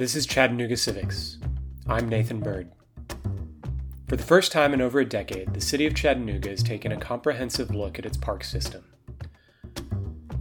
This 0.00 0.16
is 0.16 0.24
Chattanooga 0.24 0.78
Civics. 0.78 1.36
I'm 1.86 2.08
Nathan 2.08 2.40
Bird. 2.40 2.72
For 4.08 4.16
the 4.16 4.22
first 4.22 4.50
time 4.50 4.72
in 4.72 4.80
over 4.80 5.00
a 5.00 5.04
decade, 5.04 5.52
the 5.52 5.60
city 5.60 5.84
of 5.84 5.94
Chattanooga 5.94 6.48
has 6.48 6.62
taken 6.62 6.90
a 6.90 6.96
comprehensive 6.96 7.74
look 7.74 7.98
at 7.98 8.06
its 8.06 8.16
park 8.16 8.42
system. 8.42 8.82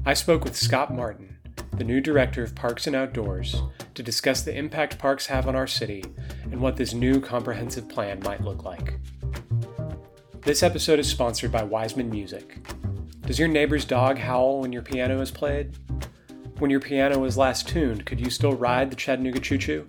I 0.05 0.14
spoke 0.14 0.45
with 0.45 0.55
Scott 0.55 0.95
Martin, 0.95 1.40
the 1.76 1.84
new 1.84 2.00
director 2.00 2.41
of 2.41 2.55
Parks 2.55 2.88
and 2.88 2.95
Outdoors, 2.95 3.62
to 3.95 4.02
discuss 4.02 4.44
the 4.44 4.55
impact 4.55 4.98
parks 4.98 5.26
have 5.26 5.45
on 5.45 5.58
our 5.58 5.67
city 5.67 6.05
and 6.44 6.62
what 6.62 6.78
this 6.78 6.94
new 6.94 7.20
comprehensive 7.20 7.89
plan 7.89 8.22
might 8.23 8.45
look 8.45 8.64
like. 8.64 8.98
This 10.39 10.64
episode 10.64 11.00
is 11.00 11.09
sponsored 11.09 11.52
by 11.52 11.64
Weissmann 11.64 12.09
Music. 12.09 12.66
Does 13.23 13.38
your 13.38 13.50
neighbor's 13.50 13.84
dog 13.84 14.20
howl 14.20 14.62
when 14.62 14.72
your 14.72 14.84
piano 14.84 15.20
is 15.20 15.31
played? 15.31 15.76
When 16.59 16.70
your 16.70 16.81
piano 16.81 17.20
was 17.20 17.38
last 17.38 17.70
tuned, 17.70 18.05
could 18.05 18.20
you 18.20 18.30
still 18.30 18.52
ride 18.52 18.91
the 18.91 18.95
Chattanooga 18.98 19.40
Choo 19.40 19.58
Choo? 19.58 19.88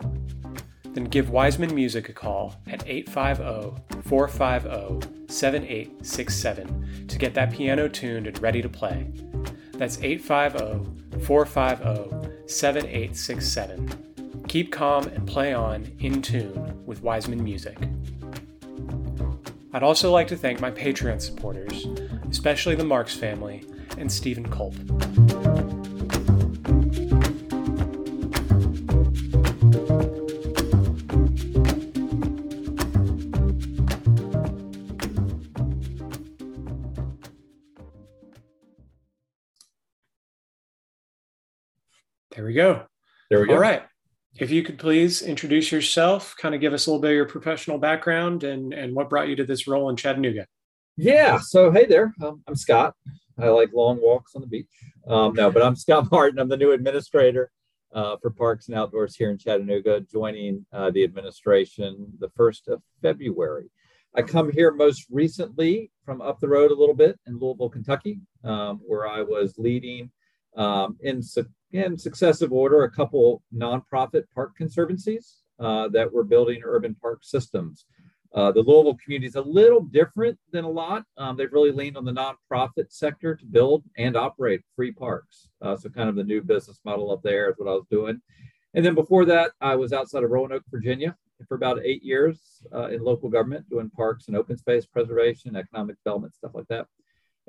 Then 0.84 1.02
give 1.02 1.26
Weissmann 1.26 1.74
Music 1.74 2.08
a 2.08 2.12
call 2.12 2.54
at 2.68 2.86
850 2.86 4.02
450 4.08 5.26
7867 5.26 7.06
to 7.08 7.18
get 7.18 7.34
that 7.34 7.52
piano 7.52 7.88
tuned 7.88 8.28
and 8.28 8.40
ready 8.40 8.62
to 8.62 8.68
play. 8.68 9.10
That's 9.72 10.00
850 10.00 11.20
450 11.24 12.46
7867. 12.46 14.44
Keep 14.46 14.70
calm 14.70 15.08
and 15.08 15.26
play 15.26 15.52
on 15.52 15.90
in 15.98 16.22
tune 16.22 16.84
with 16.86 17.02
Weissmann 17.02 17.40
Music. 17.40 17.78
I'd 19.72 19.82
also 19.82 20.12
like 20.12 20.28
to 20.28 20.36
thank 20.36 20.60
my 20.60 20.70
Patreon 20.70 21.20
supporters, 21.20 21.86
especially 22.30 22.76
the 22.76 22.84
Marks 22.84 23.16
family 23.16 23.64
and 23.98 24.10
Stephen 24.10 24.48
Culp. 24.48 24.74
There 42.34 42.44
we 42.44 42.52
go. 42.52 42.82
There 43.28 43.40
we 43.40 43.46
go. 43.46 43.54
All 43.54 43.60
right. 43.60 43.82
If 44.38 44.50
you 44.50 44.62
could 44.62 44.78
please 44.78 45.22
introduce 45.22 45.72
yourself, 45.72 46.36
kind 46.38 46.54
of 46.54 46.60
give 46.60 46.72
us 46.72 46.86
a 46.86 46.90
little 46.90 47.02
bit 47.02 47.10
of 47.10 47.16
your 47.16 47.26
professional 47.26 47.78
background 47.78 48.44
and, 48.44 48.72
and 48.72 48.94
what 48.94 49.10
brought 49.10 49.28
you 49.28 49.36
to 49.36 49.44
this 49.44 49.66
role 49.66 49.90
in 49.90 49.96
Chattanooga. 49.96 50.46
Yeah. 50.96 51.38
So, 51.40 51.72
hey 51.72 51.86
there. 51.86 52.14
Um, 52.22 52.42
I'm 52.46 52.54
Scott. 52.54 52.94
I 53.38 53.48
like 53.48 53.70
long 53.72 53.98
walks 54.00 54.34
on 54.34 54.42
the 54.42 54.46
beach. 54.46 54.66
Um, 55.08 55.34
no, 55.34 55.50
but 55.50 55.62
I'm 55.62 55.74
Scott 55.74 56.08
Martin. 56.12 56.38
I'm 56.38 56.48
the 56.48 56.56
new 56.56 56.72
administrator 56.72 57.50
uh, 57.92 58.16
for 58.22 58.30
Parks 58.30 58.68
and 58.68 58.76
Outdoors 58.76 59.16
here 59.16 59.30
in 59.30 59.38
Chattanooga, 59.38 60.00
joining 60.00 60.64
uh, 60.72 60.90
the 60.90 61.02
administration 61.02 62.12
the 62.20 62.28
1st 62.28 62.68
of 62.68 62.82
February. 63.02 63.70
I 64.14 64.22
come 64.22 64.50
here 64.52 64.72
most 64.72 65.06
recently 65.10 65.90
from 66.04 66.20
up 66.20 66.40
the 66.40 66.48
road 66.48 66.70
a 66.70 66.74
little 66.74 66.94
bit 66.94 67.18
in 67.26 67.38
Louisville, 67.38 67.70
Kentucky, 67.70 68.20
um, 68.44 68.80
where 68.86 69.08
I 69.08 69.22
was 69.22 69.54
leading 69.56 70.10
um, 70.56 70.96
in 71.00 71.22
in 71.72 71.96
successive 71.96 72.52
order, 72.52 72.84
a 72.84 72.90
couple 72.90 73.42
nonprofit 73.54 74.24
park 74.34 74.56
conservancies 74.56 75.38
uh, 75.58 75.88
that 75.88 76.12
were 76.12 76.24
building 76.24 76.62
urban 76.64 76.94
park 77.00 77.20
systems. 77.22 77.86
Uh, 78.32 78.52
the 78.52 78.62
Louisville 78.62 78.96
community 79.02 79.26
is 79.26 79.34
a 79.34 79.42
little 79.42 79.80
different 79.80 80.38
than 80.52 80.64
a 80.64 80.70
lot. 80.70 81.04
Um, 81.16 81.36
they've 81.36 81.52
really 81.52 81.72
leaned 81.72 81.96
on 81.96 82.04
the 82.04 82.12
nonprofit 82.12 82.92
sector 82.92 83.34
to 83.34 83.44
build 83.44 83.82
and 83.98 84.16
operate 84.16 84.60
free 84.76 84.92
parks. 84.92 85.48
Uh, 85.60 85.76
so, 85.76 85.88
kind 85.88 86.08
of 86.08 86.14
the 86.14 86.22
new 86.22 86.40
business 86.40 86.80
model 86.84 87.10
up 87.10 87.22
there 87.24 87.50
is 87.50 87.56
what 87.58 87.68
I 87.68 87.74
was 87.74 87.86
doing. 87.90 88.20
And 88.74 88.84
then 88.84 88.94
before 88.94 89.24
that, 89.24 89.50
I 89.60 89.74
was 89.74 89.92
outside 89.92 90.22
of 90.22 90.30
Roanoke, 90.30 90.62
Virginia 90.70 91.16
for 91.48 91.54
about 91.54 91.80
eight 91.84 92.04
years 92.04 92.62
uh, 92.72 92.88
in 92.88 93.02
local 93.02 93.28
government 93.28 93.68
doing 93.68 93.90
parks 93.90 94.28
and 94.28 94.36
open 94.36 94.56
space 94.56 94.86
preservation, 94.86 95.56
economic 95.56 95.96
development, 96.04 96.34
stuff 96.34 96.52
like 96.54 96.68
that. 96.68 96.86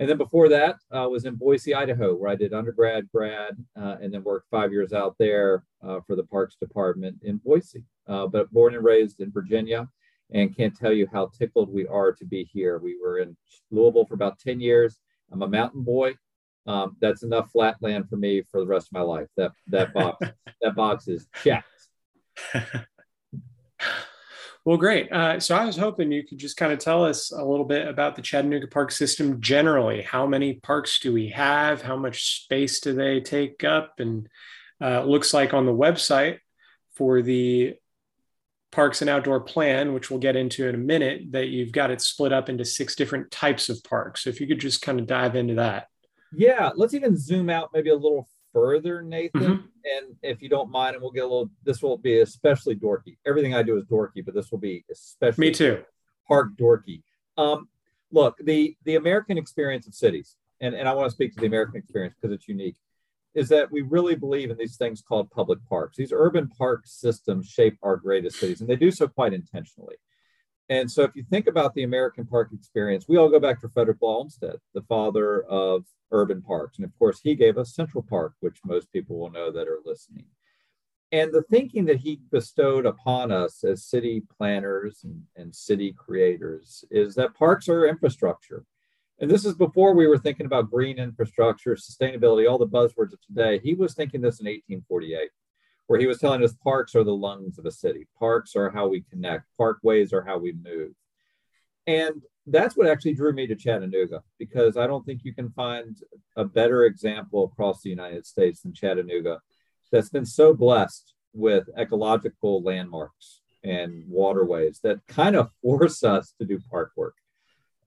And 0.02 0.10
then 0.10 0.18
before 0.18 0.50
that, 0.50 0.78
I 0.92 1.04
uh, 1.04 1.10
was 1.10 1.26
in 1.26 1.36
Boise, 1.36 1.76
Idaho, 1.76 2.16
where 2.16 2.32
I 2.32 2.36
did 2.36 2.56
undergrad, 2.56 3.08
grad, 3.14 3.56
uh, 3.80 3.98
and 4.02 4.12
then 4.12 4.24
worked 4.24 4.50
five 4.50 4.72
years 4.72 4.94
out 4.94 5.16
there 5.20 5.64
uh, 5.88 6.00
for 6.08 6.16
the 6.16 6.24
Parks 6.24 6.56
Department 6.60 7.18
in 7.22 7.38
Boise. 7.38 7.84
Uh, 8.08 8.26
but 8.26 8.52
born 8.52 8.74
and 8.74 8.84
raised 8.84 9.20
in 9.20 9.32
Virginia, 9.32 9.88
and 10.32 10.58
can't 10.58 10.76
tell 10.76 10.92
you 10.92 11.08
how 11.14 11.30
tickled 11.38 11.72
we 11.72 11.86
are 11.86 12.12
to 12.14 12.26
be 12.26 12.50
here. 12.52 12.80
We 12.80 12.98
were 13.00 13.20
in 13.20 13.38
Louisville 13.70 14.08
for 14.08 14.16
about 14.16 14.40
10 14.40 14.60
years. 14.60 14.98
I'm 15.32 15.44
a 15.44 15.48
mountain 15.48 15.84
boy. 15.84 16.16
Um, 16.66 16.98
that's 17.00 17.22
enough 17.22 17.52
flat 17.52 17.76
land 17.80 18.10
for 18.10 18.18
me 18.18 18.42
for 18.42 18.60
the 18.60 18.66
rest 18.66 18.88
of 18.88 18.94
my 18.94 19.02
life. 19.02 19.28
That 19.38 19.52
that 19.68 19.94
box 19.94 20.26
that 20.64 20.76
box 20.76 21.08
is 21.08 21.28
checked. 21.44 21.68
Well, 24.64 24.78
great. 24.78 25.12
Uh, 25.12 25.40
so 25.40 25.56
I 25.56 25.66
was 25.66 25.76
hoping 25.76 26.12
you 26.12 26.24
could 26.24 26.38
just 26.38 26.56
kind 26.56 26.72
of 26.72 26.78
tell 26.78 27.04
us 27.04 27.32
a 27.32 27.44
little 27.44 27.66
bit 27.66 27.88
about 27.88 28.16
the 28.16 28.22
Chattanooga 28.22 28.68
Park 28.68 28.92
system 28.92 29.42
generally. 29.42 30.04
How 30.04 30.28
many 30.28 30.54
parks 30.54 31.00
do 31.00 31.12
we 31.12 31.30
have? 31.30 31.82
How 31.82 31.96
much 31.96 32.44
space 32.44 32.80
do 32.80 32.94
they 32.94 33.22
take 33.22 33.64
up? 33.64 34.00
And 34.00 34.30
uh, 34.80 35.04
looks 35.04 35.34
like 35.34 35.56
on 35.56 35.66
the 35.66 35.74
website 35.74 36.38
for 36.94 37.24
the 37.24 37.74
Parks 38.72 39.02
and 39.02 39.10
Outdoor 39.10 39.40
Plan, 39.40 39.94
which 39.94 40.12
we'll 40.12 40.20
get 40.20 40.36
into 40.36 40.68
in 40.68 40.76
a 40.76 40.78
minute, 40.78 41.32
that 41.32 41.48
you've 41.48 41.72
got 41.72 41.90
it 41.90 42.00
split 42.00 42.32
up 42.32 42.48
into 42.48 42.64
six 42.64 42.96
different 42.96 43.32
types 43.32 43.68
of 43.68 43.84
parks. 43.84 44.24
So 44.24 44.30
if 44.30 44.40
you 44.40 44.48
could 44.48 44.60
just 44.60 44.84
kind 44.84 45.00
of 45.00 45.08
dive 45.08 45.36
into 45.36 45.56
that. 45.56 45.88
Yeah, 46.32 46.70
let's 46.76 46.94
even 46.94 47.18
zoom 47.18 47.50
out 47.50 47.72
maybe 47.74 47.90
a 47.90 47.96
little 47.96 48.30
further, 48.54 49.02
Nathan. 49.02 49.42
Mm-hmm. 49.42 49.52
And 49.52 50.16
if 50.22 50.42
you 50.42 50.50
don't 50.50 50.70
mind, 50.70 50.96
and 50.96 51.02
we'll 51.02 51.12
get 51.12 51.24
a 51.24 51.28
little, 51.28 51.50
this 51.64 51.82
will 51.82 51.98
be 51.98 52.20
especially 52.20 52.76
dorky. 52.76 53.18
Everything 53.26 53.56
I 53.56 53.64
do 53.64 53.78
is 53.78 53.86
dorky, 53.86 54.24
but 54.24 54.34
this 54.34 54.52
will 54.52 54.60
be 54.60 54.86
especially 54.92 55.48
me 55.48 55.52
too. 55.52 55.84
Park 56.28 56.50
dorky. 56.60 57.04
Um, 57.38 57.70
look, 58.12 58.38
the 58.44 58.76
the 58.86 58.96
American 58.96 59.38
experience 59.38 59.88
of 59.88 59.94
cities, 59.94 60.36
and, 60.60 60.76
and 60.76 60.88
I 60.88 60.94
want 60.94 61.10
to 61.10 61.16
speak 61.16 61.34
to 61.34 61.40
the 61.40 61.48
American 61.48 61.78
experience 61.78 62.16
because 62.20 62.34
it's 62.34 62.48
unique, 62.48 62.78
is 63.34 63.50
that 63.50 63.72
we 63.72 63.82
really 63.82 64.16
believe 64.16 64.52
in 64.52 64.58
these 64.58 64.78
things 64.78 65.02
called 65.02 65.32
public 65.32 65.60
parks. 65.68 65.98
These 65.98 66.14
urban 66.14 66.48
park 66.50 66.82
systems 66.86 67.48
shape 67.48 67.78
our 67.82 67.98
greatest 67.98 68.40
cities, 68.40 68.62
and 68.62 68.70
they 68.70 68.76
do 68.76 68.92
so 68.92 69.08
quite 69.08 69.34
intentionally. 69.34 69.96
And 70.72 70.90
so, 70.90 71.04
if 71.04 71.18
you 71.18 71.24
think 71.30 71.48
about 71.48 71.74
the 71.74 71.84
American 71.84 72.26
park 72.26 72.52
experience, 72.54 73.06
we 73.06 73.18
all 73.18 73.28
go 73.28 73.42
back 73.42 73.60
to 73.60 73.68
Frederick 73.68 73.98
Olmsted, 74.02 74.58
the 74.74 74.84
father 74.84 75.44
of 75.44 75.84
urban 76.12 76.42
parks. 76.42 76.78
And 76.78 76.86
of 76.86 76.98
course, 76.98 77.20
he 77.22 77.36
gave 77.36 77.58
us 77.58 77.76
Central 77.76 78.02
Park, 78.02 78.36
which 78.40 78.58
most 78.64 78.90
people 78.94 79.20
will 79.20 79.32
know 79.32 79.52
that 79.52 79.68
are 79.68 79.82
listening. 79.84 80.28
And 81.12 81.34
the 81.34 81.44
thinking 81.44 81.84
that 81.86 81.98
he 81.98 82.22
bestowed 82.32 82.86
upon 82.86 83.34
us 83.34 83.66
as 83.66 83.84
city 83.84 84.24
planners 84.38 85.02
and, 85.04 85.24
and 85.36 85.54
city 85.54 85.92
creators 85.92 86.86
is 86.90 87.16
that 87.16 87.36
parks 87.36 87.68
are 87.68 87.86
infrastructure. 87.86 88.64
And 89.20 89.30
this 89.30 89.44
is 89.44 89.56
before 89.56 89.94
we 89.94 90.08
were 90.08 90.18
thinking 90.18 90.46
about 90.46 90.72
green 90.72 91.00
infrastructure, 91.00 91.76
sustainability, 91.76 92.50
all 92.50 92.58
the 92.58 92.66
buzzwords 92.66 93.12
of 93.12 93.20
today. 93.28 93.60
He 93.62 93.74
was 93.74 93.94
thinking 93.94 94.22
this 94.22 94.40
in 94.40 94.46
1848, 94.46 95.32
where 95.92 96.00
he 96.00 96.08
was 96.08 96.20
telling 96.20 96.42
us 96.42 96.54
parks 96.64 96.96
are 96.96 97.04
the 97.04 97.14
lungs 97.14 97.60
of 97.60 97.66
a 97.66 97.72
city. 97.72 98.08
Parks 98.18 98.56
are 98.56 98.70
how 98.70 98.88
we 98.88 99.02
connect. 99.02 99.44
Parkways 99.60 100.14
are 100.14 100.22
how 100.22 100.38
we 100.38 100.54
move. 100.54 100.94
And 101.86 102.22
that's 102.48 102.78
what 102.78 102.88
actually 102.88 103.14
drew 103.14 103.34
me 103.34 103.46
to 103.48 103.56
Chattanooga 103.56 104.24
because 104.40 104.78
I 104.78 104.88
don't 104.88 105.06
think 105.06 105.26
you 105.26 105.34
can 105.34 105.50
find 105.50 105.98
a 106.38 106.46
better 106.46 106.86
example 106.86 107.44
across 107.44 107.82
the 107.82 107.90
United 107.90 108.26
States 108.26 108.62
than 108.62 108.74
Chattanooga 108.74 109.42
that's 109.92 110.08
been 110.08 110.26
so 110.26 110.54
blessed 110.54 111.14
with 111.34 111.68
ecological 111.78 112.64
landmarks 112.64 113.42
and 113.62 114.06
waterways 114.08 114.80
that 114.84 115.06
kind 115.10 115.36
of 115.36 115.52
force 115.62 116.06
us 116.06 116.34
to 116.40 116.46
do 116.46 116.58
park 116.70 116.94
work. 116.96 117.16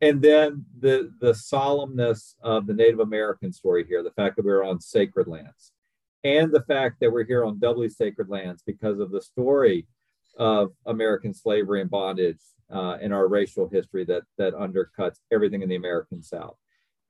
And 0.03 0.21
then 0.21 0.67
the 0.79 1.11
the 1.21 1.33
solemnness 1.33 2.35
of 2.43 2.67
the 2.67 2.75
Native 2.75 3.01
American 3.01 3.51
story 3.51 3.87
here, 3.89 4.03
the 4.03 4.11
fact 4.11 4.37
that 4.37 4.45
we're 4.45 4.63
on 4.63 4.79
sacred 4.79 5.27
lands, 5.27 5.73
and 6.25 6.51
the 6.51 6.63
fact 6.63 6.97
that 7.01 7.13
we're 7.13 7.27
here 7.27 7.45
on 7.45 7.59
doubly 7.59 7.89
sacred 7.89 8.29
lands 8.29 8.63
because 8.67 8.99
of 8.99 9.11
the 9.11 9.21
story 9.21 9.87
of 10.39 10.73
American 10.87 11.35
slavery 11.35 11.81
and 11.81 11.91
bondage 11.91 12.41
uh, 12.73 12.97
in 13.01 13.13
our 13.13 13.29
racial 13.29 13.69
history 13.69 14.05
that 14.07 14.23
that 14.39 14.55
undercuts 14.55 15.19
everything 15.31 15.63
in 15.63 15.69
the 15.69 15.77
American 15.77 16.23
South. 16.23 16.57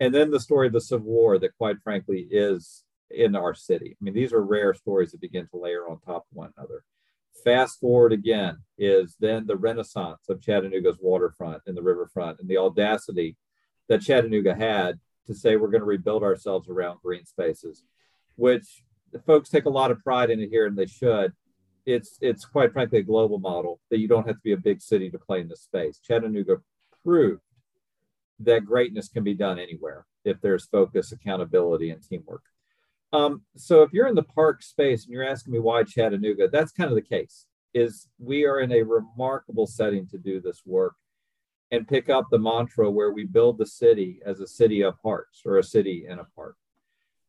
And 0.00 0.12
then 0.12 0.30
the 0.30 0.40
story 0.40 0.66
of 0.66 0.72
the 0.72 0.80
Civil 0.80 1.06
War 1.06 1.38
that, 1.38 1.56
quite 1.56 1.76
frankly, 1.82 2.26
is 2.30 2.82
in 3.10 3.36
our 3.36 3.54
city. 3.54 3.96
I 3.98 4.04
mean, 4.04 4.14
these 4.14 4.32
are 4.32 4.42
rare 4.42 4.74
stories 4.74 5.12
that 5.12 5.20
begin 5.20 5.46
to 5.48 5.56
layer 5.56 5.88
on 5.88 6.00
top 6.00 6.26
of 6.30 6.36
one 6.36 6.52
another. 6.56 6.82
Fast 7.44 7.78
forward 7.78 8.12
again 8.12 8.58
is 8.76 9.16
then 9.20 9.46
the 9.46 9.56
renaissance 9.56 10.28
of 10.28 10.42
Chattanooga's 10.42 10.98
waterfront 11.00 11.62
and 11.66 11.76
the 11.76 11.82
riverfront 11.82 12.40
and 12.40 12.48
the 12.48 12.58
audacity 12.58 13.36
that 13.88 14.02
Chattanooga 14.02 14.54
had 14.54 14.98
to 15.26 15.34
say 15.34 15.56
we're 15.56 15.68
going 15.68 15.80
to 15.80 15.86
rebuild 15.86 16.22
ourselves 16.22 16.68
around 16.68 16.98
green 17.02 17.24
spaces, 17.24 17.84
which 18.36 18.82
the 19.14 19.20
folks 19.20 19.48
take 19.48 19.64
a 19.64 19.70
lot 19.70 19.90
of 19.90 20.02
pride 20.04 20.28
in 20.28 20.40
it 20.40 20.50
here 20.50 20.66
and 20.66 20.76
they 20.76 20.86
should 20.86 21.32
it's 21.86 22.18
it's 22.20 22.44
quite 22.44 22.72
frankly 22.72 22.98
a 22.98 23.02
global 23.02 23.38
model 23.38 23.80
that 23.90 23.98
you 23.98 24.08
don't 24.08 24.26
have 24.26 24.36
to 24.36 24.42
be 24.42 24.52
a 24.52 24.58
big 24.58 24.80
city 24.80 25.10
to 25.10 25.18
play 25.18 25.40
in 25.40 25.48
this 25.48 25.62
space. 25.62 26.00
Chattanooga 26.02 26.56
proved 27.04 27.42
that 28.40 28.64
greatness 28.64 29.08
can 29.08 29.22
be 29.22 29.34
done 29.34 29.58
anywhere 29.58 30.06
if 30.24 30.40
there's 30.40 30.66
focus, 30.66 31.12
accountability, 31.12 31.90
and 31.90 32.02
teamwork. 32.02 32.42
Um, 33.12 33.42
so 33.56 33.82
if 33.82 33.92
you're 33.92 34.08
in 34.08 34.14
the 34.14 34.22
park 34.22 34.62
space 34.62 35.04
and 35.04 35.12
you're 35.12 35.28
asking 35.28 35.52
me 35.52 35.60
why 35.60 35.84
Chattanooga, 35.84 36.48
that's 36.48 36.72
kind 36.72 36.90
of 36.90 36.96
the 36.96 37.02
case. 37.02 37.46
Is 37.74 38.08
we 38.18 38.44
are 38.44 38.60
in 38.60 38.72
a 38.72 38.82
remarkable 38.82 39.66
setting 39.66 40.06
to 40.08 40.18
do 40.18 40.40
this 40.40 40.62
work 40.64 40.94
and 41.70 41.86
pick 41.86 42.08
up 42.08 42.26
the 42.30 42.38
mantra 42.38 42.90
where 42.90 43.12
we 43.12 43.24
build 43.24 43.58
the 43.58 43.66
city 43.66 44.20
as 44.24 44.40
a 44.40 44.46
city 44.46 44.82
of 44.82 45.00
parks 45.02 45.42
or 45.44 45.58
a 45.58 45.62
city 45.62 46.06
in 46.08 46.18
a 46.18 46.24
park. 46.36 46.56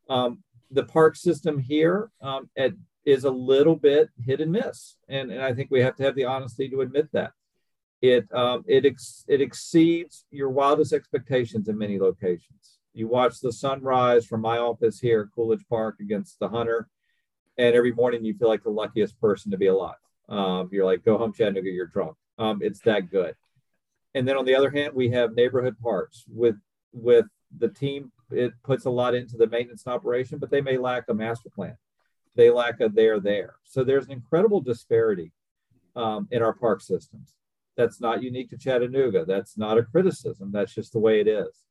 Um, 0.09 0.43
the 0.71 0.83
park 0.83 1.15
system 1.15 1.59
here 1.59 2.09
um, 2.21 2.49
at, 2.57 2.73
is 3.05 3.23
a 3.23 3.29
little 3.29 3.75
bit 3.75 4.09
hit 4.23 4.41
and 4.41 4.51
miss, 4.51 4.97
and, 5.07 5.31
and 5.31 5.41
I 5.41 5.53
think 5.53 5.69
we 5.71 5.81
have 5.81 5.95
to 5.97 6.03
have 6.03 6.15
the 6.15 6.25
honesty 6.25 6.69
to 6.69 6.81
admit 6.81 7.09
that. 7.13 7.31
It 8.01 8.27
um, 8.33 8.63
it 8.67 8.85
ex- 8.85 9.25
it 9.27 9.41
exceeds 9.41 10.25
your 10.29 10.49
wildest 10.49 10.93
expectations 10.93 11.69
in 11.69 11.77
many 11.77 11.99
locations. 11.99 12.79
You 12.93 13.07
watch 13.07 13.39
the 13.39 13.51
sunrise 13.51 14.25
from 14.25 14.41
my 14.41 14.57
office 14.57 14.99
here 14.99 15.21
at 15.21 15.35
Coolidge 15.35 15.65
Park 15.69 15.95
against 15.99 16.39
the 16.39 16.49
Hunter, 16.49 16.87
and 17.57 17.75
every 17.75 17.93
morning 17.93 18.23
you 18.23 18.35
feel 18.37 18.47
like 18.47 18.63
the 18.63 18.69
luckiest 18.69 19.19
person 19.19 19.51
to 19.51 19.57
be 19.57 19.67
alive. 19.67 19.95
Um, 20.27 20.69
you're 20.71 20.85
like, 20.85 21.05
go 21.05 21.17
home, 21.17 21.33
Chattanooga, 21.33 21.69
you're 21.69 21.87
drunk. 21.87 22.15
Um, 22.37 22.59
it's 22.61 22.79
that 22.81 23.09
good. 23.09 23.35
And 24.13 24.27
then 24.27 24.37
on 24.37 24.45
the 24.45 24.55
other 24.55 24.69
hand, 24.69 24.93
we 24.93 25.09
have 25.09 25.33
neighborhood 25.33 25.75
parks 25.81 26.23
with 26.27 26.55
with 26.93 27.25
the 27.57 27.69
team. 27.69 28.11
It 28.31 28.53
puts 28.63 28.85
a 28.85 28.89
lot 28.89 29.15
into 29.15 29.37
the 29.37 29.47
maintenance 29.47 29.85
and 29.85 29.93
operation, 29.93 30.39
but 30.39 30.49
they 30.49 30.61
may 30.61 30.77
lack 30.77 31.05
a 31.09 31.13
master 31.13 31.49
plan. 31.49 31.77
They 32.35 32.49
lack 32.49 32.81
a 32.81 32.89
there 32.89 33.19
there. 33.19 33.55
So 33.63 33.83
there's 33.83 34.05
an 34.05 34.11
incredible 34.11 34.61
disparity 34.61 35.31
um, 35.95 36.27
in 36.31 36.41
our 36.41 36.53
park 36.53 36.81
systems. 36.81 37.35
That's 37.77 38.01
not 38.01 38.23
unique 38.23 38.49
to 38.49 38.57
Chattanooga. 38.57 39.25
That's 39.25 39.57
not 39.57 39.77
a 39.77 39.83
criticism. 39.83 40.51
That's 40.51 40.73
just 40.73 40.93
the 40.93 40.99
way 40.99 41.19
it 41.19 41.27
is. 41.27 41.63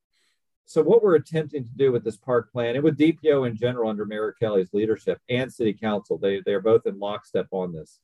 So 0.66 0.82
what 0.82 1.02
we're 1.02 1.16
attempting 1.16 1.64
to 1.64 1.70
do 1.76 1.92
with 1.92 2.04
this 2.04 2.16
park 2.16 2.50
plan 2.50 2.74
and 2.74 2.84
with 2.84 2.98
DPO 2.98 3.46
in 3.46 3.56
general 3.56 3.90
under 3.90 4.06
Mayor 4.06 4.34
Kelly's 4.38 4.72
leadership 4.72 5.20
and 5.28 5.52
City 5.52 5.74
Council, 5.74 6.16
they 6.16 6.40
they 6.40 6.54
are 6.54 6.60
both 6.60 6.86
in 6.86 6.98
lockstep 6.98 7.48
on 7.50 7.72
this, 7.72 8.00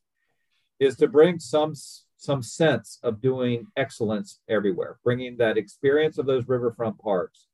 is 0.79 0.97
to 0.97 1.09
bring 1.09 1.39
some 1.39 1.75
some 2.17 2.43
sense 2.43 2.99
of 3.03 3.23
doing 3.23 3.67
excellence 3.79 4.41
everywhere, 4.47 4.99
bringing 5.03 5.39
that 5.39 5.57
experience 5.57 6.19
of 6.19 6.27
those 6.27 6.49
riverfront 6.49 6.99
parks 6.99 7.47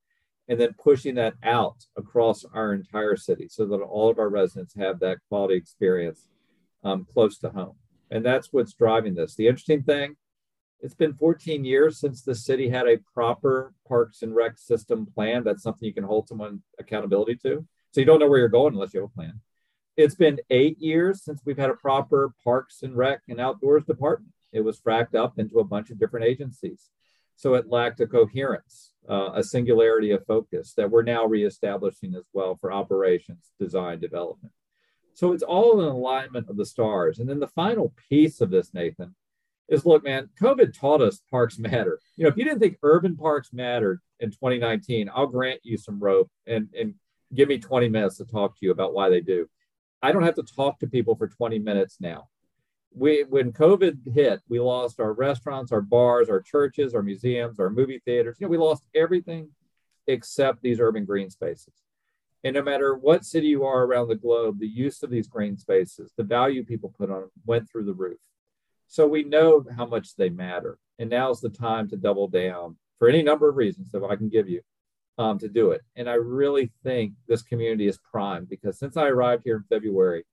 and 0.49 0.61
then 0.61 0.75
pushing 0.83 1.15
that 1.17 1.35
out 1.43 1.77
across 1.97 2.45
our 2.55 2.73
entire 2.73 3.17
city 3.17 3.49
so 3.49 3.67
that 3.67 3.81
all 3.81 4.11
of 4.11 4.19
our 4.19 4.29
residents 4.29 4.75
have 4.77 5.01
that 5.01 5.19
quality 5.29 5.55
experience 5.55 6.29
um, 6.85 7.07
close 7.13 7.39
to 7.39 7.51
home. 7.51 7.75
And 8.11 8.25
that's 8.25 8.53
what's 8.53 8.73
driving 8.73 9.15
this. 9.15 9.35
The 9.35 9.49
interesting 9.49 9.83
thing, 9.83 10.17
it's 10.81 10.95
been 10.95 11.15
14 11.15 11.65
years 11.65 11.99
since 11.99 12.23
the 12.23 12.35
city 12.35 12.69
had 12.69 12.87
a 12.87 12.99
proper 13.13 13.73
parks 13.89 14.23
and 14.23 14.35
rec 14.35 14.59
system 14.59 15.07
plan. 15.07 15.43
That's 15.43 15.63
something 15.63 15.87
you 15.87 15.95
can 15.95 16.05
hold 16.05 16.29
someone 16.29 16.63
accountability 16.79 17.37
to. 17.43 17.67
So 17.91 18.01
you 18.01 18.05
don't 18.05 18.21
know 18.21 18.29
where 18.29 18.39
you're 18.39 18.49
going 18.49 18.75
unless 18.75 18.95
you 18.95 19.01
have 19.01 19.11
a 19.11 19.15
plan. 19.15 19.41
It's 19.97 20.15
been 20.15 20.39
eight 20.51 20.79
years 20.79 21.25
since 21.25 21.41
we've 21.45 21.57
had 21.57 21.71
a 21.71 21.75
proper 21.75 22.35
parks 22.45 22.83
and 22.83 22.95
rec 22.95 23.23
and 23.29 23.41
outdoors 23.41 23.85
department. 23.85 24.33
It 24.53 24.61
was 24.61 24.79
fracked 24.79 25.15
up 25.15 25.39
into 25.39 25.59
a 25.59 25.65
bunch 25.65 25.91
of 25.91 25.99
different 25.99 26.27
agencies. 26.27 26.91
So 27.37 27.55
it 27.55 27.69
lacked 27.69 28.01
a 28.01 28.07
coherence, 28.07 28.93
uh, 29.09 29.31
a 29.35 29.45
singularity 29.45 30.11
of 30.11 30.25
focus 30.27 30.73
that 30.77 30.91
we're 30.91 31.03
now 31.03 31.27
reestablishing 31.27 32.15
as 32.15 32.25
well 32.33 32.57
for 32.61 32.73
operations, 32.73 33.53
design, 33.61 34.01
development. 34.01 34.53
So 35.15 35.33
it's 35.33 35.43
all 35.43 35.81
an 35.81 35.89
alignment 35.89 36.49
of 36.49 36.57
the 36.57 36.67
stars. 36.67 37.19
And 37.19 37.29
then 37.29 37.39
the 37.39 37.49
final 37.49 37.95
piece 38.09 38.41
of 38.41 38.51
this, 38.51 38.73
Nathan, 38.73 39.15
is 39.69 39.85
look, 39.85 40.05
man, 40.05 40.31
COVID 40.41 40.79
taught 40.79 41.03
us 41.03 41.21
parks 41.31 41.59
matter. 41.59 41.99
You 42.17 42.25
know, 42.25 42.31
if 42.31 42.37
you 42.37 42.45
didn't 42.45 42.61
think 42.61 42.79
urban 42.83 43.17
parks 43.17 43.53
mattered 43.53 44.01
in 44.21 44.31
2019, 44.31 45.11
I'll 45.15 45.27
grant 45.27 45.61
you 45.63 45.77
some 45.77 45.99
rope 46.01 46.31
and, 46.47 46.69
and 46.79 46.95
give 47.35 47.49
me 47.49 47.59
20 47.59 47.89
minutes 47.89 48.17
to 48.17 48.25
talk 48.25 48.59
to 48.59 48.65
you 48.65 48.71
about 48.71 48.95
why 48.95 49.11
they 49.11 49.21
do. 49.21 49.49
I 50.03 50.13
don't 50.13 50.23
have 50.23 50.37
to 50.37 50.43
talk 50.43 50.79
to 50.81 50.87
people 50.87 51.17
for 51.17 51.29
20 51.29 51.59
minutes 51.59 51.99
now 52.01 52.29
we 52.97 53.25
when 53.29 53.53
COVID 53.53 54.13
hit, 54.13 54.41
we 54.49 54.59
lost 54.59 55.01
our 55.01 55.13
restaurants, 55.13 55.71
our 55.71 55.83
bars, 55.83 56.31
our 56.31 56.41
churches, 56.41 56.95
our 56.95 57.03
museums, 57.03 57.61
our 57.61 57.69
movie 57.69 58.01
theaters. 58.05 58.39
You 58.41 58.47
know, 58.47 58.51
we 58.51 58.57
lost 58.57 58.87
everything 58.95 59.51
except 60.07 60.63
these 60.63 60.81
urban 60.81 61.05
green 61.05 61.29
spaces. 61.29 61.75
And 62.43 62.55
no 62.55 62.63
matter 62.63 62.95
what 62.95 63.25
city 63.25 63.49
you 63.49 63.65
are 63.65 63.85
around 63.85 64.09
the 64.09 64.15
globe, 64.15 64.59
the 64.59 64.67
use 64.67 65.03
of 65.03 65.11
these 65.11 65.29
green 65.29 65.59
spaces, 65.59 66.13
the 66.17 66.25
value 66.25 66.65
people 66.65 66.95
put 66.97 67.11
on 67.11 67.23
them 67.23 67.31
went 67.45 67.69
through 67.69 67.85
the 67.85 67.93
roof. 67.93 68.21
So 68.87 69.07
we 69.07 69.25
know 69.25 69.65
how 69.77 69.85
much 69.85 70.17
they 70.17 70.31
matter. 70.31 70.79
And 70.99 71.11
now's 71.11 71.41
the 71.41 71.51
time 71.51 71.89
to 71.91 71.97
double 71.97 72.29
down 72.29 72.77
for 72.99 73.09
any 73.09 73.23
number 73.23 73.49
of 73.49 73.57
reasons 73.57 73.91
that 73.93 74.05
I 74.05 74.17
can 74.17 74.29
give 74.29 74.49
you 74.49 74.63
um, 75.19 75.39
to 75.41 75.49
do 75.49 75.73
it. 75.73 75.83
And 75.97 76.09
I 76.09 76.15
really 76.15 76.71
think 76.83 77.13
this 77.29 77.43
community 77.43 77.89
is 77.89 77.99
primed 77.99 78.49
because 78.49 78.79
since 78.79 78.97
I 78.97 79.09
arrived 79.09 79.43
here 79.45 79.57
in 79.57 79.65
February, 79.65 80.25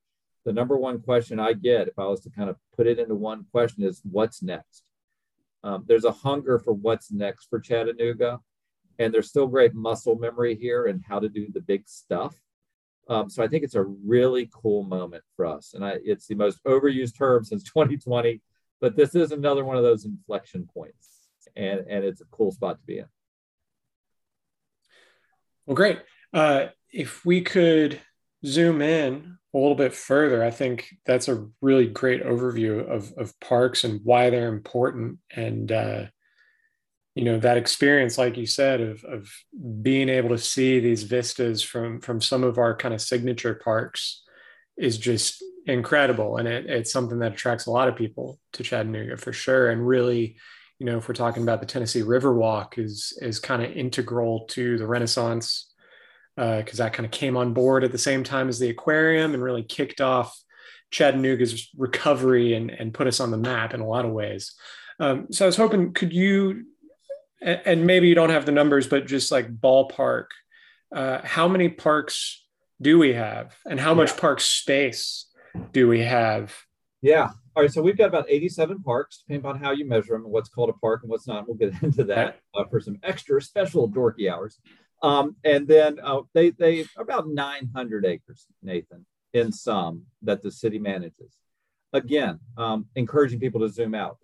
the 0.45 0.53
number 0.53 0.77
one 0.77 1.01
question 1.01 1.39
I 1.39 1.53
get, 1.53 1.87
if 1.87 1.97
I 1.97 2.05
was 2.05 2.21
to 2.21 2.29
kind 2.29 2.49
of 2.49 2.57
put 2.75 2.87
it 2.87 2.99
into 2.99 3.15
one 3.15 3.45
question, 3.51 3.83
is 3.83 4.01
what's 4.03 4.41
next? 4.41 4.83
Um, 5.63 5.85
there's 5.87 6.05
a 6.05 6.11
hunger 6.11 6.59
for 6.59 6.73
what's 6.73 7.11
next 7.11 7.47
for 7.49 7.59
Chattanooga, 7.59 8.39
and 8.99 9.13
there's 9.13 9.29
still 9.29 9.47
great 9.47 9.73
muscle 9.73 10.15
memory 10.15 10.55
here 10.55 10.85
and 10.87 11.01
how 11.07 11.19
to 11.19 11.29
do 11.29 11.47
the 11.53 11.61
big 11.61 11.87
stuff. 11.87 12.35
Um, 13.09 13.29
so 13.29 13.43
I 13.43 13.47
think 13.47 13.63
it's 13.63 13.75
a 13.75 13.83
really 13.83 14.49
cool 14.53 14.83
moment 14.83 15.23
for 15.35 15.45
us, 15.45 15.73
and 15.73 15.83
I, 15.83 15.97
it's 16.03 16.27
the 16.27 16.35
most 16.35 16.63
overused 16.65 17.17
term 17.17 17.43
since 17.43 17.63
2020, 17.73 18.41
but 18.81 18.95
this 18.95 19.15
is 19.15 19.31
another 19.31 19.63
one 19.63 19.77
of 19.77 19.83
those 19.83 20.05
inflection 20.05 20.67
points, 20.73 21.29
and 21.55 21.81
and 21.89 22.03
it's 22.03 22.21
a 22.21 22.25
cool 22.31 22.51
spot 22.51 22.79
to 22.79 22.85
be 22.85 22.99
in. 22.99 23.05
Well, 25.65 25.75
great. 25.75 25.99
Uh, 26.33 26.67
if 26.91 27.25
we 27.25 27.41
could 27.41 27.99
zoom 28.45 28.81
in 28.81 29.37
a 29.53 29.57
little 29.57 29.75
bit 29.75 29.93
further, 29.93 30.43
I 30.43 30.51
think 30.51 30.87
that's 31.05 31.27
a 31.27 31.47
really 31.61 31.87
great 31.87 32.23
overview 32.23 32.89
of, 32.89 33.13
of 33.17 33.39
parks 33.39 33.83
and 33.83 34.01
why 34.03 34.29
they're 34.29 34.53
important. 34.53 35.19
And, 35.35 35.71
uh, 35.71 36.05
you 37.13 37.23
know, 37.23 37.39
that 37.39 37.57
experience, 37.57 38.17
like 38.17 38.35
you 38.37 38.47
said, 38.47 38.81
of, 38.81 39.03
of 39.03 39.29
being 39.81 40.09
able 40.09 40.29
to 40.29 40.39
see 40.39 40.79
these 40.79 41.03
vistas 41.03 41.61
from, 41.61 42.01
from 42.01 42.19
some 42.19 42.43
of 42.43 42.57
our 42.57 42.75
kind 42.75 42.93
of 42.93 43.01
signature 43.01 43.53
parks 43.53 44.23
is 44.75 44.97
just 44.97 45.43
incredible. 45.67 46.37
And 46.37 46.47
it, 46.47 46.65
it's 46.65 46.91
something 46.91 47.19
that 47.19 47.33
attracts 47.33 47.67
a 47.67 47.71
lot 47.71 47.87
of 47.87 47.95
people 47.95 48.39
to 48.53 48.63
Chattanooga 48.63 49.17
for 49.17 49.31
sure. 49.31 49.69
And 49.69 49.87
really, 49.87 50.37
you 50.79 50.87
know, 50.87 50.97
if 50.97 51.07
we're 51.07 51.13
talking 51.13 51.43
about 51.43 51.59
the 51.59 51.67
Tennessee 51.67 52.01
Riverwalk 52.01 52.79
is, 52.79 53.15
is 53.21 53.39
kind 53.39 53.61
of 53.61 53.71
integral 53.71 54.45
to 54.47 54.79
the 54.79 54.87
Renaissance 54.87 55.71
because 56.35 56.79
uh, 56.79 56.85
that 56.85 56.93
kind 56.93 57.05
of 57.05 57.11
came 57.11 57.37
on 57.37 57.53
board 57.53 57.83
at 57.83 57.91
the 57.91 57.97
same 57.97 58.23
time 58.23 58.49
as 58.49 58.59
the 58.59 58.69
aquarium 58.69 59.33
and 59.33 59.43
really 59.43 59.63
kicked 59.63 60.01
off 60.01 60.39
Chattanooga's 60.91 61.69
recovery 61.77 62.53
and, 62.53 62.69
and 62.69 62.93
put 62.93 63.07
us 63.07 63.19
on 63.19 63.31
the 63.31 63.37
map 63.37 63.73
in 63.73 63.81
a 63.81 63.87
lot 63.87 64.05
of 64.05 64.11
ways. 64.11 64.55
Um, 64.99 65.27
so 65.31 65.45
I 65.45 65.47
was 65.47 65.57
hoping, 65.57 65.93
could 65.93 66.13
you, 66.13 66.65
and 67.41 67.85
maybe 67.85 68.07
you 68.07 68.15
don't 68.15 68.29
have 68.29 68.45
the 68.45 68.51
numbers, 68.51 68.87
but 68.87 69.05
just 69.05 69.31
like 69.31 69.53
ballpark, 69.53 70.27
uh, 70.95 71.19
how 71.23 71.47
many 71.47 71.69
parks 71.69 72.45
do 72.81 72.99
we 72.99 73.13
have 73.13 73.55
and 73.65 73.79
how 73.79 73.93
much 73.93 74.15
park 74.17 74.39
space 74.39 75.27
do 75.71 75.87
we 75.87 76.01
have? 76.01 76.55
Yeah. 77.01 77.29
All 77.55 77.63
right. 77.63 77.71
So 77.71 77.81
we've 77.81 77.97
got 77.97 78.07
about 78.07 78.25
87 78.29 78.81
parks, 78.81 79.23
depending 79.27 79.49
on 79.49 79.59
how 79.59 79.71
you 79.71 79.85
measure 79.85 80.13
them 80.13 80.23
what's 80.23 80.49
called 80.49 80.69
a 80.69 80.73
park 80.73 81.01
and 81.03 81.09
what's 81.09 81.27
not. 81.27 81.47
We'll 81.47 81.57
get 81.57 81.73
into 81.83 82.03
that 82.05 82.39
uh, 82.55 82.63
for 82.65 82.79
some 82.79 82.97
extra 83.03 83.41
special 83.41 83.89
dorky 83.89 84.31
hours. 84.31 84.59
Um, 85.03 85.35
and 85.43 85.67
then 85.67 85.99
uh, 86.01 86.21
they 86.33 86.51
they 86.51 86.85
about 86.97 87.27
900 87.27 88.05
acres, 88.05 88.47
Nathan, 88.63 89.05
in 89.33 89.51
some 89.51 90.03
that 90.21 90.41
the 90.41 90.51
city 90.51 90.79
manages. 90.79 91.37
Again, 91.91 92.39
um, 92.57 92.87
encouraging 92.95 93.39
people 93.39 93.59
to 93.61 93.69
zoom 93.69 93.93
out. 93.93 94.17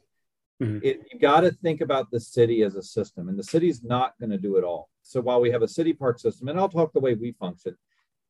Mm-hmm. 0.64 0.80
It, 0.82 1.02
you 1.12 1.20
got 1.20 1.42
to 1.42 1.52
think 1.52 1.82
about 1.82 2.10
the 2.12 2.20
city 2.20 2.64
as 2.64 2.76
a 2.76 2.82
system, 2.82 3.30
and 3.30 3.38
the 3.38 3.44
city's 3.44 3.84
not 3.84 4.14
going 4.20 4.32
to 4.32 4.38
do 4.38 4.56
it 4.56 4.64
all. 4.64 4.90
So 5.04 5.22
while 5.22 5.42
we 5.42 5.52
have 5.52 5.62
a 5.62 5.68
city 5.68 5.94
park 5.94 6.20
system, 6.20 6.48
and 6.48 6.58
I'll 6.60 6.70
talk 6.70 6.94
the 6.94 7.00
way 7.00 7.14
we 7.14 7.34
function, 7.34 7.76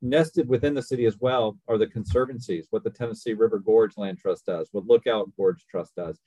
nested 0.01 0.47
within 0.47 0.73
the 0.73 0.81
city 0.81 1.05
as 1.05 1.17
well 1.19 1.57
are 1.67 1.77
the 1.77 1.87
conservancies, 1.87 2.67
what 2.71 2.83
the 2.83 2.89
Tennessee 2.89 3.33
River 3.33 3.59
Gorge 3.59 3.97
Land 3.97 4.17
Trust 4.17 4.45
does, 4.45 4.69
what 4.71 4.85
Lookout 4.85 5.29
Gorge 5.37 5.65
Trust 5.69 5.95
does, 5.95 6.19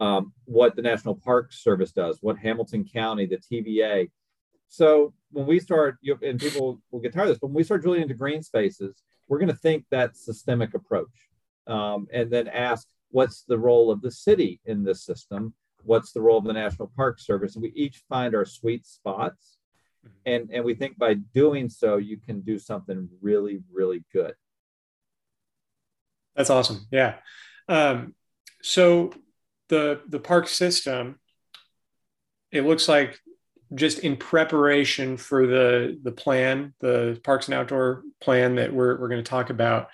um, 0.00 0.32
what 0.44 0.76
the 0.76 0.82
National 0.82 1.14
Park 1.14 1.52
Service 1.52 1.92
does, 1.92 2.18
what 2.20 2.38
Hamilton 2.38 2.84
County, 2.84 3.26
the 3.26 3.38
TVA, 3.38 4.10
so 4.70 5.12
when 5.32 5.46
we 5.46 5.58
start, 5.58 5.98
you, 6.00 6.16
and 6.22 6.38
people 6.38 6.80
will 6.92 7.00
get 7.00 7.12
tired 7.12 7.24
of 7.24 7.28
this, 7.30 7.38
but 7.40 7.48
when 7.48 7.56
we 7.56 7.64
start 7.64 7.82
drilling 7.82 8.02
into 8.02 8.14
green 8.14 8.40
spaces, 8.40 9.02
we're 9.26 9.40
going 9.40 9.48
to 9.48 9.54
think 9.56 9.84
that 9.90 10.16
systemic 10.16 10.74
approach, 10.74 11.28
um, 11.66 12.06
and 12.12 12.30
then 12.30 12.46
ask 12.46 12.86
what's 13.10 13.42
the 13.42 13.58
role 13.58 13.90
of 13.90 14.00
the 14.00 14.12
city 14.12 14.60
in 14.64 14.84
this 14.84 15.04
system, 15.04 15.54
what's 15.82 16.12
the 16.12 16.20
role 16.20 16.38
of 16.38 16.44
the 16.44 16.52
National 16.52 16.90
Park 16.94 17.18
Service, 17.18 17.56
and 17.56 17.62
we 17.64 17.72
each 17.74 18.04
find 18.08 18.32
our 18.34 18.44
sweet 18.44 18.86
spots, 18.86 19.58
mm-hmm. 20.06 20.14
and 20.26 20.50
and 20.52 20.64
we 20.64 20.74
think 20.74 20.96
by 20.96 21.14
doing 21.14 21.68
so 21.68 21.96
you 21.96 22.16
can 22.16 22.40
do 22.40 22.56
something 22.56 23.08
really 23.20 23.62
really 23.72 24.04
good. 24.12 24.34
That's 26.36 26.50
awesome. 26.50 26.86
Yeah. 26.92 27.16
Um, 27.68 28.14
so 28.62 29.12
the 29.68 30.00
the 30.08 30.20
park 30.20 30.46
system, 30.46 31.18
it 32.52 32.64
looks 32.64 32.88
like 32.88 33.18
just 33.74 34.00
in 34.00 34.16
preparation 34.16 35.16
for 35.16 35.46
the 35.46 35.98
the 36.02 36.12
plan, 36.12 36.74
the 36.80 37.20
parks 37.24 37.46
and 37.46 37.54
outdoor 37.54 38.02
plan 38.20 38.56
that 38.56 38.72
we're 38.72 39.00
we're 39.00 39.08
going 39.08 39.22
to 39.22 39.30
talk 39.30 39.50
about, 39.50 39.88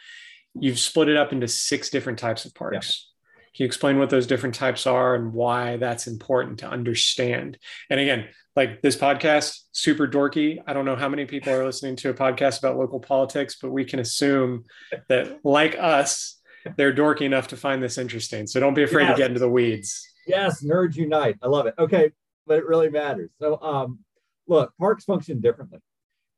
you've 0.54 0.78
split 0.78 1.08
it 1.08 1.16
up 1.16 1.32
into 1.32 1.48
six 1.48 1.90
different 1.90 2.18
types 2.18 2.44
of 2.44 2.54
parks. 2.54 3.08
Yeah. 3.08 3.12
Can 3.56 3.64
you 3.64 3.66
explain 3.66 3.98
what 3.98 4.10
those 4.10 4.26
different 4.26 4.54
types 4.54 4.86
are 4.86 5.14
and 5.14 5.32
why 5.32 5.78
that's 5.78 6.06
important 6.06 6.58
to 6.58 6.68
understand? 6.68 7.58
And 7.88 7.98
again, 7.98 8.28
like 8.54 8.82
this 8.82 8.96
podcast, 8.96 9.60
super 9.72 10.06
dorky. 10.06 10.58
I 10.66 10.74
don't 10.74 10.84
know 10.84 10.96
how 10.96 11.08
many 11.08 11.24
people 11.24 11.52
are 11.52 11.64
listening 11.64 11.96
to 11.96 12.10
a 12.10 12.14
podcast 12.14 12.58
about 12.58 12.76
local 12.76 13.00
politics, 13.00 13.56
but 13.60 13.70
we 13.70 13.84
can 13.86 13.98
assume 13.98 14.64
that, 15.08 15.40
like 15.42 15.76
us, 15.78 16.38
they're 16.76 16.94
dorky 16.94 17.22
enough 17.22 17.48
to 17.48 17.56
find 17.56 17.82
this 17.82 17.96
interesting. 17.96 18.46
So 18.46 18.60
don't 18.60 18.74
be 18.74 18.82
afraid 18.82 19.04
yes. 19.04 19.14
to 19.14 19.22
get 19.22 19.28
into 19.28 19.40
the 19.40 19.48
weeds. 19.48 20.06
Yes, 20.26 20.62
nerds 20.62 20.96
unite. 20.96 21.36
I 21.42 21.48
love 21.48 21.66
it. 21.66 21.74
Okay, 21.78 22.10
but 22.46 22.58
it 22.58 22.66
really 22.66 22.90
matters. 22.90 23.30
So, 23.40 23.60
um, 23.60 23.98
look, 24.46 24.72
parks 24.78 25.04
function 25.04 25.40
differently, 25.40 25.80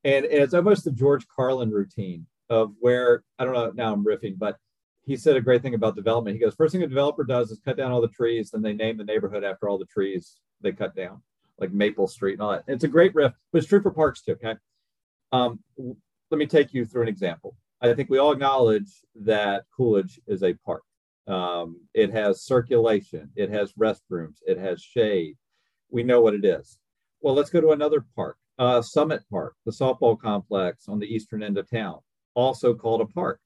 and, 0.05 0.25
and 0.25 0.43
it's 0.43 0.55
almost 0.55 0.85
the 0.85 0.93
George 0.93 1.27
Carlin 1.29 1.71
routine 1.71 2.27
of 2.51 2.73
where 2.81 3.23
I 3.39 3.45
don't 3.45 3.55
know. 3.55 3.73
Now 3.75 3.93
I'm 3.93 4.05
riffing, 4.05 4.39
but 4.39 4.57
he 5.05 5.17
said 5.17 5.37
a 5.37 5.41
great 5.41 5.63
thing 5.63 5.75
about 5.75 5.97
development. 5.97 6.37
He 6.37 6.41
goes, 6.41 6.55
first 6.55 6.73
thing 6.73 6.83
a 6.83 6.87
developer 6.87 7.25
does 7.25 7.51
is 7.51 7.61
cut 7.65 7.77
down 7.77 7.93
all 7.93 8.01
the 8.01 8.09
trees, 8.09 8.51
then 8.51 8.63
they 8.63 8.75
name 8.75 8.97
the 8.97 9.05
neighborhood 9.05 9.45
after 9.45 9.69
all 9.69 9.79
the 9.79 9.87
trees 9.87 10.41
they 10.61 10.73
cut 10.73 10.95
down, 10.95 11.23
like 11.59 11.73
Maple 11.73 12.07
Street 12.07 12.35
and 12.35 12.43
all 12.43 12.53
that. 12.53 12.65
It's 12.67 12.85
a 12.85 12.89
great 12.89 13.15
riff, 13.15 13.33
but 13.53 13.59
it's 13.59 13.69
true 13.69 13.83
for 13.83 13.91
parks 13.91 14.23
too. 14.23 14.33
Okay, 14.33 14.57
um, 15.33 15.61
let 16.31 16.39
me 16.39 16.47
take 16.47 16.75
you 16.75 16.85
through 16.85 17.03
an 17.03 17.09
example. 17.09 17.57
I 17.81 17.95
think 17.95 18.11
we 18.11 18.19
all 18.19 18.33
acknowledge 18.33 19.03
that 19.23 19.65
Coolidge 19.77 20.21
is 20.27 20.43
a 20.43 20.55
park. 20.55 20.83
Um, 21.27 21.81
it 21.95 22.11
has 22.13 22.43
circulation, 22.43 23.31
it 23.37 23.51
has 23.51 23.73
restrooms, 23.75 24.39
it 24.47 24.59
has 24.59 24.83
shade. 24.83 25.37
We 25.91 26.03
know 26.03 26.21
what 26.21 26.35
it 26.35 26.45
is. 26.45 26.79
Well, 27.21 27.35
let's 27.35 27.51
go 27.51 27.61
to 27.61 27.71
another 27.71 28.05
park, 28.15 28.37
uh, 28.59 28.83
Summit 28.83 29.23
Park, 29.31 29.55
the 29.65 29.73
softball 29.73 30.19
complex 30.19 30.89
on 30.89 30.99
the 30.99 31.07
eastern 31.07 31.43
end 31.43 31.59
of 31.59 31.69
town, 31.69 32.01
also 32.35 32.75
called 32.75 33.01
a 33.01 33.07
park, 33.07 33.41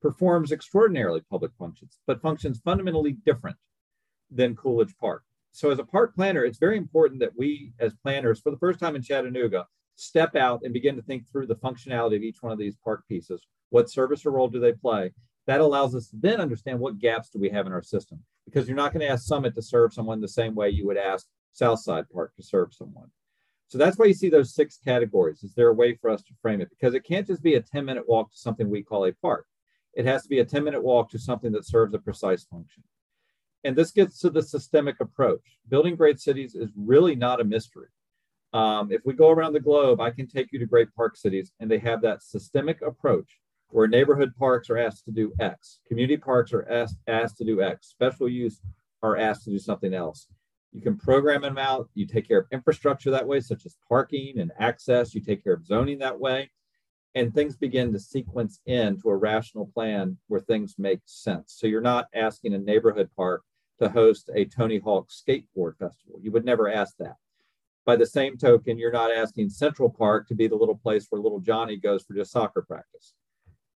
performs 0.00 0.52
extraordinarily 0.52 1.22
public 1.30 1.52
functions, 1.58 1.98
but 2.06 2.20
functions 2.20 2.60
fundamentally 2.64 3.16
different 3.24 3.56
than 4.30 4.54
Coolidge 4.54 4.94
Park. 5.00 5.22
So, 5.52 5.70
as 5.70 5.78
a 5.78 5.84
park 5.84 6.14
planner, 6.14 6.44
it's 6.44 6.58
very 6.58 6.76
important 6.76 7.20
that 7.20 7.36
we, 7.36 7.72
as 7.80 7.94
planners, 7.94 8.40
for 8.40 8.50
the 8.50 8.58
first 8.58 8.78
time 8.78 8.94
in 8.94 9.02
Chattanooga, 9.02 9.66
step 9.94 10.36
out 10.36 10.60
and 10.62 10.74
begin 10.74 10.96
to 10.96 11.02
think 11.02 11.26
through 11.26 11.46
the 11.46 11.56
functionality 11.56 12.16
of 12.16 12.22
each 12.22 12.42
one 12.42 12.52
of 12.52 12.58
these 12.58 12.76
park 12.84 13.02
pieces. 13.08 13.46
What 13.70 13.90
service 13.90 14.26
or 14.26 14.32
role 14.32 14.48
do 14.48 14.60
they 14.60 14.72
play? 14.72 15.12
That 15.46 15.60
allows 15.60 15.94
us 15.94 16.08
to 16.08 16.16
then 16.20 16.40
understand 16.40 16.78
what 16.78 16.98
gaps 16.98 17.30
do 17.30 17.38
we 17.38 17.48
have 17.50 17.66
in 17.66 17.72
our 17.72 17.82
system 17.82 18.22
because 18.44 18.68
you're 18.68 18.76
not 18.76 18.92
going 18.92 19.00
to 19.00 19.12
ask 19.12 19.26
Summit 19.26 19.54
to 19.54 19.62
serve 19.62 19.92
someone 19.92 20.20
the 20.20 20.28
same 20.28 20.54
way 20.54 20.70
you 20.70 20.86
would 20.86 20.96
ask 20.96 21.26
Southside 21.52 22.08
Park 22.10 22.34
to 22.36 22.42
serve 22.42 22.72
someone. 22.72 23.10
So 23.68 23.78
that's 23.78 23.98
why 23.98 24.06
you 24.06 24.14
see 24.14 24.28
those 24.28 24.54
six 24.54 24.76
categories. 24.76 25.42
Is 25.42 25.54
there 25.54 25.68
a 25.68 25.74
way 25.74 25.94
for 25.94 26.10
us 26.10 26.22
to 26.22 26.34
frame 26.40 26.60
it? 26.60 26.70
Because 26.70 26.94
it 26.94 27.04
can't 27.04 27.26
just 27.26 27.42
be 27.42 27.54
a 27.54 27.62
10 27.62 27.84
minute 27.84 28.08
walk 28.08 28.30
to 28.30 28.38
something 28.38 28.70
we 28.70 28.82
call 28.82 29.06
a 29.06 29.12
park. 29.12 29.46
It 29.94 30.06
has 30.06 30.22
to 30.22 30.28
be 30.28 30.40
a 30.40 30.44
10 30.44 30.62
minute 30.62 30.82
walk 30.82 31.10
to 31.10 31.18
something 31.18 31.52
that 31.52 31.66
serves 31.66 31.94
a 31.94 31.98
precise 31.98 32.44
function. 32.44 32.84
And 33.64 33.74
this 33.74 33.90
gets 33.90 34.20
to 34.20 34.30
the 34.30 34.42
systemic 34.42 35.00
approach. 35.00 35.58
Building 35.68 35.96
great 35.96 36.20
cities 36.20 36.54
is 36.54 36.70
really 36.76 37.16
not 37.16 37.40
a 37.40 37.44
mystery. 37.44 37.88
Um, 38.52 38.92
if 38.92 39.02
we 39.04 39.12
go 39.12 39.30
around 39.30 39.54
the 39.54 39.60
globe, 39.60 40.00
I 40.00 40.10
can 40.10 40.28
take 40.28 40.52
you 40.52 40.58
to 40.60 40.66
great 40.66 40.94
park 40.94 41.16
cities, 41.16 41.52
and 41.58 41.68
they 41.68 41.78
have 41.78 42.00
that 42.02 42.22
systemic 42.22 42.80
approach 42.82 43.40
where 43.70 43.88
neighborhood 43.88 44.32
parks 44.38 44.70
are 44.70 44.78
asked 44.78 45.04
to 45.06 45.10
do 45.10 45.32
X, 45.40 45.80
community 45.88 46.16
parks 46.16 46.52
are 46.52 46.68
asked, 46.70 46.96
asked 47.08 47.36
to 47.38 47.44
do 47.44 47.60
X, 47.60 47.88
special 47.88 48.28
use 48.28 48.60
are 49.02 49.16
asked 49.16 49.44
to 49.44 49.50
do 49.50 49.58
something 49.58 49.92
else. 49.92 50.28
You 50.76 50.82
can 50.82 50.98
program 50.98 51.40
them 51.40 51.56
out. 51.56 51.88
You 51.94 52.06
take 52.06 52.28
care 52.28 52.38
of 52.38 52.48
infrastructure 52.52 53.10
that 53.10 53.26
way, 53.26 53.40
such 53.40 53.64
as 53.64 53.78
parking 53.88 54.38
and 54.38 54.52
access. 54.58 55.14
You 55.14 55.22
take 55.22 55.42
care 55.42 55.54
of 55.54 55.64
zoning 55.64 55.98
that 56.00 56.20
way. 56.20 56.50
And 57.14 57.32
things 57.32 57.56
begin 57.56 57.94
to 57.94 57.98
sequence 57.98 58.60
into 58.66 59.08
a 59.08 59.16
rational 59.16 59.70
plan 59.72 60.18
where 60.28 60.42
things 60.42 60.74
make 60.76 61.00
sense. 61.06 61.54
So 61.56 61.66
you're 61.66 61.80
not 61.80 62.08
asking 62.14 62.52
a 62.52 62.58
neighborhood 62.58 63.08
park 63.16 63.42
to 63.78 63.88
host 63.88 64.28
a 64.34 64.44
Tony 64.44 64.78
Hawk 64.78 65.08
skateboard 65.08 65.78
festival. 65.78 66.20
You 66.20 66.30
would 66.32 66.44
never 66.44 66.70
ask 66.70 66.94
that. 66.98 67.16
By 67.86 67.96
the 67.96 68.04
same 68.04 68.36
token, 68.36 68.76
you're 68.76 68.92
not 68.92 69.10
asking 69.10 69.48
Central 69.48 69.88
Park 69.88 70.28
to 70.28 70.34
be 70.34 70.46
the 70.46 70.56
little 70.56 70.76
place 70.76 71.06
where 71.08 71.22
little 71.22 71.40
Johnny 71.40 71.78
goes 71.78 72.02
for 72.02 72.12
just 72.12 72.32
soccer 72.32 72.60
practice. 72.60 73.14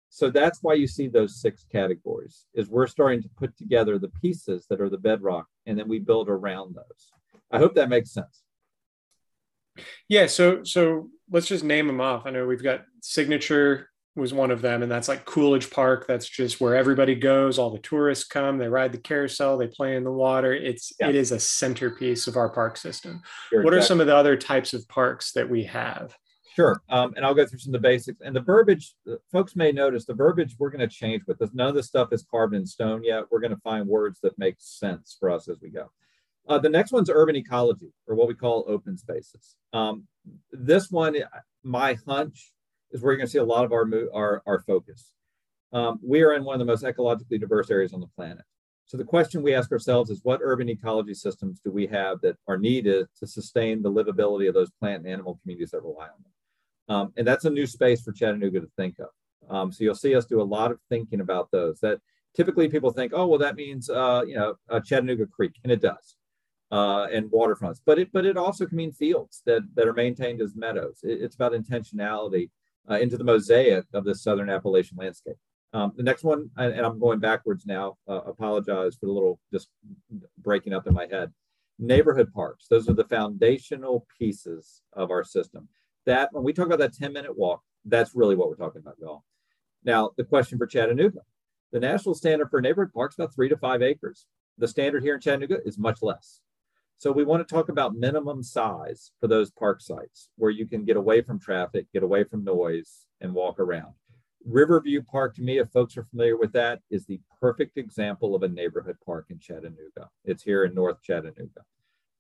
So 0.10 0.30
that's 0.32 0.60
why 0.62 0.74
you 0.74 0.88
see 0.88 1.08
those 1.08 1.40
six 1.40 1.66
categories 1.72 2.46
is 2.54 2.68
we're 2.68 2.88
starting 2.88 3.22
to 3.22 3.30
put 3.38 3.56
together 3.56 4.00
the 4.00 4.10
pieces 4.10 4.66
that 4.70 4.82
are 4.82 4.90
the 4.90 4.98
bedrock 4.98 5.48
and 5.66 5.78
then 5.78 5.88
we 5.88 6.00
build 6.00 6.30
around 6.30 6.76
those. 6.76 7.12
I 7.52 7.60
hope 7.60 7.76
that 7.76 7.90
makes 7.90 8.12
sense. 8.12 8.44
Yeah, 10.08 10.26
so 10.26 10.64
so 10.64 11.10
let's 11.32 11.48
just 11.48 11.64
name 11.64 11.88
them 11.88 12.02
off. 12.02 12.26
I 12.26 12.32
know 12.32 12.46
we've 12.46 12.64
got 12.64 12.86
signature 13.02 13.90
was 14.16 14.34
one 14.34 14.52
of 14.52 14.62
them 14.62 14.84
and 14.84 14.92
that's 14.92 15.08
like 15.08 15.24
Coolidge 15.26 15.70
Park. 15.70 16.06
That's 16.08 16.28
just 16.28 16.60
where 16.60 16.76
everybody 16.76 17.16
goes, 17.16 17.58
all 17.58 17.70
the 17.70 17.80
tourists 17.80 18.26
come, 18.26 18.58
they 18.58 18.68
ride 18.68 18.92
the 18.92 18.98
carousel, 18.98 19.58
they 19.58 19.68
play 19.68 19.96
in 19.96 20.04
the 20.04 20.12
water. 20.12 20.54
It's 20.54 20.92
yeah. 21.00 21.10
it 21.10 21.16
is 21.16 21.32
a 21.32 21.40
centerpiece 21.40 22.28
of 22.28 22.36
our 22.36 22.50
park 22.50 22.78
system. 22.78 23.22
Sure, 23.50 23.64
what 23.64 23.74
exactly. 23.74 23.80
are 23.80 23.88
some 23.88 24.02
of 24.02 24.08
the 24.08 24.16
other 24.16 24.36
types 24.36 24.74
of 24.74 24.88
parks 24.90 25.32
that 25.34 25.50
we 25.50 25.64
have? 25.66 26.18
Sure. 26.60 26.82
Um, 26.90 27.14
and 27.16 27.26
I'll 27.26 27.34
go 27.34 27.46
through 27.46 27.60
some 27.60 27.74
of 27.74 27.82
the 27.82 27.88
basics. 27.88 28.20
And 28.20 28.36
the 28.36 28.42
verbiage, 28.42 28.94
uh, 29.10 29.16
folks 29.32 29.56
may 29.56 29.72
notice 29.72 30.04
the 30.04 30.14
verbiage 30.14 30.58
we're 30.60 30.70
going 30.70 30.82
to 30.82 30.94
change 30.94 31.24
with 31.26 31.40
this. 31.40 31.52
None 31.54 31.70
of 31.70 31.74
this 31.74 31.88
stuff 31.88 32.10
is 32.12 32.26
carved 32.30 32.54
in 32.54 32.66
stone 32.66 33.02
yet. 33.02 33.24
We're 33.32 33.40
going 33.40 33.56
to 33.56 33.62
find 33.62 33.88
words 33.88 34.20
that 34.24 34.38
make 34.38 34.56
sense 34.58 35.16
for 35.18 35.30
us 35.30 35.48
as 35.48 35.62
we 35.62 35.70
go. 35.70 35.90
Uh, 36.50 36.60
the 36.60 36.68
next 36.68 36.92
one's 36.92 37.10
urban 37.10 37.38
ecology, 37.38 37.94
or 38.08 38.16
what 38.16 38.28
we 38.28 38.34
call 38.34 38.66
open 38.68 38.98
spaces. 38.98 39.56
Um, 39.72 40.06
this 40.52 40.92
one, 40.92 41.16
my 41.64 41.98
hunch, 42.06 42.52
is 42.92 43.02
where 43.02 43.14
you're 43.14 43.20
going 43.20 43.28
to 43.28 43.32
see 43.32 43.38
a 43.38 43.44
lot 43.46 43.64
of 43.64 43.72
our, 43.72 43.90
our, 44.14 44.44
our 44.46 44.60
focus. 44.60 45.14
Um, 45.72 45.98
we 46.04 46.24
are 46.24 46.34
in 46.34 46.44
one 46.44 46.56
of 46.56 46.60
the 46.60 46.66
most 46.66 46.84
ecologically 46.84 47.40
diverse 47.40 47.72
areas 47.72 47.94
on 47.94 48.02
the 48.02 48.10
planet. 48.18 48.44
So 48.86 48.98
the 48.98 49.06
question 49.06 49.42
we 49.42 49.56
ask 49.56 49.72
ourselves 49.72 50.10
is 50.10 50.20
what 50.24 50.42
urban 50.44 50.68
ecology 50.68 51.14
systems 51.14 51.62
do 51.64 51.72
we 51.72 51.88
have 51.88 52.20
that 52.20 52.36
are 52.50 52.58
needed 52.58 53.08
to 53.18 53.28
sustain 53.28 53.82
the 53.82 53.90
livability 53.90 54.50
of 54.50 54.54
those 54.54 54.72
plant 54.72 55.06
and 55.06 55.14
animal 55.14 55.40
communities 55.42 55.72
that 55.72 55.84
rely 55.84 56.04
on 56.04 56.22
them? 56.22 56.34
Um, 56.90 57.14
and 57.18 57.26
that's 57.26 57.46
a 57.46 57.50
new 57.50 57.68
space 57.68 58.02
for 58.02 58.12
Chattanooga 58.12 58.60
to 58.60 58.70
think 58.76 58.98
of. 59.00 59.10
Um, 59.50 59.72
so 59.72 59.84
you'll 59.84 59.96
see 59.96 60.16
us 60.16 60.26
do 60.26 60.42
a 60.42 60.44
lot 60.44 60.72
of 60.72 60.80
thinking 60.90 61.22
about 61.22 61.50
those. 61.52 61.80
That 61.80 62.00
typically 62.36 62.68
people 62.68 62.92
think, 62.92 63.14
oh, 63.16 63.28
well, 63.28 63.40
that 63.40 63.56
means 63.56 63.90
uh, 63.90 64.24
you 64.28 64.36
know 64.36 64.56
Chattanooga 64.82 65.28
Creek, 65.28 65.54
and 65.64 65.72
it 65.72 65.82
does, 65.82 66.16
uh, 66.72 67.08
and 67.12 67.32
waterfronts. 67.32 67.80
But 67.86 68.00
it 68.00 68.12
but 68.12 68.26
it 68.26 68.38
also 68.38 68.66
can 68.66 68.78
mean 68.78 68.92
fields 68.92 69.42
that 69.46 69.62
that 69.76 69.88
are 69.88 69.94
maintained 69.94 70.42
as 70.42 70.56
meadows. 70.56 71.00
It, 71.04 71.22
it's 71.22 71.36
about 71.36 71.54
intentionality 71.54 72.50
uh, 72.90 72.96
into 72.96 73.18
the 73.18 73.24
mosaic 73.24 73.86
of 73.94 74.04
the 74.04 74.16
southern 74.16 74.50
Appalachian 74.50 74.98
landscape. 74.98 75.38
Um, 75.72 75.94
the 75.96 76.04
next 76.04 76.24
one, 76.24 76.50
and, 76.58 76.74
and, 76.74 76.84
I'm 76.84 77.00
going 77.00 77.20
backwards 77.20 77.68
now. 77.68 77.98
Uh, 78.08 78.22
apologize 78.22 78.96
for 78.96 79.06
the 79.06 79.12
little 79.12 79.40
just 79.54 79.70
breaking 80.40 80.74
up 80.74 80.88
in 80.88 80.96
my 80.96 81.06
head. 81.06 81.32
Neighborhood 81.78 82.34
parks; 82.34 82.66
those 82.68 82.90
are 82.90 82.94
the 82.94 83.04
foundational 83.04 84.08
pieces 84.18 84.82
of 84.94 85.12
our 85.12 85.24
system 85.24 85.70
that 86.10 86.30
when 86.32 86.44
we 86.44 86.54
talk 86.54 86.66
about 86.66 86.80
that 86.80 86.94
10 86.94 87.14
minute 87.14 87.38
walk, 87.38 87.62
that's 87.86 88.16
really 88.16 88.36
what 88.36 88.50
we're 88.50 88.56
talking 88.56 88.82
about, 88.82 88.98
y'all. 89.00 89.24
Now, 89.84 90.12
the 90.18 90.24
question 90.24 90.58
for 90.58 90.68
Chattanooga 90.68 91.22
the 91.72 91.80
national 91.80 92.16
standard 92.16 92.50
for 92.50 92.62
neighborhood 92.62 92.94
parks 92.94 93.16
about 93.16 93.34
three 93.34 93.50
to 93.50 93.58
five 93.58 93.82
acres. 93.82 94.26
The 94.58 94.68
standard 94.68 95.04
here 95.04 95.16
in 95.16 95.22
Chattanooga 95.22 95.60
is 95.66 95.78
much 95.78 96.02
less. 96.02 96.42
So 96.98 97.12
we 97.12 97.24
want 97.24 97.48
to 97.48 97.54
talk 97.54 97.70
about 97.70 97.96
minimum 97.96 98.44
size 98.44 99.12
for 99.22 99.28
those 99.28 99.52
park 99.52 99.80
sites 99.80 100.30
where 100.36 100.52
you 100.52 100.66
can 100.66 100.84
get 100.84 100.98
away 100.98 101.22
from 101.22 101.40
traffic, 101.40 101.86
get 101.94 102.04
away 102.04 102.26
from 102.26 102.44
noise, 102.44 103.06
and 103.22 103.34
walk 103.34 103.60
around. 103.60 103.94
Riverview 104.46 105.02
Park, 105.04 105.36
to 105.36 105.42
me, 105.42 105.60
if 105.60 105.70
folks 105.70 105.96
are 105.98 106.04
familiar 106.06 106.38
with 106.38 106.52
that, 106.54 106.80
is 106.90 107.06
the 107.06 107.20
perfect 107.40 107.78
example 107.78 108.36
of 108.36 108.44
a 108.44 108.48
neighborhood 108.48 108.98
park 109.06 109.28
in 109.30 109.40
Chattanooga. 109.40 110.10
It's 110.26 110.44
here 110.44 110.64
in 110.64 110.74
North 110.74 111.02
Chattanooga. 111.02 111.64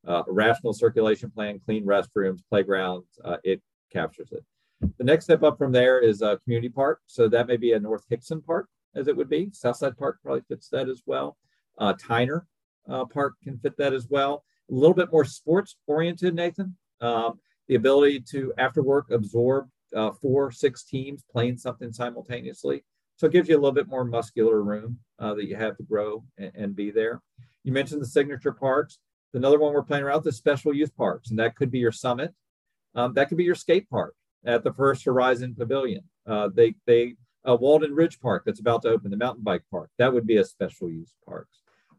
Uh, 0.07 0.23
rational 0.27 0.73
circulation 0.73 1.29
plan, 1.29 1.59
clean 1.65 1.85
restrooms, 1.85 2.39
playgrounds. 2.49 3.07
Uh, 3.23 3.37
it 3.43 3.61
captures 3.91 4.31
it. 4.31 4.43
The 4.97 5.03
next 5.03 5.25
step 5.25 5.43
up 5.43 5.57
from 5.57 5.71
there 5.71 5.99
is 5.99 6.21
a 6.21 6.39
community 6.43 6.69
park. 6.69 7.01
So 7.07 7.27
that 7.27 7.47
may 7.47 7.57
be 7.57 7.73
a 7.73 7.79
North 7.79 8.05
Hixson 8.09 8.45
Park, 8.45 8.67
as 8.95 9.07
it 9.07 9.15
would 9.15 9.29
be. 9.29 9.49
Southside 9.51 9.97
Park 9.97 10.19
probably 10.23 10.41
fits 10.47 10.69
that 10.69 10.87
as 10.87 11.03
well. 11.05 11.37
Uh, 11.77 11.93
Tyner 11.93 12.43
uh, 12.89 13.05
Park 13.05 13.33
can 13.43 13.57
fit 13.57 13.77
that 13.77 13.93
as 13.93 14.07
well. 14.09 14.43
A 14.69 14.73
little 14.73 14.93
bit 14.93 15.11
more 15.11 15.25
sports 15.25 15.75
oriented, 15.87 16.35
Nathan. 16.35 16.75
Um, 17.01 17.39
the 17.67 17.75
ability 17.75 18.21
to, 18.31 18.53
after 18.57 18.81
work, 18.81 19.11
absorb 19.11 19.67
uh, 19.95 20.11
four, 20.11 20.51
six 20.51 20.83
teams 20.83 21.23
playing 21.31 21.57
something 21.57 21.91
simultaneously. 21.91 22.83
So 23.15 23.27
it 23.27 23.33
gives 23.33 23.49
you 23.49 23.55
a 23.55 23.59
little 23.59 23.73
bit 23.73 23.87
more 23.87 24.05
muscular 24.05 24.61
room 24.63 24.99
uh, 25.19 25.33
that 25.33 25.45
you 25.45 25.55
have 25.55 25.77
to 25.77 25.83
grow 25.83 26.23
and, 26.37 26.51
and, 26.55 26.75
be 26.75 26.89
there. 26.89 27.21
You 27.63 27.73
mentioned 27.73 28.01
the 28.01 28.05
signature 28.05 28.53
parks. 28.53 28.99
Another 29.33 29.59
one 29.59 29.73
we're 29.73 29.83
playing 29.83 30.03
around 30.03 30.25
is 30.25 30.37
special 30.37 30.73
use 30.73 30.89
parks, 30.89 31.29
and 31.29 31.37
that 31.39 31.55
could 31.55 31.69
be 31.69 31.79
your 31.79 31.91
summit. 31.91 32.33
Um, 32.99 33.13
that 33.13 33.29
could 33.29 33.37
be 33.37 33.45
your 33.45 33.55
skate 33.55 33.89
park 33.89 34.13
at 34.45 34.63
the 34.63 34.73
First 34.73 35.05
Horizon 35.05 35.55
Pavilion. 35.57 36.03
Uh, 36.27 36.49
they 36.53 36.75
they 36.85 37.15
uh, 37.47 37.55
Walden 37.55 37.93
Ridge 37.93 38.19
Park 38.19 38.43
that's 38.45 38.59
about 38.59 38.81
to 38.81 38.89
open, 38.89 39.09
the 39.09 39.17
mountain 39.17 39.43
bike 39.43 39.63
park. 39.71 39.89
That 39.97 40.13
would 40.13 40.27
be 40.27 40.37
a 40.37 40.43
special 40.43 40.89
use 40.89 41.13
park. 41.25 41.47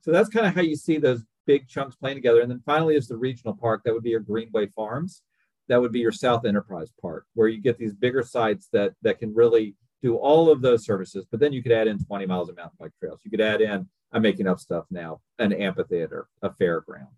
So 0.03 0.13
that's 0.13 0.29
kind 0.29 0.47
of 0.47 0.55
how 0.55 0.61
you 0.61 0.77
see 0.77 0.99
those 0.99 1.25
big 1.47 1.69
chunks 1.69 1.97
playing 1.97 2.17
together. 2.19 2.43
And 2.43 2.51
then 2.51 2.63
finally 2.67 2.97
is 2.97 3.09
the 3.09 3.17
regional 3.17 3.55
park. 3.55 3.83
That 3.85 3.95
would 3.95 4.03
be 4.03 4.11
your 4.11 4.21
Greenway 4.21 4.67
Farms. 4.67 5.23
that 5.69 5.81
would 5.81 5.93
be 5.93 6.01
your 6.01 6.13
South 6.13 6.45
Enterprise 6.45 6.91
Park, 7.01 7.25
where 7.35 7.49
you 7.49 7.61
get 7.61 7.79
these 7.79 7.95
bigger 7.95 8.23
sites 8.23 8.69
that 8.73 8.93
that 9.01 9.19
can 9.19 9.33
really 9.35 9.77
do 10.03 10.17
all 10.17 10.51
of 10.51 10.61
those 10.61 10.85
services. 10.85 11.25
But 11.31 11.41
then 11.41 11.55
you 11.55 11.63
could 11.63 11.73
add 11.73 11.89
in 11.89 11.99
20 11.99 12.27
miles 12.27 12.51
of 12.51 12.57
mountain 12.57 12.77
bike 12.79 12.93
trails. 12.99 13.21
You 13.25 13.31
could 13.31 13.41
add 13.41 13.63
in, 13.63 13.89
I'm 14.13 14.23
making 14.23 14.47
up 14.47 14.61
stuff 14.61 14.85
now, 14.91 15.21
an 15.39 15.53
amphitheater, 15.53 16.27
a 16.43 16.51
fairground. 16.51 17.15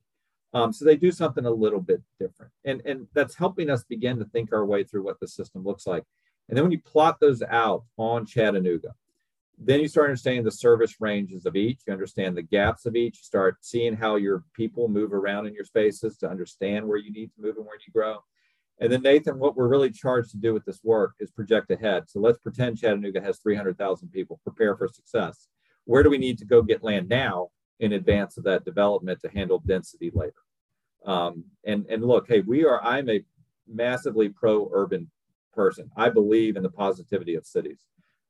Um, 0.55 0.73
so 0.73 0.85
they 0.85 0.97
do 0.97 1.11
something 1.11 1.47
a 1.47 1.51
little 1.51 1.81
bit 1.81 2.03
different. 2.21 2.53
And, 2.65 2.83
and 2.85 3.07
that's 3.15 3.35
helping 3.35 3.71
us 3.71 3.85
begin 3.85 4.19
to 4.19 4.25
think 4.27 4.53
our 4.53 4.67
way 4.67 4.85
through 4.85 5.05
what 5.05 5.19
the 5.19 5.29
system 5.29 5.65
looks 5.65 5.87
like. 5.87 6.05
And 6.49 6.57
then 6.57 6.65
when 6.65 6.73
you 6.73 6.83
plot 6.83 7.21
those 7.21 7.43
out 7.43 7.85
on 7.97 8.27
Chattanooga, 8.27 8.95
then 9.59 9.81
you 9.81 9.89
start 9.89 10.11
understanding 10.11 10.45
the 10.45 10.51
service 10.51 10.97
ranges 11.01 11.47
of 11.47 11.57
each. 11.57 11.83
You 11.87 11.93
understand 11.93 12.37
the 12.37 12.43
gaps 12.43 12.85
of 12.85 12.97
each. 12.97 13.19
You 13.19 13.25
start 13.25 13.59
seeing 13.61 13.95
how 13.95 14.17
your 14.17 14.45
people 14.55 14.89
move 14.89 15.13
around 15.13 15.47
in 15.47 15.55
your 15.55 15.65
spaces 15.65 16.17
to 16.19 16.29
understand 16.29 16.87
where 16.87 16.99
you 16.99 17.13
need 17.13 17.33
to 17.35 17.41
move 17.41 17.57
and 17.57 17.65
where 17.65 17.79
you 17.87 17.93
grow. 17.93 18.19
And 18.81 18.93
then, 18.93 19.03
Nathan, 19.03 19.39
what 19.39 19.55
we're 19.55 19.69
really 19.69 19.91
charged 19.91 20.31
to 20.33 20.37
do 20.37 20.53
with 20.53 20.65
this 20.65 20.81
work 20.83 21.15
is 21.21 21.31
project 21.31 21.71
ahead. 21.71 22.05
So 22.09 22.19
let's 22.19 22.39
pretend 22.39 22.79
Chattanooga 22.79 23.21
has 23.21 23.39
300,000 23.39 24.09
people, 24.09 24.41
prepare 24.43 24.77
for 24.77 24.89
success. 24.89 25.49
Where 25.85 26.03
do 26.03 26.11
we 26.11 26.19
need 26.19 26.39
to 26.39 26.45
go 26.45 26.63
get 26.63 26.83
land 26.83 27.09
now 27.09 27.51
in 27.81 27.93
advance 27.93 28.37
of 28.37 28.45
that 28.45 28.65
development 28.65 29.21
to 29.21 29.29
handle 29.29 29.63
density 29.67 30.11
later? 30.15 30.35
Um, 31.05 31.45
and, 31.65 31.87
and 31.87 32.05
look, 32.05 32.29
hey, 32.29 32.41
we 32.41 32.65
are, 32.65 32.83
I'm 32.83 33.09
a 33.11 33.23
massively 33.67 34.29
pro 34.29 34.71
urban 34.73 35.11
person. 35.53 35.91
I 35.97 36.09
believe 36.09 36.57
in 36.57 36.63
the 36.63 36.71
positivity 36.71 37.35
of 37.35 37.47
cities. 37.47 37.81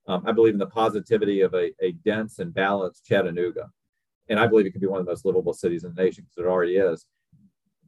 Um, 0.09 0.25
I 0.27 0.33
believe 0.33 0.55
in 0.55 0.59
the 0.59 0.67
positivity 0.67 1.43
of 1.43 1.55
a, 1.55 1.71
a 1.81 1.93
dense 2.05 2.39
and 2.39 2.53
balanced 2.53 3.05
Chattanooga. 3.05 3.71
And 4.29 4.41
I 4.41 4.47
believe 4.47 4.67
it 4.67 4.71
could 4.71 4.81
be 4.81 4.87
one 4.87 5.01
of 5.01 5.07
the 5.07 5.13
most 5.13 5.25
livable 5.25 5.53
cities 5.53 5.85
in 5.85 5.95
the 5.95 6.03
nation 6.03 6.25
because 6.25 6.45
it 6.45 6.49
already 6.49 6.77
is. 6.77 7.07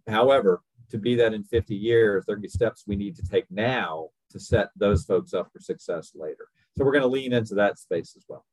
However, 0.06 0.62
to 0.90 0.98
be 0.98 1.14
that 1.16 1.34
in 1.34 1.42
50 1.44 1.74
years, 1.74 2.24
there 2.26 2.36
are 2.36 2.48
steps 2.48 2.84
we 2.86 2.96
need 2.96 3.16
to 3.16 3.22
take 3.22 3.50
now 3.50 4.08
to 4.30 4.38
set 4.38 4.68
those 4.76 5.04
folks 5.04 5.32
up 5.32 5.50
for 5.52 5.60
success 5.60 6.12
later. 6.14 6.48
So 6.76 6.84
we're 6.84 6.92
going 6.92 7.02
to 7.02 7.08
lean 7.08 7.32
into 7.32 7.54
that 7.54 7.78
space 7.78 8.14
as 8.16 8.24
well. 8.28 8.44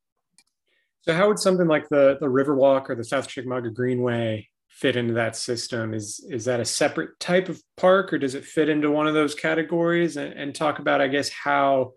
So 1.01 1.13
how 1.13 1.27
would 1.27 1.39
something 1.39 1.67
like 1.67 1.89
the 1.89 2.17
the 2.19 2.27
Riverwalk 2.27 2.89
or 2.89 2.95
the 2.95 3.03
South 3.03 3.27
Chickamauga 3.27 3.69
Greenway 3.69 4.47
fit 4.69 4.95
into 4.95 5.13
that 5.15 5.35
system? 5.35 5.93
Is 5.93 6.25
is 6.29 6.45
that 6.45 6.59
a 6.59 6.65
separate 6.65 7.19
type 7.19 7.49
of 7.49 7.61
park, 7.75 8.13
or 8.13 8.17
does 8.17 8.35
it 8.35 8.45
fit 8.45 8.69
into 8.69 8.91
one 8.91 9.07
of 9.07 9.13
those 9.13 9.35
categories? 9.35 10.17
And, 10.17 10.33
and 10.33 10.53
talk 10.53 10.79
about, 10.79 11.01
I 11.01 11.07
guess, 11.07 11.29
how 11.29 11.93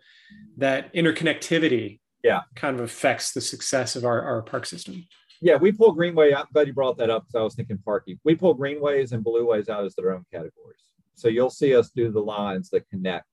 that 0.56 0.92
interconnectivity 0.94 2.00
yeah 2.22 2.40
kind 2.56 2.74
of 2.74 2.82
affects 2.82 3.32
the 3.32 3.40
success 3.40 3.96
of 3.96 4.04
our, 4.04 4.22
our 4.22 4.42
park 4.42 4.66
system. 4.66 5.04
Yeah, 5.42 5.56
we 5.56 5.72
pull 5.72 5.92
greenway. 5.92 6.32
I'm 6.32 6.46
glad 6.54 6.66
you 6.66 6.72
brought 6.72 6.96
that 6.96 7.10
up 7.10 7.26
because 7.26 7.38
I 7.38 7.42
was 7.42 7.54
thinking 7.54 7.78
parky. 7.84 8.18
We 8.24 8.34
pull 8.34 8.54
greenways 8.54 9.12
and 9.12 9.22
blueways 9.22 9.68
out 9.68 9.84
as 9.84 9.94
their 9.94 10.12
own 10.12 10.24
categories. 10.32 10.80
So 11.14 11.28
you'll 11.28 11.50
see 11.50 11.76
us 11.76 11.90
do 11.90 12.10
the 12.10 12.20
lines 12.20 12.70
that 12.70 12.88
connect 12.88 13.26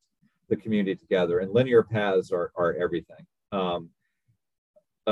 the 0.49 0.57
community 0.57 0.95
together, 0.95 1.39
and 1.39 1.53
linear 1.53 1.83
paths 1.83 2.31
are 2.31 2.51
are 2.57 2.73
everything. 2.73 3.25
Um, 3.53 3.89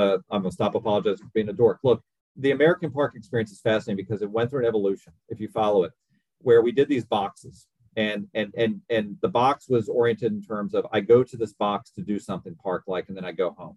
uh, 0.00 0.18
I'm 0.30 0.42
gonna 0.42 0.52
stop 0.52 0.74
apologizing 0.74 1.26
for 1.26 1.32
being 1.34 1.48
a 1.48 1.52
dork. 1.52 1.80
Look, 1.84 2.02
the 2.36 2.52
American 2.52 2.90
park 2.90 3.14
experience 3.14 3.50
is 3.50 3.60
fascinating 3.60 4.04
because 4.04 4.22
it 4.22 4.30
went 4.30 4.50
through 4.50 4.60
an 4.60 4.66
evolution. 4.66 5.12
If 5.28 5.40
you 5.40 5.48
follow 5.48 5.84
it, 5.84 5.92
where 6.38 6.62
we 6.62 6.72
did 6.72 6.88
these 6.88 7.04
boxes, 7.04 7.66
and 7.96 8.28
and 8.34 8.52
and 8.56 8.80
and 8.88 9.16
the 9.20 9.28
box 9.28 9.68
was 9.68 9.88
oriented 9.88 10.32
in 10.32 10.42
terms 10.42 10.74
of 10.74 10.86
I 10.92 11.00
go 11.00 11.22
to 11.22 11.36
this 11.36 11.52
box 11.52 11.90
to 11.92 12.02
do 12.02 12.18
something 12.18 12.54
park 12.56 12.84
like, 12.86 13.08
and 13.08 13.16
then 13.16 13.24
I 13.24 13.32
go 13.32 13.50
home. 13.50 13.76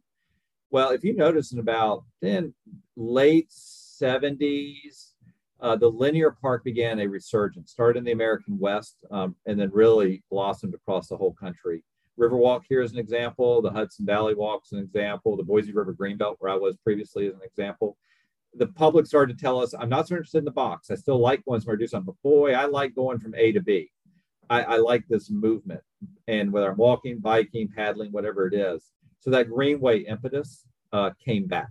Well, 0.71 0.89
if 0.89 1.03
you 1.03 1.15
notice 1.15 1.51
in 1.51 1.59
about 1.59 2.03
then 2.21 2.53
late 2.95 3.49
70s, 3.51 5.11
uh, 5.59 5.75
the 5.75 5.87
linear 5.87 6.31
park 6.31 6.63
began 6.63 6.99
a 6.99 7.07
resurgence. 7.07 7.71
Started 7.71 7.99
in 7.99 8.05
the 8.05 8.11
American 8.11 8.57
West, 8.57 8.97
um, 9.11 9.35
and 9.45 9.59
then 9.59 9.69
really 9.71 10.23
blossomed 10.31 10.73
across 10.73 11.07
the 11.07 11.17
whole 11.17 11.33
country. 11.33 11.83
Riverwalk 12.19 12.61
here 12.69 12.81
is 12.81 12.91
an 12.91 12.99
example. 12.99 13.61
The 13.61 13.71
Hudson 13.71 14.05
Valley 14.05 14.35
Walk 14.35 14.63
is 14.65 14.71
an 14.71 14.79
example. 14.79 15.35
The 15.35 15.43
Boise 15.43 15.73
River 15.73 15.93
Greenbelt, 15.93 16.35
where 16.39 16.51
I 16.51 16.55
was 16.55 16.77
previously, 16.77 17.25
is 17.25 17.33
an 17.33 17.41
example. 17.43 17.97
The 18.55 18.67
public 18.67 19.07
started 19.07 19.35
to 19.35 19.41
tell 19.41 19.59
us, 19.59 19.73
I'm 19.73 19.89
not 19.89 20.07
so 20.07 20.15
interested 20.15 20.37
in 20.39 20.45
the 20.45 20.51
box. 20.51 20.91
I 20.91 20.95
still 20.95 21.19
like 21.19 21.41
ones 21.47 21.65
where 21.65 21.75
I 21.75 21.79
do 21.79 21.87
something, 21.87 22.13
but 22.13 22.29
boy, 22.29 22.53
I 22.53 22.65
like 22.65 22.93
going 22.93 23.19
from 23.19 23.33
A 23.35 23.51
to 23.51 23.61
B. 23.61 23.91
I, 24.49 24.61
I 24.61 24.77
like 24.77 25.03
this 25.07 25.31
movement. 25.31 25.81
And 26.27 26.51
whether 26.51 26.69
I'm 26.69 26.77
walking, 26.77 27.19
biking, 27.19 27.69
paddling, 27.75 28.11
whatever 28.11 28.45
it 28.45 28.53
is. 28.53 28.91
So 29.21 29.31
that 29.31 29.49
Greenway 29.49 30.01
impetus 30.01 30.65
uh, 30.91 31.11
came 31.23 31.47
back. 31.47 31.69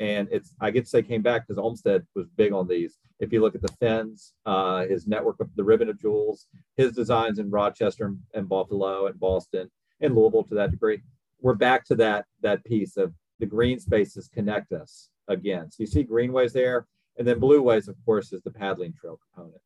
And 0.00 0.28
it's, 0.30 0.54
I 0.60 0.70
get 0.70 0.84
to 0.84 0.90
say 0.90 1.02
came 1.02 1.22
back 1.22 1.46
because 1.46 1.58
Olmsted 1.58 2.06
was 2.14 2.28
big 2.36 2.52
on 2.52 2.68
these. 2.68 2.98
If 3.20 3.32
you 3.32 3.40
look 3.40 3.54
at 3.54 3.62
the 3.62 3.72
Fens, 3.80 4.34
uh, 4.46 4.84
his 4.86 5.06
network 5.06 5.40
of 5.40 5.48
the 5.56 5.64
Ribbon 5.64 5.88
of 5.88 5.98
Jewels, 5.98 6.46
his 6.76 6.92
designs 6.92 7.38
in 7.38 7.50
Rochester 7.50 8.14
and 8.34 8.48
Buffalo 8.48 9.06
and 9.06 9.18
Boston 9.18 9.70
and 10.00 10.14
Louisville 10.14 10.44
to 10.44 10.54
that 10.54 10.70
degree, 10.70 11.00
we're 11.40 11.54
back 11.54 11.84
to 11.86 11.94
that, 11.96 12.26
that 12.42 12.64
piece 12.64 12.96
of 12.96 13.12
the 13.38 13.46
green 13.46 13.78
spaces 13.78 14.28
connect 14.28 14.72
us 14.72 15.10
again. 15.28 15.70
So 15.70 15.82
you 15.82 15.86
see 15.86 16.02
greenways 16.02 16.52
there. 16.52 16.86
And 17.18 17.26
then 17.26 17.40
blueways, 17.40 17.88
of 17.88 17.96
course, 18.04 18.32
is 18.32 18.42
the 18.42 18.50
paddling 18.50 18.94
trail 18.94 19.18
component. 19.34 19.60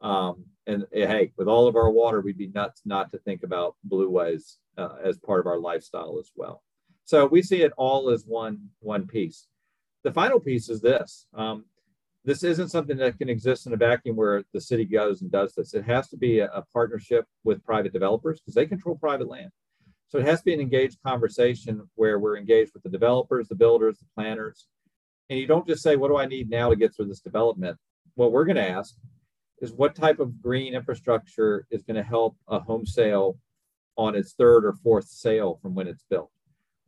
Um, 0.00 0.44
and 0.66 0.86
eh, 0.92 1.06
hey, 1.06 1.32
with 1.36 1.48
all 1.48 1.66
of 1.66 1.76
our 1.76 1.90
water, 1.90 2.20
we'd 2.20 2.38
be 2.38 2.48
nuts 2.48 2.82
not 2.84 3.10
to 3.12 3.18
think 3.18 3.42
about 3.42 3.76
blueways 3.88 4.56
uh, 4.78 4.96
as 5.02 5.18
part 5.18 5.40
of 5.40 5.46
our 5.46 5.58
lifestyle 5.58 6.18
as 6.18 6.30
well. 6.36 6.62
So 7.04 7.26
we 7.26 7.42
see 7.42 7.62
it 7.62 7.72
all 7.76 8.10
as 8.10 8.24
one 8.26 8.68
one 8.80 9.06
piece. 9.06 9.46
The 10.04 10.12
final 10.12 10.40
piece 10.40 10.68
is 10.68 10.80
this. 10.80 11.26
Um, 11.34 11.64
this 12.24 12.44
isn't 12.44 12.68
something 12.68 12.96
that 12.98 13.18
can 13.18 13.28
exist 13.28 13.66
in 13.66 13.72
a 13.72 13.76
vacuum 13.76 14.14
where 14.14 14.44
the 14.52 14.60
city 14.60 14.84
goes 14.84 15.22
and 15.22 15.30
does 15.30 15.54
this. 15.54 15.74
It 15.74 15.84
has 15.84 16.08
to 16.10 16.16
be 16.16 16.38
a, 16.38 16.46
a 16.52 16.62
partnership 16.72 17.26
with 17.42 17.64
private 17.64 17.92
developers 17.92 18.40
because 18.40 18.54
they 18.54 18.66
control 18.66 18.96
private 18.96 19.28
land. 19.28 19.50
So 20.12 20.18
it 20.18 20.26
has 20.26 20.40
to 20.40 20.44
be 20.44 20.52
an 20.52 20.60
engaged 20.60 20.98
conversation 21.02 21.88
where 21.94 22.18
we're 22.18 22.36
engaged 22.36 22.74
with 22.74 22.82
the 22.82 22.90
developers, 22.90 23.48
the 23.48 23.54
builders, 23.54 23.96
the 23.98 24.04
planners. 24.14 24.66
And 25.30 25.38
you 25.38 25.46
don't 25.46 25.66
just 25.66 25.82
say, 25.82 25.96
what 25.96 26.08
do 26.08 26.18
I 26.18 26.26
need 26.26 26.50
now 26.50 26.68
to 26.68 26.76
get 26.76 26.94
through 26.94 27.06
this 27.06 27.22
development? 27.22 27.78
What 28.16 28.30
we're 28.30 28.44
going 28.44 28.56
to 28.56 28.68
ask 28.68 28.94
is 29.62 29.72
what 29.72 29.94
type 29.94 30.20
of 30.20 30.42
green 30.42 30.74
infrastructure 30.74 31.66
is 31.70 31.82
going 31.82 31.96
to 31.96 32.02
help 32.02 32.36
a 32.46 32.60
home 32.60 32.84
sale 32.84 33.38
on 33.96 34.14
its 34.14 34.34
third 34.34 34.66
or 34.66 34.74
fourth 34.74 35.06
sale 35.06 35.58
from 35.62 35.74
when 35.74 35.88
it's 35.88 36.04
built. 36.10 36.30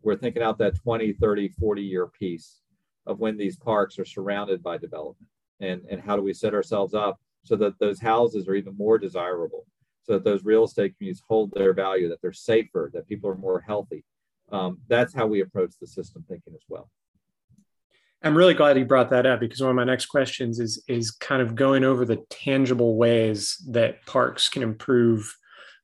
We're 0.03 0.17
thinking 0.17 0.43
out 0.43 0.59
that 0.59 0.77
20, 0.83 1.15
30, 1.15 1.49
40 1.49 1.81
year 1.81 2.09
piece 2.09 2.61
of 3.07 3.21
when 3.21 3.39
these 3.39 3.57
parks 3.57 3.99
are 3.99 4.05
surrounded 4.05 4.63
by 4.63 4.77
development 4.77 5.31
and, 5.61 5.81
and 5.91 5.99
how 5.99 6.15
do 6.15 6.21
we 6.21 6.35
set 6.35 6.53
ourselves 6.53 6.93
up 6.93 7.19
so 7.43 7.57
that 7.57 7.79
those 7.79 8.01
houses 8.01 8.49
are 8.49 8.55
even 8.55 8.77
more 8.77 8.99
desirable, 8.99 9.65
so 10.05 10.15
that 10.15 10.25
those 10.25 10.45
real 10.45 10.65
estate 10.65 10.97
communities 10.97 11.23
hold 11.27 11.53
their 11.53 11.73
value, 11.73 12.09
that 12.09 12.21
they're 12.23 12.33
safer, 12.33 12.91
that 12.95 13.09
people 13.09 13.29
are 13.31 13.37
more 13.37 13.61
healthy. 13.61 14.05
Um, 14.53 14.79
that's 14.89 15.15
how 15.15 15.27
we 15.27 15.41
approach 15.41 15.75
the 15.81 15.87
system 15.87 16.25
thinking 16.29 16.55
as 16.55 16.63
well. 16.69 16.91
I'm 18.23 18.37
really 18.37 18.55
glad 18.55 18.79
you 18.79 18.87
brought 18.87 19.11
that 19.11 19.27
up 19.27 19.41
because 19.41 19.61
one 19.61 19.71
of 19.71 19.77
my 19.77 19.85
next 19.85 20.07
questions 20.07 20.59
is 20.59 20.83
is 20.89 21.11
kind 21.11 21.43
of 21.43 21.55
going 21.55 21.85
over 21.85 22.07
the 22.07 22.25
tangible 22.31 22.97
ways 22.97 23.63
that 23.69 24.05
parks 24.07 24.49
can 24.49 24.63
improve 24.63 25.37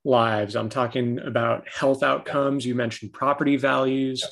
lives. 0.05 0.57
I'm 0.57 0.71
talking 0.71 1.19
about 1.19 1.69
health 1.69 2.03
outcomes. 2.03 2.65
You 2.65 2.75
mentioned 2.75 3.13
property 3.13 3.57
values, 3.57 4.25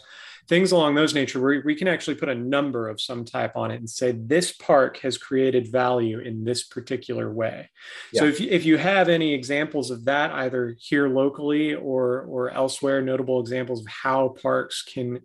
things 0.49 0.73
along 0.73 0.95
those 0.95 1.15
nature 1.15 1.41
where 1.41 1.63
we 1.65 1.75
can 1.75 1.89
actually 1.89 2.15
put 2.15 2.31
a 2.31 2.35
number 2.35 2.89
of 2.89 3.01
some 3.01 3.25
type 3.25 3.55
on 3.55 3.71
it 3.71 3.77
and 3.77 3.89
say 3.89 4.13
this 4.13 4.53
park 4.53 4.97
has 4.99 5.19
created 5.19 5.71
value 5.71 6.21
in 6.21 6.43
this 6.43 6.65
particular 6.65 7.31
way. 7.31 7.69
Yeah. 8.13 8.21
So 8.21 8.27
if 8.27 8.41
you, 8.41 8.49
if 8.51 8.65
you 8.65 8.79
have 8.79 9.09
any 9.09 9.35
examples 9.35 9.91
of 9.91 10.07
that 10.07 10.31
either 10.33 10.75
here 10.81 11.09
locally 11.09 11.75
or 11.75 12.23
or 12.23 12.51
elsewhere, 12.51 13.03
notable 13.03 13.41
examples 13.41 13.81
of 13.81 13.87
how 13.89 14.29
parks 14.41 14.83
can 14.83 15.21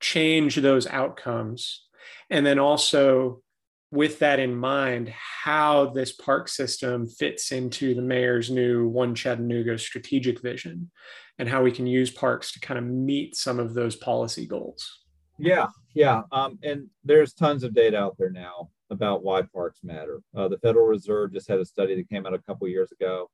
change 0.00 0.56
those 0.56 0.86
outcomes. 0.86 1.84
And 2.30 2.46
then 2.46 2.58
also, 2.58 3.42
with 3.92 4.20
that 4.20 4.38
in 4.38 4.54
mind, 4.54 5.08
how 5.08 5.86
this 5.90 6.12
park 6.12 6.48
system 6.48 7.08
fits 7.08 7.50
into 7.52 7.94
the 7.94 8.02
mayor's 8.02 8.50
new 8.50 8.88
One 8.88 9.14
Chattanooga 9.14 9.78
strategic 9.78 10.40
vision 10.40 10.90
and 11.38 11.48
how 11.48 11.62
we 11.62 11.72
can 11.72 11.86
use 11.86 12.10
parks 12.10 12.52
to 12.52 12.60
kind 12.60 12.78
of 12.78 12.84
meet 12.84 13.34
some 13.34 13.58
of 13.58 13.74
those 13.74 13.96
policy 13.96 14.46
goals. 14.46 15.00
Yeah, 15.38 15.68
yeah. 15.94 16.22
Um, 16.32 16.58
and 16.62 16.86
there's 17.02 17.32
tons 17.32 17.64
of 17.64 17.74
data 17.74 17.96
out 17.96 18.16
there 18.18 18.30
now 18.30 18.70
about 18.90 19.24
why 19.24 19.42
parks 19.42 19.80
matter. 19.82 20.20
Uh, 20.36 20.48
the 20.48 20.58
Federal 20.58 20.86
Reserve 20.86 21.32
just 21.32 21.48
had 21.48 21.58
a 21.58 21.64
study 21.64 21.94
that 21.96 22.08
came 22.08 22.26
out 22.26 22.34
a 22.34 22.38
couple 22.40 22.68
years 22.68 22.92
ago. 22.92 23.30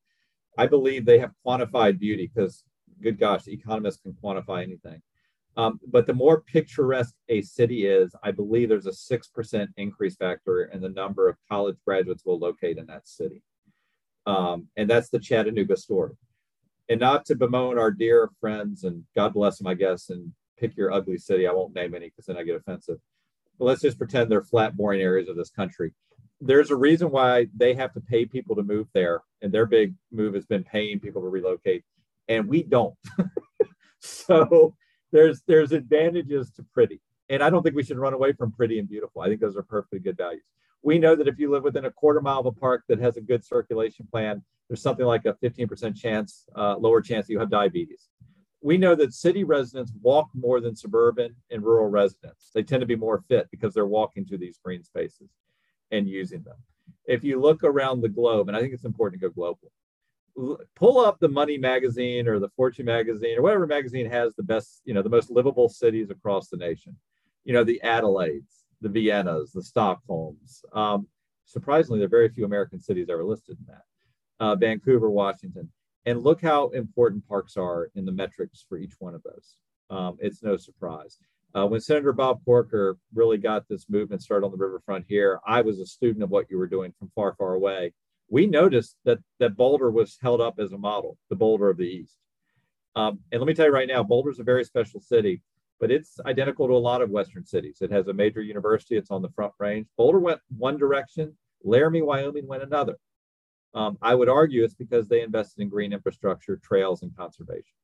I 0.56 0.66
believe 0.66 1.04
they 1.04 1.18
have 1.18 1.32
quantified 1.44 1.98
beauty 1.98 2.30
because, 2.32 2.64
good 3.02 3.18
gosh, 3.18 3.48
economists 3.48 4.00
can 4.00 4.14
quantify 4.22 4.62
anything. 4.62 5.02
Um, 5.56 5.80
but 5.86 6.06
the 6.06 6.12
more 6.12 6.42
picturesque 6.42 7.14
a 7.28 7.40
city 7.40 7.86
is, 7.86 8.14
I 8.22 8.30
believe 8.30 8.68
there's 8.68 8.86
a 8.86 8.90
6% 8.90 9.68
increase 9.78 10.16
factor 10.16 10.64
in 10.64 10.80
the 10.82 10.90
number 10.90 11.28
of 11.28 11.36
college 11.48 11.76
graduates 11.86 12.24
will 12.26 12.38
locate 12.38 12.76
in 12.76 12.86
that 12.86 13.08
city. 13.08 13.42
Um, 14.26 14.68
and 14.76 14.90
that's 14.90 15.08
the 15.08 15.18
Chattanooga 15.18 15.76
story. 15.76 16.14
And 16.88 17.00
not 17.00 17.24
to 17.26 17.36
bemoan 17.36 17.78
our 17.78 17.90
dear 17.90 18.28
friends, 18.38 18.84
and 18.84 19.04
God 19.14 19.32
bless 19.32 19.58
them, 19.58 19.66
I 19.66 19.74
guess, 19.74 20.10
and 20.10 20.32
pick 20.58 20.76
your 20.76 20.92
ugly 20.92 21.18
city. 21.18 21.46
I 21.46 21.52
won't 21.52 21.74
name 21.74 21.94
any 21.94 22.06
because 22.06 22.26
then 22.26 22.36
I 22.36 22.42
get 22.42 22.56
offensive. 22.56 22.98
But 23.58 23.64
let's 23.64 23.82
just 23.82 23.98
pretend 23.98 24.30
they're 24.30 24.42
flat, 24.42 24.76
boring 24.76 25.00
areas 25.00 25.28
of 25.28 25.36
this 25.36 25.50
country. 25.50 25.92
there's 26.40 26.70
a 26.70 26.76
reason 26.76 27.10
why 27.10 27.46
they 27.56 27.72
have 27.72 27.94
to 27.94 28.00
pay 28.00 28.26
people 28.26 28.54
to 28.56 28.62
move 28.62 28.88
there, 28.92 29.22
and 29.40 29.50
their 29.50 29.64
big 29.64 29.94
move 30.12 30.34
has 30.34 30.44
been 30.44 30.64
paying 30.64 31.00
people 31.00 31.22
to 31.22 31.28
relocate, 31.28 31.82
and 32.28 32.46
we 32.46 32.62
don't. 32.62 32.94
so 34.00 34.74
there's 35.16 35.42
there's 35.46 35.72
advantages 35.72 36.50
to 36.52 36.62
pretty, 36.74 37.00
and 37.30 37.42
I 37.42 37.48
don't 37.48 37.62
think 37.62 37.74
we 37.74 37.82
should 37.82 37.98
run 37.98 38.12
away 38.12 38.32
from 38.32 38.52
pretty 38.52 38.78
and 38.78 38.88
beautiful. 38.88 39.22
I 39.22 39.28
think 39.28 39.40
those 39.40 39.56
are 39.56 39.62
perfectly 39.62 39.98
good 39.98 40.16
values. 40.16 40.44
We 40.82 40.98
know 40.98 41.16
that 41.16 41.26
if 41.26 41.38
you 41.38 41.50
live 41.50 41.62
within 41.62 41.86
a 41.86 41.90
quarter 41.90 42.20
mile 42.20 42.40
of 42.40 42.46
a 42.46 42.52
park 42.52 42.84
that 42.88 43.00
has 43.00 43.16
a 43.16 43.22
good 43.22 43.44
circulation 43.44 44.06
plan, 44.10 44.42
there's 44.68 44.82
something 44.82 45.06
like 45.06 45.24
a 45.24 45.32
15% 45.42 45.96
chance, 45.96 46.44
uh, 46.54 46.76
lower 46.76 47.00
chance 47.00 47.26
that 47.26 47.32
you 47.32 47.38
have 47.38 47.50
diabetes. 47.50 48.08
We 48.60 48.76
know 48.76 48.94
that 48.94 49.14
city 49.14 49.42
residents 49.42 49.92
walk 50.02 50.28
more 50.34 50.60
than 50.60 50.76
suburban 50.76 51.34
and 51.50 51.62
rural 51.62 51.88
residents. 51.88 52.50
They 52.54 52.62
tend 52.62 52.80
to 52.80 52.86
be 52.86 52.94
more 52.94 53.24
fit 53.28 53.48
because 53.50 53.74
they're 53.74 53.86
walking 53.86 54.26
to 54.26 54.36
these 54.36 54.58
green 54.62 54.82
spaces 54.82 55.30
and 55.90 56.08
using 56.08 56.42
them. 56.42 56.56
If 57.06 57.24
you 57.24 57.40
look 57.40 57.64
around 57.64 58.00
the 58.00 58.08
globe, 58.08 58.48
and 58.48 58.56
I 58.56 58.60
think 58.60 58.74
it's 58.74 58.84
important 58.84 59.20
to 59.20 59.28
go 59.28 59.32
global, 59.32 59.72
pull 60.74 60.98
up 60.98 61.18
the 61.18 61.28
Money 61.28 61.58
magazine 61.58 62.28
or 62.28 62.38
the 62.38 62.50
Fortune 62.50 62.86
magazine 62.86 63.38
or 63.38 63.42
whatever 63.42 63.66
magazine 63.66 64.08
has 64.10 64.34
the 64.34 64.42
best, 64.42 64.82
you 64.84 64.94
know, 64.94 65.02
the 65.02 65.08
most 65.08 65.30
livable 65.30 65.68
cities 65.68 66.10
across 66.10 66.48
the 66.48 66.56
nation. 66.56 66.96
You 67.44 67.52
know, 67.52 67.64
the 67.64 67.80
Adelaides, 67.82 68.64
the 68.80 68.88
Viennas, 68.88 69.52
the 69.52 69.62
Stockholms. 69.62 70.64
Um, 70.72 71.06
surprisingly, 71.44 71.98
there 71.98 72.06
are 72.06 72.10
very 72.10 72.28
few 72.28 72.44
American 72.44 72.80
cities 72.80 73.08
ever 73.10 73.24
listed 73.24 73.56
in 73.58 73.66
that. 73.66 73.82
Uh, 74.38 74.54
Vancouver, 74.56 75.10
Washington. 75.10 75.70
And 76.04 76.22
look 76.22 76.40
how 76.42 76.68
important 76.68 77.26
parks 77.26 77.56
are 77.56 77.90
in 77.94 78.04
the 78.04 78.12
metrics 78.12 78.64
for 78.68 78.78
each 78.78 78.94
one 78.98 79.14
of 79.14 79.22
those. 79.22 79.56
Um, 79.90 80.16
it's 80.20 80.42
no 80.42 80.56
surprise. 80.56 81.18
Uh, 81.54 81.66
when 81.66 81.80
Senator 81.80 82.12
Bob 82.12 82.44
Corker 82.44 82.98
really 83.14 83.38
got 83.38 83.66
this 83.68 83.88
movement 83.88 84.22
started 84.22 84.44
on 84.44 84.52
the 84.52 84.58
riverfront 84.58 85.06
here, 85.08 85.40
I 85.46 85.62
was 85.62 85.80
a 85.80 85.86
student 85.86 86.22
of 86.22 86.30
what 86.30 86.50
you 86.50 86.58
were 86.58 86.66
doing 86.66 86.92
from 86.98 87.10
far, 87.14 87.34
far 87.38 87.54
away. 87.54 87.92
We 88.28 88.46
noticed 88.46 88.96
that 89.04 89.18
that 89.38 89.56
Boulder 89.56 89.90
was 89.90 90.18
held 90.20 90.40
up 90.40 90.58
as 90.58 90.72
a 90.72 90.78
model, 90.78 91.16
the 91.30 91.36
Boulder 91.36 91.68
of 91.70 91.76
the 91.76 91.84
East. 91.84 92.16
Um, 92.96 93.20
and 93.30 93.40
let 93.40 93.46
me 93.46 93.54
tell 93.54 93.66
you 93.66 93.72
right 93.72 93.88
now, 93.88 94.02
Boulder 94.02 94.30
is 94.30 94.40
a 94.40 94.44
very 94.44 94.64
special 94.64 95.00
city, 95.00 95.42
but 95.78 95.90
it's 95.90 96.18
identical 96.26 96.66
to 96.66 96.74
a 96.74 96.78
lot 96.78 97.02
of 97.02 97.10
Western 97.10 97.44
cities. 97.44 97.78
It 97.80 97.92
has 97.92 98.08
a 98.08 98.12
major 98.12 98.42
university. 98.42 98.96
It's 98.96 99.10
on 99.10 99.22
the 99.22 99.28
Front 99.30 99.52
Range. 99.58 99.86
Boulder 99.96 100.18
went 100.18 100.40
one 100.56 100.78
direction. 100.78 101.36
Laramie, 101.62 102.02
Wyoming 102.02 102.46
went 102.46 102.62
another. 102.62 102.96
Um, 103.74 103.98
I 104.00 104.14
would 104.14 104.30
argue 104.30 104.64
it's 104.64 104.74
because 104.74 105.06
they 105.06 105.20
invested 105.20 105.60
in 105.60 105.68
green 105.68 105.92
infrastructure, 105.92 106.58
trails, 106.64 107.02
and 107.02 107.14
conservation. 107.14 107.74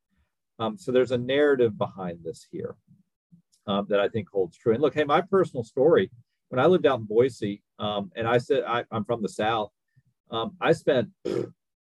Um, 0.58 0.78
so 0.78 0.90
there's 0.90 1.10
a 1.10 1.18
narrative 1.18 1.76
behind 1.76 2.20
this 2.24 2.46
here 2.50 2.76
um, 3.66 3.86
that 3.90 4.00
I 4.00 4.08
think 4.08 4.28
holds 4.30 4.56
true. 4.56 4.72
And 4.72 4.80
look, 4.80 4.94
hey, 4.94 5.04
my 5.04 5.20
personal 5.20 5.64
story 5.64 6.10
when 6.52 6.60
I 6.60 6.66
lived 6.66 6.84
out 6.84 6.98
in 6.98 7.06
Boise, 7.06 7.62
um, 7.78 8.12
and 8.14 8.28
I 8.28 8.36
said 8.36 8.64
I, 8.64 8.84
am 8.92 9.06
from 9.06 9.22
the 9.22 9.28
South, 9.28 9.72
um, 10.32 10.56
I 10.60 10.72
spent 10.72 11.08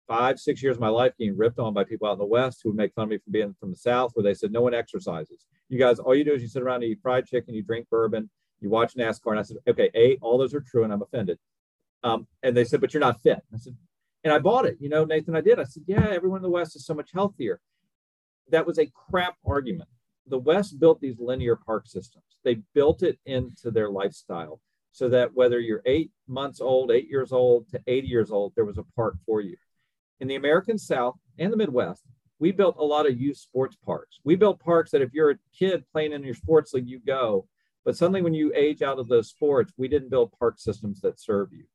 five, 0.07 0.39
six 0.39 0.61
years 0.61 0.75
of 0.75 0.81
my 0.81 0.89
life 0.89 1.13
getting 1.17 1.37
ripped 1.37 1.59
on 1.59 1.73
by 1.73 1.83
people 1.83 2.07
out 2.07 2.13
in 2.13 2.19
the 2.19 2.25
West 2.25 2.59
who 2.61 2.69
would 2.69 2.77
make 2.77 2.93
fun 2.93 3.05
of 3.05 3.09
me 3.09 3.17
for 3.17 3.31
being 3.31 3.55
from 3.59 3.71
the 3.71 3.77
South, 3.77 4.11
where 4.13 4.23
they 4.23 4.33
said 4.33 4.51
no 4.51 4.61
one 4.61 4.73
exercises. 4.73 5.45
You 5.69 5.79
guys, 5.79 5.99
all 5.99 6.13
you 6.13 6.25
do 6.25 6.33
is 6.33 6.41
you 6.41 6.47
sit 6.47 6.61
around 6.61 6.83
and 6.83 6.91
eat 6.91 6.99
fried 7.01 7.25
chicken, 7.25 7.53
you 7.53 7.63
drink 7.63 7.87
bourbon, 7.89 8.29
you 8.59 8.69
watch 8.69 8.95
NASCAR. 8.95 9.31
And 9.31 9.39
I 9.39 9.43
said, 9.43 9.57
okay, 9.67 9.89
a, 9.95 10.17
all 10.21 10.37
those 10.37 10.53
are 10.53 10.61
true, 10.61 10.83
and 10.83 10.91
I'm 10.91 11.01
offended. 11.01 11.39
Um, 12.03 12.27
and 12.43 12.55
they 12.55 12.65
said, 12.65 12.81
but 12.81 12.93
you're 12.93 13.01
not 13.01 13.21
fit. 13.21 13.41
I 13.53 13.57
said, 13.57 13.75
and 14.23 14.33
I 14.33 14.39
bought 14.39 14.65
it. 14.65 14.77
You 14.79 14.89
know, 14.89 15.05
Nathan, 15.05 15.35
I 15.35 15.41
did. 15.41 15.59
I 15.59 15.63
said, 15.63 15.83
yeah, 15.87 16.09
everyone 16.09 16.39
in 16.39 16.43
the 16.43 16.49
West 16.49 16.75
is 16.75 16.85
so 16.85 16.93
much 16.93 17.11
healthier. 17.13 17.61
That 18.49 18.67
was 18.67 18.79
a 18.79 18.91
crap 19.09 19.35
argument 19.45 19.89
the 20.27 20.37
West 20.37 20.79
built 20.79 20.99
these 21.01 21.19
linear 21.19 21.55
park 21.55 21.87
systems. 21.87 22.25
They 22.43 22.61
built 22.73 23.03
it 23.03 23.19
into 23.25 23.71
their 23.71 23.89
lifestyle 23.89 24.59
so 24.91 25.09
that 25.09 25.33
whether 25.33 25.59
you're 25.59 25.81
eight 25.85 26.11
months 26.27 26.61
old, 26.61 26.91
eight 26.91 27.09
years 27.09 27.31
old 27.31 27.69
to 27.69 27.81
80 27.87 28.07
years 28.07 28.31
old, 28.31 28.53
there 28.55 28.65
was 28.65 28.77
a 28.77 28.85
park 28.95 29.15
for 29.25 29.41
you. 29.41 29.55
In 30.19 30.27
the 30.27 30.35
American 30.35 30.77
South 30.77 31.15
and 31.39 31.51
the 31.51 31.57
Midwest, 31.57 32.03
we 32.39 32.51
built 32.51 32.75
a 32.77 32.83
lot 32.83 33.07
of 33.07 33.19
youth 33.19 33.37
sports 33.37 33.77
parks. 33.85 34.19
We 34.23 34.35
built 34.35 34.59
parks 34.59 34.91
that 34.91 35.01
if 35.01 35.13
you're 35.13 35.31
a 35.31 35.39
kid 35.57 35.83
playing 35.91 36.11
in 36.13 36.23
your 36.23 36.33
sports 36.33 36.73
league, 36.73 36.89
you 36.89 36.99
go. 36.99 37.47
But 37.85 37.95
suddenly, 37.95 38.21
when 38.21 38.33
you 38.33 38.51
age 38.55 38.81
out 38.81 38.99
of 38.99 39.07
those 39.07 39.29
sports, 39.29 39.73
we 39.77 39.87
didn't 39.87 40.09
build 40.09 40.33
park 40.37 40.59
systems 40.59 41.01
that 41.01 41.19
serve 41.19 41.51
you. 41.51 41.65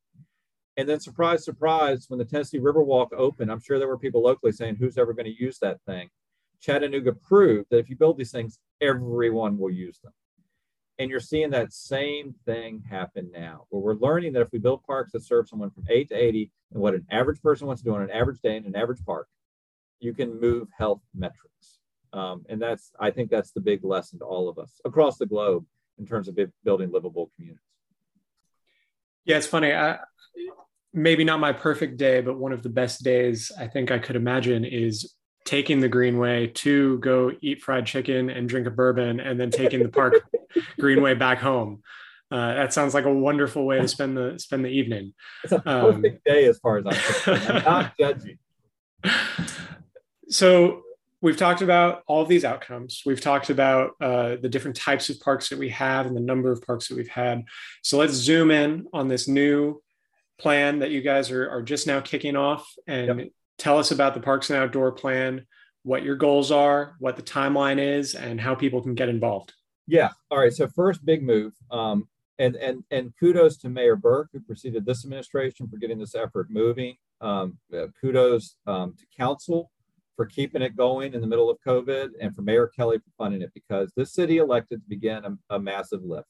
And 0.76 0.88
then, 0.88 1.00
surprise, 1.00 1.44
surprise, 1.44 2.06
when 2.08 2.18
the 2.18 2.24
Tennessee 2.24 2.58
Riverwalk 2.58 3.12
opened, 3.16 3.50
I'm 3.50 3.60
sure 3.60 3.78
there 3.78 3.88
were 3.88 3.98
people 3.98 4.22
locally 4.22 4.52
saying, 4.52 4.76
Who's 4.76 4.98
ever 4.98 5.12
going 5.14 5.26
to 5.26 5.42
use 5.42 5.58
that 5.60 5.80
thing? 5.86 6.08
Chattanooga 6.60 7.12
proved 7.12 7.68
that 7.70 7.78
if 7.78 7.88
you 7.88 7.96
build 7.96 8.18
these 8.18 8.32
things, 8.32 8.58
everyone 8.80 9.58
will 9.58 9.70
use 9.70 9.98
them. 10.00 10.12
And 10.98 11.10
you're 11.10 11.20
seeing 11.20 11.50
that 11.50 11.72
same 11.72 12.34
thing 12.46 12.82
happen 12.88 13.30
now, 13.32 13.66
where 13.68 13.82
we're 13.82 13.94
learning 14.00 14.32
that 14.32 14.40
if 14.40 14.52
we 14.52 14.58
build 14.58 14.82
parks 14.84 15.12
that 15.12 15.22
serve 15.22 15.48
someone 15.48 15.70
from 15.70 15.84
8 15.88 16.08
to 16.08 16.14
80 16.14 16.50
and 16.72 16.82
what 16.82 16.94
an 16.94 17.06
average 17.10 17.42
person 17.42 17.66
wants 17.66 17.82
to 17.82 17.88
do 17.88 17.94
on 17.94 18.02
an 18.02 18.10
average 18.10 18.40
day 18.40 18.56
in 18.56 18.64
an 18.64 18.76
average 18.76 19.04
park, 19.04 19.28
you 20.00 20.14
can 20.14 20.40
move 20.40 20.68
health 20.76 21.02
metrics. 21.14 21.78
Um, 22.12 22.46
and 22.48 22.60
that's, 22.60 22.92
I 22.98 23.10
think 23.10 23.30
that's 23.30 23.50
the 23.50 23.60
big 23.60 23.84
lesson 23.84 24.20
to 24.20 24.24
all 24.24 24.48
of 24.48 24.58
us 24.58 24.80
across 24.84 25.18
the 25.18 25.26
globe 25.26 25.66
in 25.98 26.06
terms 26.06 26.28
of 26.28 26.38
building 26.64 26.90
livable 26.90 27.30
communities. 27.36 27.60
Yeah, 29.26 29.36
it's 29.36 29.46
funny. 29.46 29.72
I, 29.72 29.98
maybe 30.94 31.24
not 31.24 31.40
my 31.40 31.52
perfect 31.52 31.98
day, 31.98 32.22
but 32.22 32.38
one 32.38 32.52
of 32.52 32.62
the 32.62 32.68
best 32.70 33.02
days 33.02 33.52
I 33.58 33.66
think 33.66 33.90
I 33.90 33.98
could 33.98 34.16
imagine 34.16 34.64
is 34.64 35.14
taking 35.46 35.80
the 35.80 35.88
greenway 35.88 36.48
to 36.48 36.98
go 36.98 37.32
eat 37.40 37.62
fried 37.62 37.86
chicken 37.86 38.28
and 38.28 38.48
drink 38.48 38.66
a 38.66 38.70
bourbon 38.70 39.20
and 39.20 39.40
then 39.40 39.50
taking 39.50 39.82
the 39.82 39.88
park 39.88 40.14
greenway 40.80 41.14
back 41.14 41.38
home. 41.38 41.82
Uh, 42.30 42.54
that 42.54 42.72
sounds 42.72 42.92
like 42.92 43.04
a 43.04 43.12
wonderful 43.12 43.64
way 43.64 43.80
to 43.80 43.86
spend 43.86 44.16
the 44.16 44.36
spend 44.38 44.64
the 44.64 44.68
evening. 44.68 45.14
It's 45.44 45.52
a 45.52 45.60
perfect 45.60 46.06
um, 46.06 46.20
day 46.26 46.46
as 46.46 46.58
far 46.58 46.78
as 46.78 46.86
i'm 46.86 46.92
concerned. 46.92 47.58
I'm 47.58 47.64
not 47.64 47.92
judging. 48.00 48.38
So 50.28 50.82
we've 51.20 51.36
talked 51.36 51.62
about 51.62 52.02
all 52.08 52.22
of 52.22 52.28
these 52.28 52.44
outcomes. 52.44 53.02
We've 53.06 53.20
talked 53.20 53.48
about 53.48 53.92
uh, 54.00 54.36
the 54.42 54.48
different 54.48 54.76
types 54.76 55.08
of 55.08 55.20
parks 55.20 55.48
that 55.50 55.58
we 55.58 55.68
have 55.68 56.06
and 56.06 56.16
the 56.16 56.20
number 56.20 56.50
of 56.50 56.60
parks 56.62 56.88
that 56.88 56.96
we've 56.96 57.08
had. 57.08 57.44
So 57.82 57.96
let's 57.96 58.14
zoom 58.14 58.50
in 58.50 58.86
on 58.92 59.06
this 59.06 59.28
new 59.28 59.80
plan 60.40 60.80
that 60.80 60.90
you 60.90 61.02
guys 61.02 61.30
are, 61.30 61.48
are 61.48 61.62
just 61.62 61.86
now 61.86 62.00
kicking 62.00 62.34
off 62.34 62.68
and 62.88 63.20
yep 63.20 63.28
tell 63.58 63.78
us 63.78 63.90
about 63.90 64.14
the 64.14 64.20
Parks 64.20 64.50
and 64.50 64.58
Outdoor 64.58 64.92
Plan, 64.92 65.46
what 65.82 66.02
your 66.02 66.16
goals 66.16 66.50
are, 66.50 66.96
what 66.98 67.16
the 67.16 67.22
timeline 67.22 67.78
is, 67.78 68.14
and 68.14 68.40
how 68.40 68.54
people 68.54 68.82
can 68.82 68.94
get 68.94 69.08
involved. 69.08 69.52
Yeah. 69.86 70.10
All 70.30 70.38
right. 70.38 70.52
So 70.52 70.66
first 70.68 71.04
big 71.04 71.22
move. 71.22 71.52
Um, 71.70 72.08
and 72.38 72.56
and 72.56 72.84
and 72.90 73.12
kudos 73.18 73.56
to 73.58 73.68
Mayor 73.68 73.96
Berke 73.96 74.28
who 74.32 74.40
preceded 74.40 74.84
this 74.84 75.04
administration 75.04 75.68
for 75.68 75.78
getting 75.78 75.98
this 75.98 76.14
effort 76.14 76.48
moving. 76.50 76.96
Um, 77.20 77.58
uh, 77.74 77.86
kudos 78.00 78.56
um, 78.66 78.94
to 78.98 79.06
council 79.16 79.70
for 80.16 80.26
keeping 80.26 80.62
it 80.62 80.76
going 80.76 81.14
in 81.14 81.20
the 81.20 81.26
middle 81.26 81.50
of 81.50 81.58
COVID, 81.66 82.10
and 82.20 82.34
for 82.34 82.42
Mayor 82.42 82.68
Kelly 82.68 82.98
for 82.98 83.10
funding 83.16 83.42
it 83.42 83.52
because 83.54 83.92
this 83.96 84.12
city 84.12 84.38
elected 84.38 84.82
to 84.82 84.88
begin 84.88 85.24
a, 85.24 85.54
a 85.54 85.58
massive 85.58 86.02
lift 86.02 86.28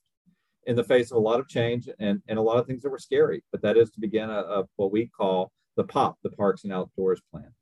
in 0.67 0.75
the 0.77 0.85
face 0.85 1.11
of 1.11 1.17
a 1.17 1.21
lot 1.21 1.39
of 1.39 1.49
change 1.49 1.89
and, 2.01 2.21
and 2.27 2.39
a 2.39 2.43
lot 2.43 2.59
of 2.59 2.67
things 2.67 2.83
that 2.83 2.91
were 2.91 2.99
scary. 2.99 3.43
But 3.53 3.63
that 3.63 3.77
is 3.77 3.91
to 3.93 4.01
begin 4.01 4.29
a, 4.29 4.41
a 4.41 4.65
what 4.77 4.91
we 4.91 5.07
call 5.07 5.53
the 5.77 5.85
POP, 5.85 6.19
the 6.23 6.31
Parks 6.31 6.65
and 6.65 6.73
Outdoors 6.73 7.21
Plan. 7.31 7.53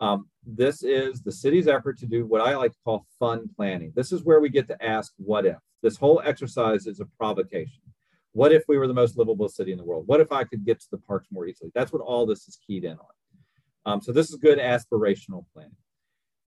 Um, 0.00 0.28
this 0.44 0.82
is 0.82 1.22
the 1.22 1.32
city's 1.32 1.68
effort 1.68 1.98
to 1.98 2.06
do 2.06 2.26
what 2.26 2.40
I 2.40 2.56
like 2.56 2.72
to 2.72 2.78
call 2.84 3.06
fun 3.18 3.48
planning. 3.56 3.92
This 3.94 4.12
is 4.12 4.24
where 4.24 4.40
we 4.40 4.48
get 4.48 4.68
to 4.68 4.84
ask 4.84 5.12
what 5.16 5.46
if. 5.46 5.56
This 5.82 5.96
whole 5.96 6.20
exercise 6.24 6.86
is 6.86 7.00
a 7.00 7.06
provocation. 7.18 7.82
What 8.32 8.52
if 8.52 8.64
we 8.66 8.76
were 8.76 8.88
the 8.88 8.94
most 8.94 9.16
livable 9.16 9.48
city 9.48 9.70
in 9.70 9.78
the 9.78 9.84
world? 9.84 10.04
What 10.06 10.20
if 10.20 10.32
I 10.32 10.42
could 10.42 10.64
get 10.64 10.80
to 10.80 10.86
the 10.90 10.98
parks 10.98 11.28
more 11.30 11.46
easily? 11.46 11.70
That's 11.74 11.92
what 11.92 12.02
all 12.02 12.26
this 12.26 12.48
is 12.48 12.58
keyed 12.66 12.84
in 12.84 12.98
on. 12.98 13.06
Um, 13.86 14.00
so 14.00 14.12
this 14.12 14.30
is 14.30 14.36
good 14.36 14.58
aspirational 14.58 15.44
planning. 15.52 15.76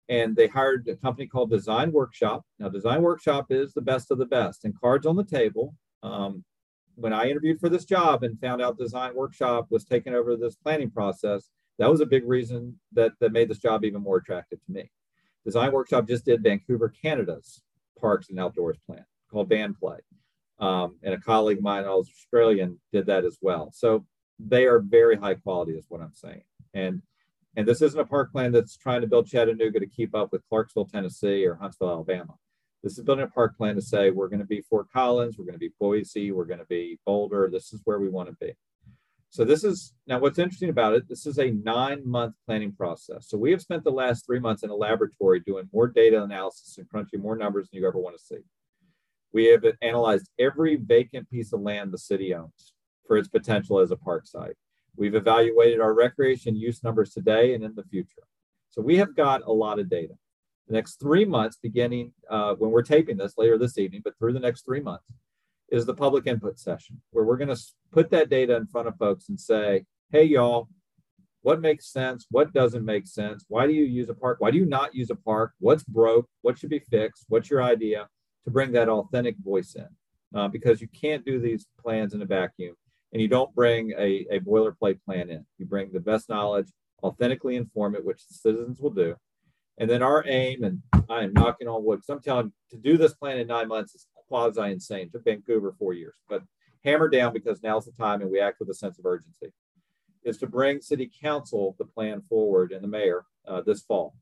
And 0.08 0.36
they 0.36 0.48
hired 0.48 0.88
a 0.88 0.96
company 0.96 1.26
called 1.26 1.50
Design 1.50 1.92
Workshop. 1.92 2.44
Now, 2.60 2.70
Design 2.70 3.02
Workshop 3.02 3.48
is 3.50 3.74
the 3.74 3.82
best 3.82 4.12
of 4.12 4.18
the 4.18 4.26
best. 4.26 4.66
And 4.66 4.80
cards 4.80 5.08
on 5.08 5.16
the 5.16 5.24
table, 5.24 5.74
um, 6.04 6.44
when 6.96 7.14
I 7.14 7.30
interviewed 7.30 7.60
for 7.60 7.70
this 7.70 7.86
job 7.86 8.24
and 8.24 8.40
found 8.40 8.62
out 8.62 8.78
Design 8.78 9.16
Workshop 9.16 9.68
was 9.70 9.84
taking 9.84 10.14
over 10.14 10.36
this 10.36 10.56
planning 10.56 10.92
process, 10.92 11.50
that 11.80 11.90
was 11.90 12.02
a 12.02 12.06
big 12.06 12.28
reason 12.28 12.80
that, 12.94 13.14
that 13.20 13.32
made 13.32 13.50
this 13.50 13.60
job 13.60 13.84
even 13.84 14.02
more 14.02 14.18
attractive 14.18 14.60
to 14.66 14.72
me. 14.72 14.92
Design 15.46 15.72
Workshop 15.72 16.08
just 16.08 16.26
did 16.26 16.44
Vancouver, 16.44 16.90
Canada's 16.90 17.64
parks 18.00 18.30
and 18.30 18.40
outdoors 18.40 18.78
plan 18.86 19.06
called 19.32 19.50
VanPlay. 19.50 20.00
Um, 20.60 20.98
and 21.02 21.14
a 21.14 21.18
colleague 21.20 21.58
of 21.58 21.64
mine, 21.64 21.86
Australian, 21.86 22.80
did 22.94 23.08
that 23.08 23.26
as 23.26 23.40
well. 23.42 23.72
So 23.74 24.06
they 24.40 24.66
are 24.66 24.80
very 24.80 25.16
high 25.16 25.34
quality, 25.34 25.74
is 25.74 25.86
what 25.90 26.02
I'm 26.02 26.14
saying. 26.14 26.44
And 26.74 27.02
and 27.58 27.68
this 27.68 27.82
isn't 27.82 28.00
a 28.00 28.06
park 28.06 28.32
plan 28.32 28.54
that's 28.54 28.78
trying 28.78 29.02
to 29.02 29.08
build 29.08 29.28
Chattanooga 29.28 29.80
to 29.80 29.86
keep 29.86 30.16
up 30.16 30.32
with 30.32 30.48
Clarksville, 30.48 30.86
Tennessee, 30.86 31.46
or 31.46 31.56
Huntsville, 31.56 31.90
Alabama. 31.90 32.36
This 32.84 32.98
is 32.98 33.04
building 33.04 33.26
a 33.26 33.28
park 33.28 33.58
plan 33.58 33.76
to 33.76 33.82
say 33.82 34.10
we're 34.10 34.28
going 34.28 34.40
to 34.40 34.46
be 34.46 34.62
Fort 34.62 34.88
Collins, 34.92 35.38
we're 35.38 35.46
going 35.46 35.54
to 35.54 35.60
be 35.60 35.72
Boise, 35.80 36.32
we're 36.32 36.46
going 36.46 36.60
to 36.60 36.66
be 36.66 36.98
Boulder. 37.06 37.50
This 37.52 37.74
is 37.74 37.82
where 37.86 38.00
we 38.00 38.10
want 38.10 38.30
to 38.30 38.36
be. 38.44 38.54
So 39.30 39.46
this 39.46 39.64
is 39.64 39.94
now 40.08 40.20
what's 40.20 40.40
interesting 40.40 40.70
about 40.70 40.94
it. 40.94 41.08
This 41.08 41.26
is 41.26 41.40
a 41.40 41.52
nine-month 41.52 42.36
planning 42.46 42.74
process. 42.74 43.30
So 43.30 43.38
we 43.38 43.52
have 43.52 43.62
spent 43.62 43.84
the 43.86 43.92
last 43.92 44.26
three 44.26 44.40
months 44.40 44.64
in 44.64 44.70
a 44.70 44.76
laboratory 44.76 45.40
doing 45.40 45.70
more 45.72 45.88
data 45.88 46.22
analysis 46.22 46.78
and 46.78 46.90
crunching 46.90 47.22
more 47.22 47.38
numbers 47.38 47.70
than 47.70 47.80
you 47.80 47.88
ever 47.88 47.98
want 47.98 48.18
to 48.18 48.24
see. 48.24 48.42
We 49.32 49.46
have 49.46 49.64
analyzed 49.82 50.30
every 50.38 50.76
vacant 50.76 51.30
piece 51.30 51.54
of 51.54 51.62
land 51.62 51.94
the 51.94 51.98
city 51.98 52.36
owns 52.36 52.74
for 53.08 53.16
its 53.16 53.30
potential 53.30 53.80
as 53.80 53.92
a 53.92 53.96
park 53.96 54.26
site. 54.26 54.58
We've 54.98 55.16
evaluated 55.16 55.80
our 55.80 55.94
recreation 55.94 56.58
use 56.58 56.84
numbers 56.84 57.14
today 57.14 57.54
and 57.54 57.64
in 57.64 57.74
the 57.76 57.84
future. 57.84 58.24
So 58.70 58.82
we 58.82 58.98
have 58.98 59.16
got 59.16 59.44
a 59.44 59.52
lot 59.52 59.80
of 59.80 59.90
data. 59.90 60.16
The 60.68 60.74
next 60.74 61.00
three 61.00 61.26
months, 61.26 61.58
beginning 61.62 62.14
uh, 62.30 62.56
when 62.56 62.72
we're 62.72 62.82
taping 62.82 63.18
this 63.18 63.34
later 63.38 63.58
this 63.58 63.78
evening, 63.78 64.02
but 64.04 64.18
through 64.18 64.34
the 64.34 64.40
next 64.40 64.64
three 64.66 64.80
months, 64.80 65.06
is 65.72 65.86
the 65.86 65.94
public 65.94 66.28
input 66.28 66.60
session 66.60 67.02
where 67.12 67.26
we're 67.26 67.38
going 67.38 67.54
to 67.54 67.62
put 67.92 68.12
that 68.12 68.30
data 68.30 68.56
in 68.56 68.68
front 68.68 68.88
of 68.88 68.98
folks 68.98 69.30
and 69.30 69.40
say, 69.40 69.86
hey, 70.12 70.24
y'all, 70.24 70.68
what 71.42 71.62
makes 71.62 71.92
sense? 71.92 72.28
What 72.30 72.54
doesn't 72.54 72.86
make 72.86 73.08
sense? 73.08 73.46
Why 73.48 73.66
do 73.66 73.74
you 73.74 73.86
use 73.86 74.10
a 74.10 74.14
park? 74.14 74.38
Why 74.40 74.52
do 74.52 74.58
you 74.58 74.66
not 74.66 74.94
use 74.94 75.10
a 75.10 75.16
park? 75.16 75.54
What's 75.60 75.84
broke? 75.84 76.28
What 76.42 76.60
should 76.60 76.70
be 76.70 76.80
fixed? 76.80 77.26
What's 77.30 77.50
your 77.50 77.64
idea 77.64 78.08
to 78.46 78.52
bring 78.52 78.72
that 78.74 78.90
authentic 78.90 79.38
voice 79.40 79.76
in? 79.76 79.88
Uh, 80.38 80.48
because 80.48 80.82
you 80.82 80.88
can't 80.90 81.26
do 81.26 81.40
these 81.40 81.66
plans 81.82 82.14
in 82.14 82.22
a 82.22 82.26
vacuum 82.26 82.76
and 83.12 83.22
you 83.22 83.28
don't 83.28 83.54
bring 83.54 83.92
a, 83.98 84.26
a 84.32 84.40
boilerplate 84.40 85.00
plan 85.04 85.30
in. 85.30 85.46
You 85.58 85.66
bring 85.66 85.92
the 85.92 86.00
best 86.00 86.30
knowledge, 86.30 86.68
authentically 87.04 87.56
inform 87.56 87.96
it, 87.96 88.06
which 88.06 88.26
the 88.28 88.34
citizens 88.36 88.80
will 88.80 88.92
do. 88.92 89.16
And 89.82 89.90
then 89.90 90.04
our 90.04 90.24
aim, 90.28 90.64
and 90.64 90.80
I 91.10 91.24
am 91.24 91.34
knocking 91.34 91.68
on 91.68 91.84
wood, 91.84 91.98
because 91.98 92.10
I'm 92.12 92.22
telling 92.22 92.54
to 92.70 92.78
do 92.78 92.98
this 92.98 93.16
plan 93.16 93.40
in 93.40 93.48
nine 93.48 93.68
months 93.68 93.96
is 93.96 94.06
quasi 94.28 94.62
insane. 94.62 95.10
Took 95.10 95.26
Vancouver 95.26 95.74
four 95.80 95.94
years, 95.94 96.14
but 96.30 96.44
hammer 96.86 97.10
down 97.10 97.34
because 97.34 97.64
now's 97.64 97.86
the 97.86 97.92
time 97.92 98.22
and 98.22 98.30
we 98.30 98.40
act 98.40 98.60
with 98.60 98.70
a 98.70 98.76
sense 98.76 99.00
of 99.00 99.08
urgency 99.08 99.52
is 100.24 100.38
to 100.38 100.46
bring 100.46 100.82
city 100.82 101.10
council 101.24 101.76
the 101.80 101.86
plan 101.86 102.22
forward 102.30 102.72
and 102.72 102.84
the 102.84 102.88
mayor 102.88 103.26
uh, 103.48 103.62
this 103.62 103.82
fall. 103.82 104.14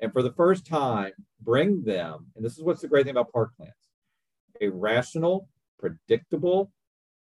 And 0.00 0.12
for 0.12 0.22
the 0.22 0.30
first 0.34 0.64
time, 0.64 1.10
bring 1.40 1.82
them, 1.82 2.28
and 2.36 2.44
this 2.44 2.56
is 2.56 2.62
what's 2.62 2.82
the 2.82 2.86
great 2.86 3.04
thing 3.04 3.16
about 3.16 3.32
park 3.32 3.50
plans 3.56 3.72
a 4.60 4.68
rational, 4.68 5.48
predictable, 5.80 6.70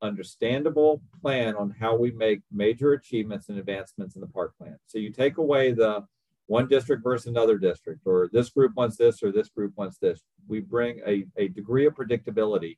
understandable 0.03 1.01
plan 1.23 1.57
on 1.57 1.75
how 1.81 1.97
we 1.97 2.11
make 2.11 2.43
major 2.53 2.93
achievements 2.93 3.49
and 3.49 3.59
advancements 3.59 4.17
in 4.17 4.21
the 4.21 4.27
park 4.27 4.53
plan. 4.59 4.77
So 4.85 4.99
you 4.99 5.11
take 5.11 5.39
away 5.39 5.73
the 5.73 6.05
one 6.51 6.67
district 6.67 7.05
versus 7.05 7.29
another 7.29 7.59
district, 7.59 8.01
or 8.05 8.29
this 8.33 8.51
group 8.51 8.73
wants 8.75 8.97
this, 8.97 9.23
or 9.23 9.31
this 9.31 9.49
group 9.51 9.73
wants 9.77 9.99
this. 9.99 10.25
We 10.49 10.59
bring 10.59 11.01
a, 11.07 11.25
a 11.37 11.47
degree 11.47 11.87
of 11.87 11.95
predictability 11.95 12.77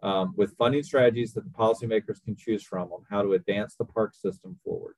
um, 0.00 0.32
with 0.36 0.56
funding 0.56 0.84
strategies 0.84 1.32
that 1.32 1.42
the 1.42 1.50
policymakers 1.50 2.22
can 2.24 2.36
choose 2.36 2.62
from 2.62 2.92
on 2.92 3.00
how 3.10 3.22
to 3.22 3.32
advance 3.32 3.74
the 3.74 3.84
park 3.84 4.14
system 4.14 4.56
forward. 4.64 4.94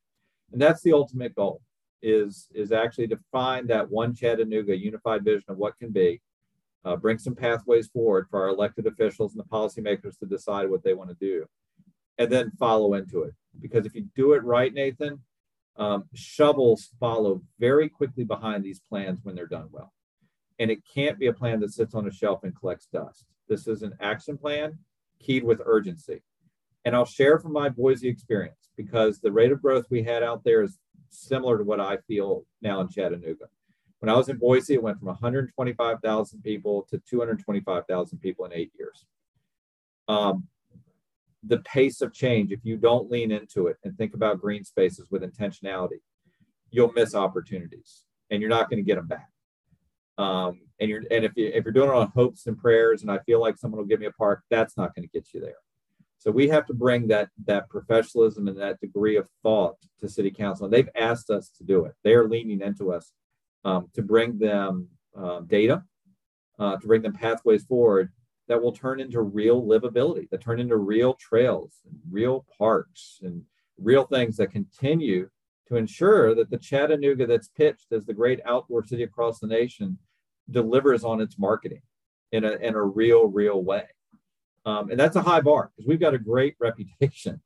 And 0.53 0.61
that's 0.61 0.83
the 0.83 0.93
ultimate 0.93 1.35
goal 1.35 1.63
is, 2.03 2.49
is 2.53 2.71
actually 2.71 3.09
to 3.09 3.19
find 3.33 3.67
that 3.71 3.91
one 3.91 4.15
Chattanooga 4.15 4.77
unified 4.77 5.25
vision 5.25 5.47
of 5.49 5.57
what 5.57 5.79
can 5.79 5.91
be, 5.91 6.21
uh, 6.85 6.97
bring 6.97 7.17
some 7.17 7.35
pathways 7.35 7.87
forward 7.87 8.27
for 8.31 8.43
our 8.43 8.49
elected 8.51 8.87
officials 8.87 9.35
and 9.35 9.43
the 9.43 9.49
policymakers 9.49 10.19
to 10.19 10.27
decide 10.27 10.69
what 10.69 10.85
they 10.85 10.93
want 10.93 11.09
to 11.09 11.17
do, 11.19 11.47
and 12.19 12.31
then 12.31 12.53
follow 12.59 12.93
into 12.93 13.23
it. 13.23 13.33
Because 13.59 13.87
if 13.87 13.95
you 13.95 14.07
do 14.15 14.35
it 14.35 14.45
right, 14.45 14.75
Nathan, 14.75 15.19
um, 15.77 16.05
shovels 16.15 16.91
follow 17.01 17.43
very 17.59 17.89
quickly 17.89 18.25
behind 18.25 18.63
these 18.65 18.81
plans 18.81 19.21
when 19.23 19.35
they're 19.35 19.47
done 19.47 19.69
well. 19.71 19.93
And 20.59 20.71
it 20.71 20.83
can't 20.93 21.19
be 21.19 21.27
a 21.29 21.33
plan 21.33 21.61
that 21.61 21.73
sits 21.73 21.95
on 21.95 22.07
a 22.07 22.13
shelf 22.13 22.45
and 22.45 22.55
collects 22.55 22.89
dust. 22.93 23.25
This 23.49 23.67
is 23.67 23.83
an 23.83 23.95
action 24.01 24.37
plan 24.37 24.79
keyed 25.19 25.45
with 25.45 25.63
urgency. 25.65 26.23
And 26.85 26.95
I'll 26.95 27.05
share 27.05 27.39
from 27.39 27.53
my 27.53 27.69
Boise 27.69 28.09
experience 28.09 28.71
because 28.77 29.21
the 29.21 29.33
rate 29.33 29.53
of 29.53 29.63
growth 29.63 29.87
we 29.91 30.03
had 30.03 30.23
out 30.23 30.45
there 30.45 30.63
is 30.63 30.79
similar 31.11 31.59
to 31.59 31.65
what 31.65 31.81
I 31.81 31.99
feel 32.09 32.45
now 32.61 32.81
in 32.81 32.89
Chattanooga. 32.89 33.47
When 34.01 34.09
I 34.09 34.17
was 34.17 34.29
in 34.29 34.39
Boise, 34.39 34.75
it 34.75 34.83
went 34.83 34.99
from 34.99 35.09
125,000 35.09 36.43
people 36.43 36.87
to 36.91 37.01
225,000 37.09 38.19
people 38.19 38.45
in 38.47 38.53
eight 38.53 38.73
years. 38.77 39.07
Um, 40.09 40.49
the 41.47 41.59
pace 41.59 42.01
of 42.01 42.13
change, 42.13 42.53
if 42.53 42.61
you 42.63 42.77
don't 42.77 43.11
lean 43.11 43.33
into 43.33 43.67
it 43.67 43.77
and 43.85 43.97
think 43.97 44.15
about 44.15 44.41
green 44.41 44.65
spaces 44.65 45.09
with 45.11 45.23
intentionality, 45.23 46.01
you'll 46.71 46.93
miss 46.93 47.15
opportunities 47.15 48.05
and 48.31 48.41
you're 48.41 48.51
not 48.51 48.71
going 48.71 48.83
to 48.83 48.87
get 48.87 48.97
them 48.97 49.09
back. 49.09 49.29
Um, 50.19 50.61
and 50.79 50.91
you're 50.91 51.03
and 51.11 51.25
if 51.25 51.33
you 51.37 51.51
if 51.55 51.65
you're 51.65 51.73
doing 51.73 51.89
it 51.89 51.95
on 51.95 52.13
hopes 52.15 52.47
and 52.47 52.59
prayers, 52.59 53.03
and 53.03 53.11
I 53.11 53.19
feel 53.21 53.41
like 53.41 53.57
someone 53.57 53.79
will 53.79 53.87
give 53.87 54.01
me 54.01 54.07
a 54.07 54.13
park, 54.13 54.43
that's 54.51 54.77
not 54.77 54.95
going 54.95 55.09
to 55.09 55.13
get 55.13 55.33
you 55.33 55.41
there. 55.41 55.57
So 56.19 56.31
we 56.31 56.49
have 56.49 56.67
to 56.67 56.75
bring 56.75 57.09
that 57.09 57.31
that 57.47 57.69
professionalism 57.69 58.47
and 58.47 58.59
that 58.59 58.81
degree 58.81 59.17
of 59.17 59.27
thought 59.43 59.77
to 60.01 60.09
city 60.09 60.31
council. 60.31 60.67
And 60.67 60.73
they've 60.73 60.89
asked 60.95 61.31
us 61.31 61.51
to 61.59 61.65
do 61.65 61.85
it. 61.87 61.93
They 62.05 62.15
are 62.15 62.29
leaning 62.29 62.61
into 62.61 62.93
us 62.93 63.13
um, 63.65 63.89
to 63.95 64.03
bring 64.03 64.39
them 64.39 64.89
uh, 65.19 65.41
data, 65.41 65.83
uh, 66.59 66.77
to 66.77 66.87
bring 66.87 67.03
them 67.03 67.13
pathways 67.13 67.65
forward 67.65 68.13
that 68.49 68.61
will 68.61 68.73
turn 68.73 69.01
into 69.01 69.21
real 69.23 69.63
livability, 69.63 70.29
that 70.31 70.43
turn 70.43 70.61
into 70.61 70.77
real 70.77 71.15
trails, 71.15 71.81
and 71.89 71.99
real 72.11 72.45
parks, 72.59 73.21
and 73.23 73.43
real 73.79 74.05
things 74.05 74.37
that 74.37 74.51
continue 74.51 75.29
to 75.69 75.77
ensure 75.77 76.35
that 76.35 76.51
the 76.51 76.59
Chattanooga 76.59 77.27
that's 77.27 77.49
pitched 77.49 77.93
as 77.93 78.05
the 78.05 78.15
great 78.15 78.41
outdoor 78.45 78.85
city 78.85 79.05
across 79.05 79.39
the 79.39 79.47
nation 79.47 79.99
delivers 80.51 81.05
on 81.05 81.21
its 81.21 81.39
marketing 81.39 81.83
in 82.33 82.45
a, 82.45 82.53
in 82.53 82.75
a 82.75 82.83
real, 82.83 83.27
real 83.27 83.63
way. 83.63 83.85
Um, 84.65 84.91
and 84.91 84.99
that's 84.99 85.17
a 85.17 85.23
high 85.23 85.41
bar 85.41 85.71
because 85.75 85.89
we've 85.89 86.01
got 86.01 86.15
a 86.15 86.19
great 86.19 86.57
reputation. 86.61 87.41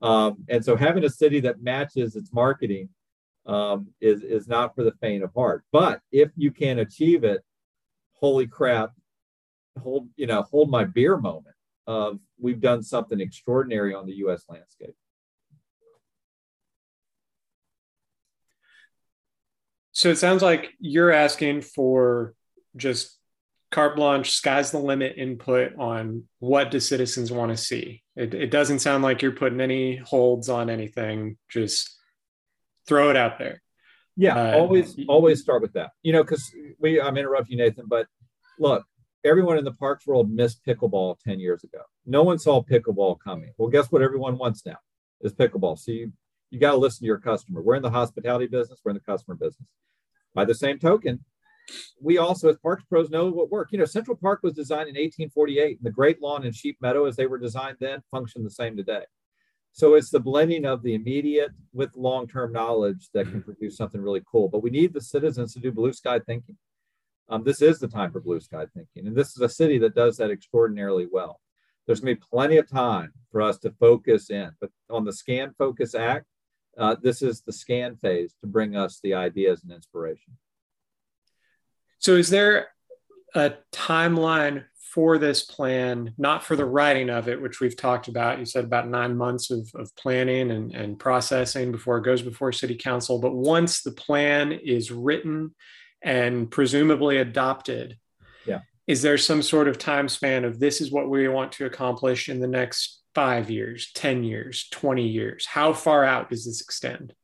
Um, 0.00 0.44
and 0.48 0.64
so 0.64 0.76
having 0.76 1.04
a 1.04 1.10
city 1.10 1.40
that 1.40 1.62
matches 1.62 2.16
its 2.16 2.32
marketing 2.32 2.88
um, 3.46 3.88
is, 4.00 4.22
is 4.22 4.48
not 4.48 4.74
for 4.74 4.84
the 4.84 4.92
faint 5.00 5.22
of 5.22 5.32
heart. 5.34 5.64
But 5.72 6.00
if 6.10 6.30
you 6.36 6.50
can 6.50 6.80
achieve 6.80 7.24
it, 7.24 7.42
holy 8.12 8.46
crap, 8.46 8.92
hold, 9.80 10.08
you 10.16 10.26
know, 10.26 10.42
hold 10.42 10.70
my 10.70 10.84
beer 10.84 11.16
moment 11.16 11.56
of 11.86 12.18
we've 12.40 12.60
done 12.60 12.82
something 12.82 13.20
extraordinary 13.20 13.94
on 13.94 14.06
the 14.06 14.14
US 14.14 14.44
landscape. 14.48 14.94
So 19.92 20.08
it 20.08 20.18
sounds 20.18 20.42
like 20.42 20.70
you're 20.80 21.12
asking 21.12 21.62
for 21.62 22.34
just 22.76 23.18
carte 23.70 23.96
blanche, 23.96 24.30
sky's 24.30 24.70
the 24.70 24.78
limit 24.78 25.14
input 25.16 25.76
on 25.78 26.24
what 26.38 26.70
do 26.70 26.80
citizens 26.80 27.30
want 27.30 27.50
to 27.50 27.56
see. 27.56 28.02
It, 28.16 28.34
it 28.34 28.50
doesn't 28.50 28.78
sound 28.78 29.02
like 29.02 29.22
you're 29.22 29.32
putting 29.32 29.60
any 29.60 29.96
holds 29.96 30.48
on 30.48 30.70
anything. 30.70 31.36
Just 31.48 31.98
throw 32.86 33.10
it 33.10 33.16
out 33.16 33.38
there. 33.38 33.62
Yeah, 34.16 34.36
uh, 34.36 34.58
always 34.58 34.98
always 35.08 35.40
start 35.40 35.62
with 35.62 35.72
that. 35.72 35.90
You 36.02 36.12
know, 36.12 36.22
because 36.22 36.50
we 36.78 37.00
I'm 37.00 37.16
interrupting 37.16 37.58
you, 37.58 37.64
Nathan, 37.64 37.86
but 37.88 38.06
look, 38.58 38.84
everyone 39.24 39.58
in 39.58 39.64
the 39.64 39.72
parks 39.72 40.06
world 40.06 40.30
missed 40.30 40.64
pickleball 40.66 41.18
10 41.20 41.40
years 41.40 41.64
ago. 41.64 41.82
No 42.06 42.22
one 42.22 42.38
saw 42.38 42.62
pickleball 42.62 43.18
coming. 43.20 43.52
Well, 43.58 43.68
guess 43.68 43.90
what 43.90 44.02
everyone 44.02 44.38
wants 44.38 44.64
now 44.66 44.78
is 45.20 45.32
pickleball. 45.32 45.78
So 45.78 45.92
you 45.92 46.12
you 46.52 46.60
got 46.60 46.72
to 46.72 46.76
listen 46.76 47.00
to 47.00 47.06
your 47.06 47.18
customer. 47.18 47.62
We're 47.62 47.76
in 47.76 47.82
the 47.82 47.90
hospitality 47.90 48.46
business, 48.46 48.78
we're 48.84 48.90
in 48.90 48.96
the 48.96 49.10
customer 49.12 49.36
business. 49.36 49.66
By 50.34 50.44
the 50.44 50.54
same 50.54 50.78
token, 50.78 51.24
we 52.00 52.18
also, 52.18 52.50
as 52.50 52.58
parks 52.58 52.84
pros, 52.88 53.08
know 53.08 53.30
what 53.30 53.50
work. 53.50 53.68
You 53.72 53.78
know, 53.78 53.86
Central 53.86 54.16
Park 54.16 54.40
was 54.42 54.52
designed 54.52 54.88
in 54.88 54.94
1848, 54.94 55.78
and 55.78 55.86
the 55.86 55.90
Great 55.90 56.20
Lawn 56.20 56.44
and 56.44 56.54
Sheep 56.54 56.76
Meadow, 56.80 57.06
as 57.06 57.16
they 57.16 57.26
were 57.26 57.38
designed 57.38 57.78
then, 57.80 58.02
function 58.10 58.44
the 58.44 58.50
same 58.50 58.76
today. 58.76 59.04
So 59.72 59.94
it's 59.94 60.10
the 60.10 60.20
blending 60.20 60.66
of 60.66 60.82
the 60.82 60.94
immediate 60.94 61.52
with 61.72 61.96
long-term 61.96 62.52
knowledge 62.52 63.08
that 63.14 63.24
can 63.24 63.40
mm-hmm. 63.40 63.52
produce 63.52 63.76
something 63.76 64.02
really 64.02 64.22
cool. 64.30 64.48
But 64.48 64.62
we 64.62 64.68
need 64.68 64.92
the 64.92 65.00
citizens 65.00 65.54
to 65.54 65.60
do 65.60 65.72
blue 65.72 65.94
sky 65.94 66.18
thinking. 66.18 66.58
Um, 67.32 67.42
this 67.42 67.62
is 67.62 67.78
the 67.78 67.88
time 67.88 68.12
for 68.12 68.20
blue 68.20 68.40
sky 68.40 68.66
thinking, 68.74 69.06
and 69.06 69.16
this 69.16 69.30
is 69.30 69.40
a 69.40 69.48
city 69.48 69.78
that 69.78 69.94
does 69.94 70.18
that 70.18 70.30
extraordinarily 70.30 71.08
well. 71.10 71.40
There's 71.86 72.00
going 72.00 72.14
to 72.14 72.20
be 72.20 72.26
plenty 72.30 72.58
of 72.58 72.68
time 72.68 73.10
for 73.30 73.40
us 73.40 73.56
to 73.60 73.70
focus 73.80 74.28
in, 74.28 74.50
but 74.60 74.68
on 74.90 75.06
the 75.06 75.14
Scan 75.14 75.54
Focus 75.56 75.94
Act, 75.94 76.26
uh, 76.76 76.96
this 77.02 77.22
is 77.22 77.40
the 77.40 77.52
scan 77.52 77.96
phase 77.96 78.34
to 78.42 78.46
bring 78.46 78.76
us 78.76 79.00
the 79.02 79.14
ideas 79.14 79.62
and 79.62 79.72
inspiration. 79.72 80.36
So, 82.00 82.16
is 82.16 82.28
there 82.28 82.68
a 83.34 83.54
timeline 83.72 84.64
for 84.76 85.16
this 85.16 85.42
plan, 85.42 86.12
not 86.18 86.44
for 86.44 86.54
the 86.54 86.66
writing 86.66 87.08
of 87.08 87.28
it, 87.28 87.40
which 87.40 87.60
we've 87.60 87.78
talked 87.78 88.08
about? 88.08 88.40
You 88.40 88.44
said 88.44 88.64
about 88.64 88.88
nine 88.88 89.16
months 89.16 89.50
of, 89.50 89.70
of 89.74 89.94
planning 89.96 90.50
and, 90.50 90.74
and 90.74 90.98
processing 90.98 91.72
before 91.72 91.96
it 91.96 92.04
goes 92.04 92.20
before 92.20 92.52
city 92.52 92.76
council. 92.76 93.18
But 93.18 93.34
once 93.34 93.80
the 93.80 93.92
plan 93.92 94.52
is 94.52 94.90
written 94.90 95.54
and 96.02 96.50
presumably 96.50 97.18
adopted, 97.18 97.98
yeah. 98.46 98.60
is 98.86 99.02
there 99.02 99.18
some 99.18 99.42
sort 99.42 99.68
of 99.68 99.78
time 99.78 100.08
span 100.08 100.44
of 100.44 100.58
this 100.58 100.80
is 100.80 100.90
what 100.90 101.08
we 101.08 101.28
want 101.28 101.52
to 101.52 101.66
accomplish 101.66 102.28
in 102.28 102.40
the 102.40 102.48
next 102.48 103.02
five 103.14 103.50
years, 103.50 103.92
10 103.94 104.24
years, 104.24 104.68
20 104.70 105.06
years? 105.06 105.46
How 105.46 105.72
far 105.72 106.04
out 106.04 106.30
does 106.30 106.44
this 106.44 106.60
extend? 106.60 107.14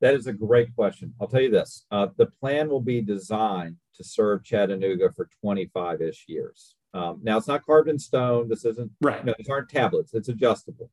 That 0.00 0.14
is 0.14 0.26
a 0.26 0.32
great 0.32 0.74
question. 0.74 1.14
I'll 1.20 1.28
tell 1.28 1.40
you 1.40 1.50
this 1.50 1.86
uh, 1.90 2.08
the 2.16 2.26
plan 2.26 2.68
will 2.68 2.80
be 2.80 3.00
designed 3.00 3.76
to 3.94 4.04
serve 4.04 4.42
Chattanooga 4.42 5.12
for 5.12 5.28
25 5.40 6.02
ish 6.02 6.24
years. 6.26 6.74
Um, 6.94 7.20
now, 7.22 7.38
it's 7.38 7.48
not 7.48 7.64
carved 7.64 7.88
in 7.88 7.98
stone. 7.98 8.48
This 8.48 8.64
isn't, 8.64 8.90
right. 9.00 9.20
You 9.20 9.26
know, 9.26 9.34
these 9.38 9.48
aren't 9.48 9.68
tablets, 9.68 10.12
it's 10.14 10.28
adjustable. 10.28 10.90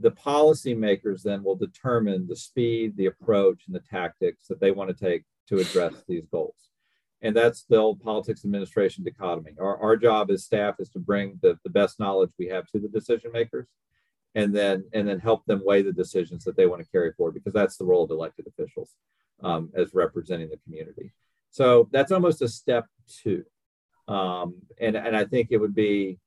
The 0.00 0.10
policymakers 0.10 1.22
then 1.22 1.42
will 1.42 1.56
determine 1.56 2.28
the 2.28 2.36
speed, 2.36 2.96
the 2.96 3.06
approach, 3.06 3.64
and 3.66 3.74
the 3.74 3.80
tactics 3.80 4.46
that 4.46 4.60
they 4.60 4.70
want 4.70 4.96
to 4.96 5.04
take 5.04 5.24
to 5.48 5.58
address 5.58 5.94
these 6.06 6.26
goals 6.30 6.68
and 7.20 7.34
that's 7.34 7.64
the 7.64 7.76
old 7.76 8.00
politics 8.00 8.44
administration 8.44 9.04
dichotomy. 9.04 9.52
Our, 9.58 9.76
our 9.78 9.96
job 9.96 10.30
as 10.30 10.44
staff 10.44 10.76
is 10.78 10.88
to 10.90 10.98
bring 10.98 11.38
the, 11.42 11.58
the 11.64 11.70
best 11.70 11.98
knowledge 11.98 12.30
we 12.38 12.46
have 12.46 12.66
to 12.68 12.78
the 12.78 12.88
decision 12.88 13.32
makers 13.32 13.66
and 14.34 14.54
then 14.54 14.84
and 14.92 15.08
then 15.08 15.18
help 15.18 15.44
them 15.46 15.62
weigh 15.64 15.82
the 15.82 15.92
decisions 15.92 16.44
that 16.44 16.56
they 16.56 16.66
want 16.66 16.82
to 16.82 16.90
carry 16.90 17.12
forward 17.12 17.34
because 17.34 17.52
that's 17.52 17.76
the 17.76 17.84
role 17.84 18.04
of 18.04 18.10
elected 18.10 18.46
officials 18.46 18.94
um, 19.42 19.70
as 19.74 19.94
representing 19.94 20.48
the 20.48 20.58
community. 20.58 21.12
So 21.50 21.88
that's 21.92 22.12
almost 22.12 22.42
a 22.42 22.48
step 22.48 22.86
two, 23.22 23.44
um, 24.06 24.56
and 24.78 24.96
and 24.96 25.16
I 25.16 25.24
think 25.24 25.48
it 25.50 25.56
would 25.56 25.74
be 25.74 26.18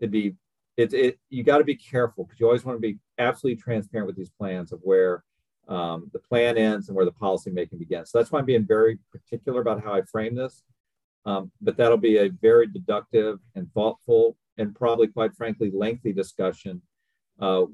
it'd 0.00 0.10
be 0.10 0.36
it, 0.78 0.94
it 0.94 1.18
you 1.28 1.44
got 1.44 1.58
to 1.58 1.64
be 1.64 1.76
careful 1.76 2.24
because 2.24 2.40
you 2.40 2.46
always 2.46 2.64
want 2.64 2.76
to 2.76 2.80
be 2.80 2.98
absolutely 3.18 3.62
transparent 3.62 4.06
with 4.06 4.16
these 4.16 4.30
plans 4.30 4.72
of 4.72 4.80
where 4.82 5.22
um, 5.68 6.10
the 6.12 6.18
plan 6.18 6.56
ends 6.56 6.88
and 6.88 6.96
where 6.96 7.04
the 7.04 7.12
policy 7.12 7.50
making 7.50 7.78
begins. 7.78 8.10
So 8.10 8.18
that's 8.18 8.32
why 8.32 8.40
I'm 8.40 8.44
being 8.44 8.66
very 8.66 8.98
particular 9.12 9.60
about 9.60 9.84
how 9.84 9.94
I 9.94 10.02
frame 10.02 10.34
this. 10.34 10.62
Um, 11.26 11.52
but 11.60 11.76
that'll 11.76 11.98
be 11.98 12.18
a 12.18 12.28
very 12.28 12.66
deductive 12.66 13.38
and 13.54 13.72
thoughtful 13.72 14.36
and 14.58 14.74
probably, 14.74 15.06
quite 15.06 15.34
frankly, 15.34 15.70
lengthy 15.72 16.12
discussion 16.12 16.82
uh, 17.40 17.64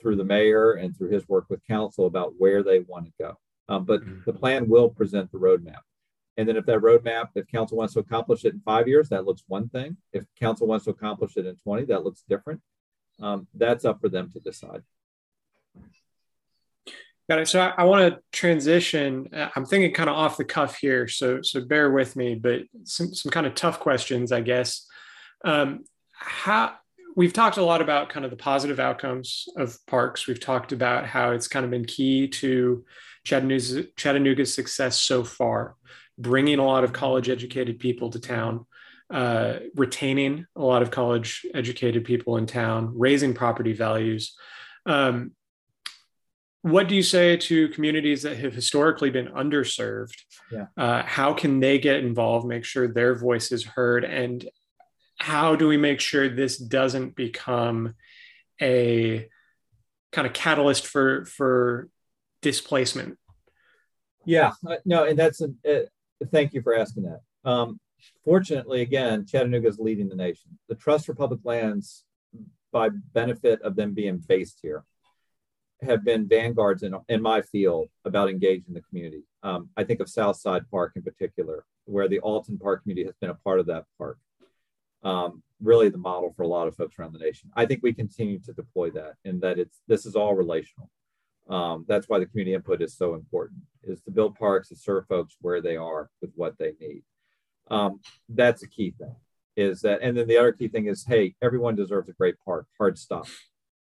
through 0.00 0.16
the 0.16 0.24
mayor 0.24 0.72
and 0.72 0.96
through 0.96 1.10
his 1.10 1.28
work 1.28 1.46
with 1.48 1.66
council 1.66 2.06
about 2.06 2.34
where 2.38 2.62
they 2.62 2.80
want 2.80 3.06
to 3.06 3.12
go. 3.18 3.38
Um, 3.68 3.84
but 3.84 4.02
mm-hmm. 4.02 4.20
the 4.24 4.32
plan 4.32 4.68
will 4.68 4.88
present 4.88 5.30
the 5.32 5.38
roadmap. 5.38 5.80
And 6.36 6.48
then 6.48 6.56
if 6.56 6.66
that 6.66 6.80
roadmap, 6.80 7.30
if 7.34 7.46
council 7.46 7.78
wants 7.78 7.94
to 7.94 8.00
accomplish 8.00 8.44
it 8.44 8.54
in 8.54 8.60
five 8.60 8.86
years, 8.86 9.08
that 9.08 9.24
looks 9.24 9.42
one 9.48 9.68
thing. 9.68 9.96
If 10.12 10.24
council 10.38 10.66
wants 10.66 10.84
to 10.84 10.90
accomplish 10.90 11.36
it 11.36 11.46
in 11.46 11.56
20, 11.56 11.86
that 11.86 12.04
looks 12.04 12.24
different. 12.28 12.60
Um, 13.20 13.48
that's 13.54 13.84
up 13.84 14.00
for 14.00 14.08
them 14.08 14.30
to 14.32 14.40
decide. 14.40 14.82
Got 17.28 17.40
it. 17.40 17.48
So 17.48 17.60
I, 17.60 17.74
I 17.78 17.84
want 17.84 18.14
to 18.14 18.20
transition. 18.32 19.28
Uh, 19.34 19.48
I'm 19.56 19.66
thinking 19.66 19.92
kind 19.92 20.08
of 20.08 20.14
off 20.14 20.36
the 20.36 20.44
cuff 20.44 20.76
here, 20.78 21.08
so 21.08 21.42
so 21.42 21.64
bear 21.64 21.90
with 21.90 22.14
me. 22.14 22.36
But 22.36 22.62
some 22.84 23.14
some 23.14 23.32
kind 23.32 23.46
of 23.46 23.54
tough 23.54 23.80
questions, 23.80 24.30
I 24.30 24.42
guess. 24.42 24.86
Um, 25.44 25.84
how 26.12 26.74
we've 27.16 27.32
talked 27.32 27.56
a 27.56 27.64
lot 27.64 27.80
about 27.80 28.10
kind 28.10 28.24
of 28.24 28.30
the 28.30 28.36
positive 28.36 28.78
outcomes 28.78 29.48
of 29.56 29.76
parks. 29.86 30.26
We've 30.26 30.38
talked 30.38 30.70
about 30.70 31.06
how 31.06 31.32
it's 31.32 31.48
kind 31.48 31.64
of 31.64 31.70
been 31.70 31.84
key 31.84 32.28
to 32.28 32.84
Chattanooga's, 33.24 33.78
Chattanooga's 33.96 34.54
success 34.54 35.00
so 35.00 35.24
far, 35.24 35.74
bringing 36.18 36.58
a 36.58 36.64
lot 36.64 36.84
of 36.84 36.92
college 36.92 37.28
educated 37.28 37.80
people 37.80 38.10
to 38.10 38.20
town, 38.20 38.66
uh, 39.10 39.54
retaining 39.74 40.46
a 40.54 40.62
lot 40.62 40.82
of 40.82 40.90
college 40.90 41.44
educated 41.54 42.04
people 42.04 42.36
in 42.36 42.46
town, 42.46 42.92
raising 42.94 43.34
property 43.34 43.72
values. 43.72 44.36
Um, 44.84 45.32
what 46.66 46.88
do 46.88 46.96
you 46.96 47.02
say 47.02 47.36
to 47.36 47.68
communities 47.68 48.22
that 48.22 48.36
have 48.38 48.52
historically 48.52 49.08
been 49.08 49.28
underserved? 49.28 50.16
Yeah. 50.50 50.66
Uh, 50.76 51.04
how 51.04 51.32
can 51.32 51.60
they 51.60 51.78
get 51.78 52.02
involved, 52.02 52.44
make 52.44 52.64
sure 52.64 52.88
their 52.88 53.14
voice 53.14 53.52
is 53.52 53.64
heard, 53.64 54.04
and 54.04 54.44
how 55.18 55.54
do 55.54 55.68
we 55.68 55.76
make 55.76 56.00
sure 56.00 56.28
this 56.28 56.58
doesn't 56.58 57.14
become 57.14 57.94
a 58.60 59.28
kind 60.10 60.26
of 60.26 60.32
catalyst 60.32 60.88
for 60.88 61.24
for 61.26 61.88
displacement? 62.42 63.16
Yeah, 64.24 64.50
uh, 64.68 64.76
no, 64.84 65.04
and 65.04 65.16
that's 65.16 65.40
a, 65.40 65.50
uh, 65.64 65.86
thank 66.32 66.52
you 66.52 66.62
for 66.62 66.74
asking 66.74 67.04
that. 67.04 67.20
Um, 67.48 67.78
fortunately, 68.24 68.80
again, 68.80 69.24
Chattanooga 69.24 69.68
is 69.68 69.78
leading 69.78 70.08
the 70.08 70.16
nation. 70.16 70.58
The 70.68 70.74
Trust 70.74 71.06
for 71.06 71.14
Public 71.14 71.40
Lands, 71.44 72.02
by 72.72 72.88
benefit 73.14 73.62
of 73.62 73.76
them 73.76 73.94
being 73.94 74.18
based 74.18 74.58
here, 74.62 74.84
have 75.82 76.04
been 76.04 76.28
vanguards 76.28 76.82
in, 76.82 76.94
in 77.08 77.20
my 77.20 77.42
field 77.42 77.88
about 78.04 78.30
engaging 78.30 78.74
the 78.74 78.82
community. 78.82 79.24
Um, 79.42 79.68
I 79.76 79.84
think 79.84 80.00
of 80.00 80.08
Southside 80.08 80.68
Park 80.70 80.92
in 80.96 81.02
particular, 81.02 81.64
where 81.84 82.08
the 82.08 82.20
Alton 82.20 82.58
Park 82.58 82.82
community 82.82 83.06
has 83.06 83.14
been 83.20 83.30
a 83.30 83.34
part 83.34 83.60
of 83.60 83.66
that 83.66 83.84
park 83.98 84.18
um, 85.02 85.42
really 85.62 85.88
the 85.88 85.98
model 85.98 86.32
for 86.36 86.42
a 86.42 86.48
lot 86.48 86.66
of 86.66 86.76
folks 86.76 86.98
around 86.98 87.12
the 87.12 87.18
nation. 87.18 87.50
I 87.54 87.64
think 87.64 87.80
we 87.82 87.92
continue 87.92 88.40
to 88.40 88.52
deploy 88.52 88.90
that 88.90 89.14
and 89.24 89.40
that 89.42 89.58
it's 89.58 89.80
this 89.86 90.04
is 90.04 90.16
all 90.16 90.34
relational. 90.34 90.90
Um, 91.48 91.84
that's 91.86 92.08
why 92.08 92.18
the 92.18 92.26
community 92.26 92.54
input 92.54 92.82
is 92.82 92.96
so 92.96 93.14
important 93.14 93.60
is 93.84 94.00
to 94.02 94.10
build 94.10 94.34
parks 94.34 94.68
to 94.70 94.76
serve 94.76 95.06
folks 95.06 95.36
where 95.40 95.62
they 95.62 95.76
are 95.76 96.10
with 96.20 96.32
what 96.34 96.58
they 96.58 96.72
need. 96.80 97.04
Um, 97.70 98.00
that's 98.28 98.64
a 98.64 98.68
key 98.68 98.94
thing 98.98 99.14
is 99.56 99.80
that 99.80 100.00
and 100.02 100.16
then 100.16 100.28
the 100.28 100.36
other 100.36 100.52
key 100.52 100.68
thing 100.68 100.86
is 100.86 101.04
hey 101.06 101.34
everyone 101.42 101.74
deserves 101.74 102.08
a 102.08 102.12
great 102.12 102.36
park 102.44 102.66
hard 102.78 102.98
stop 102.98 103.26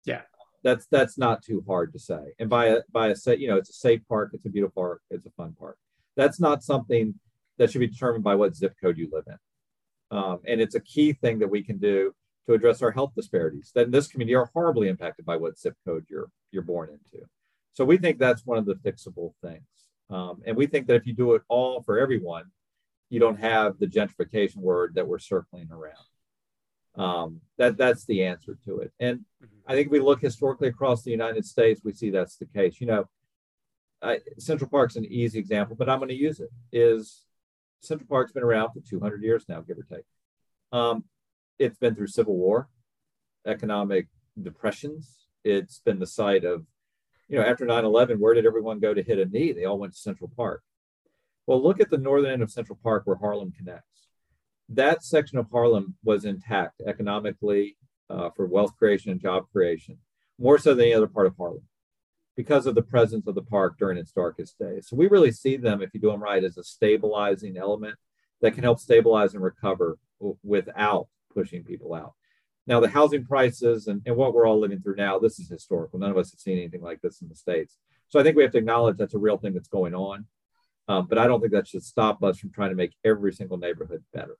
yeah 0.04 0.22
that's 0.62 0.86
that's 0.90 1.18
not 1.18 1.42
too 1.42 1.62
hard 1.66 1.92
to 1.92 1.98
say 1.98 2.20
and 2.38 2.50
by 2.50 2.66
a 2.66 2.78
by 2.90 3.08
a 3.08 3.16
set 3.16 3.38
you 3.38 3.48
know 3.48 3.56
it's 3.56 3.70
a 3.70 3.74
safe 3.74 4.00
park 4.08 4.30
it's 4.32 4.46
a 4.46 4.50
beautiful 4.50 4.82
park 4.82 5.02
it's 5.10 5.26
a 5.26 5.30
fun 5.30 5.54
park 5.58 5.78
that's 6.16 6.40
not 6.40 6.62
something 6.62 7.14
that 7.58 7.70
should 7.70 7.80
be 7.80 7.86
determined 7.86 8.24
by 8.24 8.34
what 8.34 8.56
zip 8.56 8.74
code 8.80 8.98
you 8.98 9.08
live 9.12 9.24
in 9.26 9.36
um, 10.10 10.40
and 10.46 10.60
it's 10.60 10.74
a 10.74 10.80
key 10.80 11.12
thing 11.12 11.38
that 11.38 11.48
we 11.48 11.62
can 11.62 11.78
do 11.78 12.14
to 12.46 12.54
address 12.54 12.82
our 12.82 12.90
health 12.90 13.12
disparities 13.14 13.70
that 13.74 13.84
in 13.84 13.90
this 13.90 14.08
community 14.08 14.34
are 14.34 14.50
horribly 14.54 14.88
impacted 14.88 15.24
by 15.26 15.36
what 15.36 15.58
zip 15.58 15.74
code 15.86 16.04
you're 16.08 16.30
you're 16.50 16.62
born 16.62 16.88
into. 16.88 17.24
So 17.74 17.84
we 17.84 17.98
think 17.98 18.18
that's 18.18 18.46
one 18.46 18.58
of 18.58 18.64
the 18.64 18.74
fixable 18.74 19.34
things. 19.42 19.62
Um, 20.10 20.42
and 20.46 20.56
we 20.56 20.66
think 20.66 20.86
that 20.86 20.96
if 20.96 21.06
you 21.06 21.12
do 21.12 21.34
it 21.34 21.42
all 21.48 21.82
for 21.82 21.98
everyone, 21.98 22.44
you 23.10 23.20
don't 23.20 23.38
have 23.38 23.78
the 23.78 23.86
gentrification 23.86 24.56
word 24.56 24.94
that 24.94 25.06
we're 25.06 25.18
circling 25.18 25.68
around. 25.70 25.94
Um, 26.98 27.40
that 27.58 27.76
that's 27.76 28.04
the 28.04 28.24
answer 28.24 28.58
to 28.64 28.78
it. 28.78 28.92
And 28.98 29.24
I 29.66 29.74
think 29.74 29.86
if 29.86 29.92
we 29.92 30.00
look 30.00 30.20
historically 30.20 30.68
across 30.68 31.02
the 31.02 31.12
United 31.12 31.46
States, 31.46 31.80
we 31.84 31.92
see 31.92 32.10
that's 32.10 32.36
the 32.36 32.46
case. 32.46 32.80
You 32.80 32.88
know, 32.88 33.08
I, 34.02 34.18
Central 34.38 34.68
Park's 34.68 34.96
an 34.96 35.04
easy 35.04 35.38
example, 35.38 35.76
but 35.76 35.88
I'm 35.88 35.98
going 35.98 36.08
to 36.08 36.14
use 36.14 36.40
it. 36.40 36.50
Is 36.72 37.24
Central 37.80 38.08
Park's 38.08 38.32
been 38.32 38.42
around 38.42 38.72
for 38.72 38.80
200 38.80 39.22
years 39.22 39.44
now, 39.48 39.60
give 39.60 39.78
or 39.78 39.82
take. 39.82 40.04
Um, 40.72 41.04
it's 41.58 41.78
been 41.78 41.94
through 41.94 42.08
civil 42.08 42.36
war, 42.36 42.68
economic 43.46 44.08
depressions. 44.40 45.26
It's 45.44 45.78
been 45.78 45.98
the 45.98 46.06
site 46.06 46.44
of, 46.44 46.64
you 47.28 47.38
know, 47.38 47.44
after 47.44 47.64
9 47.64 47.84
11, 47.84 48.18
where 48.18 48.34
did 48.34 48.46
everyone 48.46 48.80
go 48.80 48.92
to 48.92 49.02
hit 49.02 49.18
a 49.18 49.24
knee? 49.24 49.52
They 49.52 49.64
all 49.64 49.78
went 49.78 49.92
to 49.92 49.98
Central 49.98 50.30
Park. 50.36 50.62
Well, 51.46 51.62
look 51.62 51.80
at 51.80 51.90
the 51.90 51.98
northern 51.98 52.32
end 52.32 52.42
of 52.42 52.50
Central 52.50 52.78
Park 52.82 53.02
where 53.06 53.16
Harlem 53.16 53.52
connects. 53.52 54.07
That 54.68 55.02
section 55.02 55.38
of 55.38 55.50
Harlem 55.50 55.96
was 56.04 56.24
intact 56.24 56.82
economically 56.86 57.76
uh, 58.10 58.30
for 58.30 58.46
wealth 58.46 58.76
creation 58.76 59.10
and 59.10 59.20
job 59.20 59.44
creation, 59.50 59.98
more 60.38 60.58
so 60.58 60.74
than 60.74 60.86
any 60.86 60.94
other 60.94 61.06
part 61.06 61.26
of 61.26 61.36
Harlem 61.36 61.62
because 62.36 62.66
of 62.66 62.76
the 62.76 62.82
presence 62.82 63.26
of 63.26 63.34
the 63.34 63.42
park 63.42 63.76
during 63.80 63.98
its 63.98 64.12
darkest 64.12 64.56
days. 64.60 64.86
So 64.88 64.94
we 64.94 65.08
really 65.08 65.32
see 65.32 65.56
them, 65.56 65.82
if 65.82 65.92
you 65.92 65.98
do 65.98 66.12
them 66.12 66.22
right, 66.22 66.44
as 66.44 66.56
a 66.56 66.62
stabilizing 66.62 67.56
element 67.56 67.96
that 68.40 68.54
can 68.54 68.62
help 68.62 68.78
stabilize 68.78 69.34
and 69.34 69.42
recover 69.42 69.98
w- 70.20 70.38
without 70.44 71.08
pushing 71.34 71.64
people 71.64 71.94
out. 71.94 72.12
Now, 72.64 72.78
the 72.78 72.88
housing 72.88 73.24
prices 73.24 73.88
and, 73.88 74.02
and 74.06 74.14
what 74.14 74.34
we're 74.34 74.46
all 74.46 74.60
living 74.60 74.80
through 74.80 74.94
now, 74.94 75.18
this 75.18 75.40
is 75.40 75.48
historical. 75.48 75.98
None 75.98 76.12
of 76.12 76.16
us 76.16 76.30
have 76.30 76.38
seen 76.38 76.58
anything 76.58 76.80
like 76.80 77.00
this 77.00 77.22
in 77.22 77.28
the 77.28 77.34
States. 77.34 77.76
So 78.08 78.20
I 78.20 78.22
think 78.22 78.36
we 78.36 78.44
have 78.44 78.52
to 78.52 78.58
acknowledge 78.58 78.98
that's 78.98 79.14
a 79.14 79.18
real 79.18 79.38
thing 79.38 79.54
that's 79.54 79.68
going 79.68 79.96
on. 79.96 80.26
Um, 80.86 81.06
but 81.08 81.18
I 81.18 81.26
don't 81.26 81.40
think 81.40 81.52
that 81.54 81.66
should 81.66 81.82
stop 81.82 82.22
us 82.22 82.38
from 82.38 82.52
trying 82.52 82.70
to 82.70 82.76
make 82.76 82.92
every 83.04 83.32
single 83.32 83.58
neighborhood 83.58 84.04
better. 84.14 84.36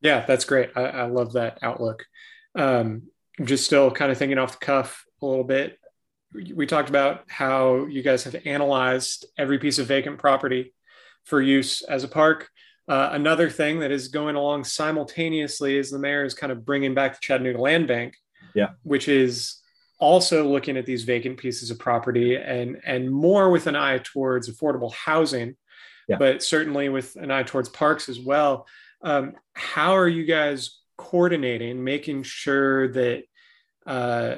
Yeah, 0.00 0.24
that's 0.26 0.44
great. 0.44 0.70
I, 0.76 0.82
I 0.82 1.04
love 1.04 1.34
that 1.34 1.58
outlook. 1.62 2.04
Um, 2.54 3.02
just 3.44 3.64
still 3.64 3.90
kind 3.90 4.10
of 4.10 4.18
thinking 4.18 4.38
off 4.38 4.58
the 4.58 4.64
cuff 4.64 5.04
a 5.22 5.26
little 5.26 5.44
bit. 5.44 5.78
We 6.32 6.66
talked 6.66 6.88
about 6.88 7.24
how 7.28 7.86
you 7.86 8.02
guys 8.02 8.24
have 8.24 8.36
analyzed 8.44 9.26
every 9.36 9.58
piece 9.58 9.78
of 9.78 9.86
vacant 9.86 10.18
property 10.18 10.74
for 11.24 11.40
use 11.40 11.82
as 11.82 12.04
a 12.04 12.08
park. 12.08 12.48
Uh, 12.88 13.10
another 13.12 13.50
thing 13.50 13.80
that 13.80 13.90
is 13.90 14.08
going 14.08 14.36
along 14.36 14.64
simultaneously 14.64 15.76
is 15.76 15.90
the 15.90 15.98
mayor 15.98 16.24
is 16.24 16.34
kind 16.34 16.52
of 16.52 16.64
bringing 16.64 16.94
back 16.94 17.14
the 17.14 17.18
Chattanooga 17.20 17.60
Land 17.60 17.86
Bank, 17.86 18.14
yeah, 18.54 18.70
which 18.82 19.08
is 19.08 19.60
also 19.98 20.48
looking 20.48 20.76
at 20.76 20.86
these 20.86 21.04
vacant 21.04 21.38
pieces 21.38 21.70
of 21.70 21.78
property 21.78 22.36
and 22.36 22.80
and 22.84 23.10
more 23.10 23.50
with 23.50 23.66
an 23.66 23.76
eye 23.76 23.98
towards 23.98 24.50
affordable 24.50 24.92
housing, 24.92 25.54
yeah. 26.08 26.16
but 26.16 26.42
certainly 26.42 26.88
with 26.88 27.14
an 27.16 27.30
eye 27.30 27.44
towards 27.44 27.68
parks 27.68 28.08
as 28.08 28.18
well. 28.18 28.66
Um, 29.02 29.34
how 29.54 29.96
are 29.96 30.08
you 30.08 30.24
guys 30.24 30.78
coordinating, 30.96 31.82
making 31.82 32.22
sure 32.24 32.88
that 32.88 33.24
uh, 33.86 34.36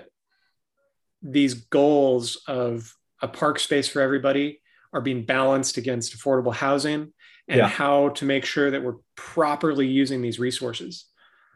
these 1.22 1.54
goals 1.54 2.42
of 2.46 2.94
a 3.20 3.28
park 3.28 3.58
space 3.58 3.88
for 3.88 4.00
everybody 4.00 4.60
are 4.92 5.00
being 5.00 5.24
balanced 5.24 5.76
against 5.76 6.16
affordable 6.16 6.54
housing? 6.54 7.12
And 7.48 7.58
yeah. 7.58 7.66
how 7.68 8.10
to 8.10 8.24
make 8.24 8.44
sure 8.44 8.70
that 8.70 8.84
we're 8.84 8.98
properly 9.16 9.88
using 9.88 10.22
these 10.22 10.38
resources? 10.38 11.06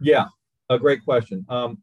Yeah 0.00 0.26
a 0.68 0.78
great 0.78 1.04
question. 1.04 1.44
Um, 1.48 1.82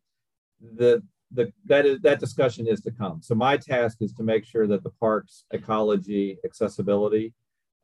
the 0.76 1.04
the 1.32 1.52
that 1.66 1.86
is 1.86 2.00
that 2.02 2.20
discussion 2.20 2.68
is 2.68 2.82
to 2.82 2.92
come. 2.92 3.22
So 3.22 3.36
my 3.36 3.58
task 3.58 3.98
is 4.02 4.14
to 4.14 4.24
make 4.24 4.46
sure 4.46 4.68
that 4.68 4.84
the 4.84 4.92
park's 5.00 5.46
ecology 5.52 6.38
accessibility 6.46 7.34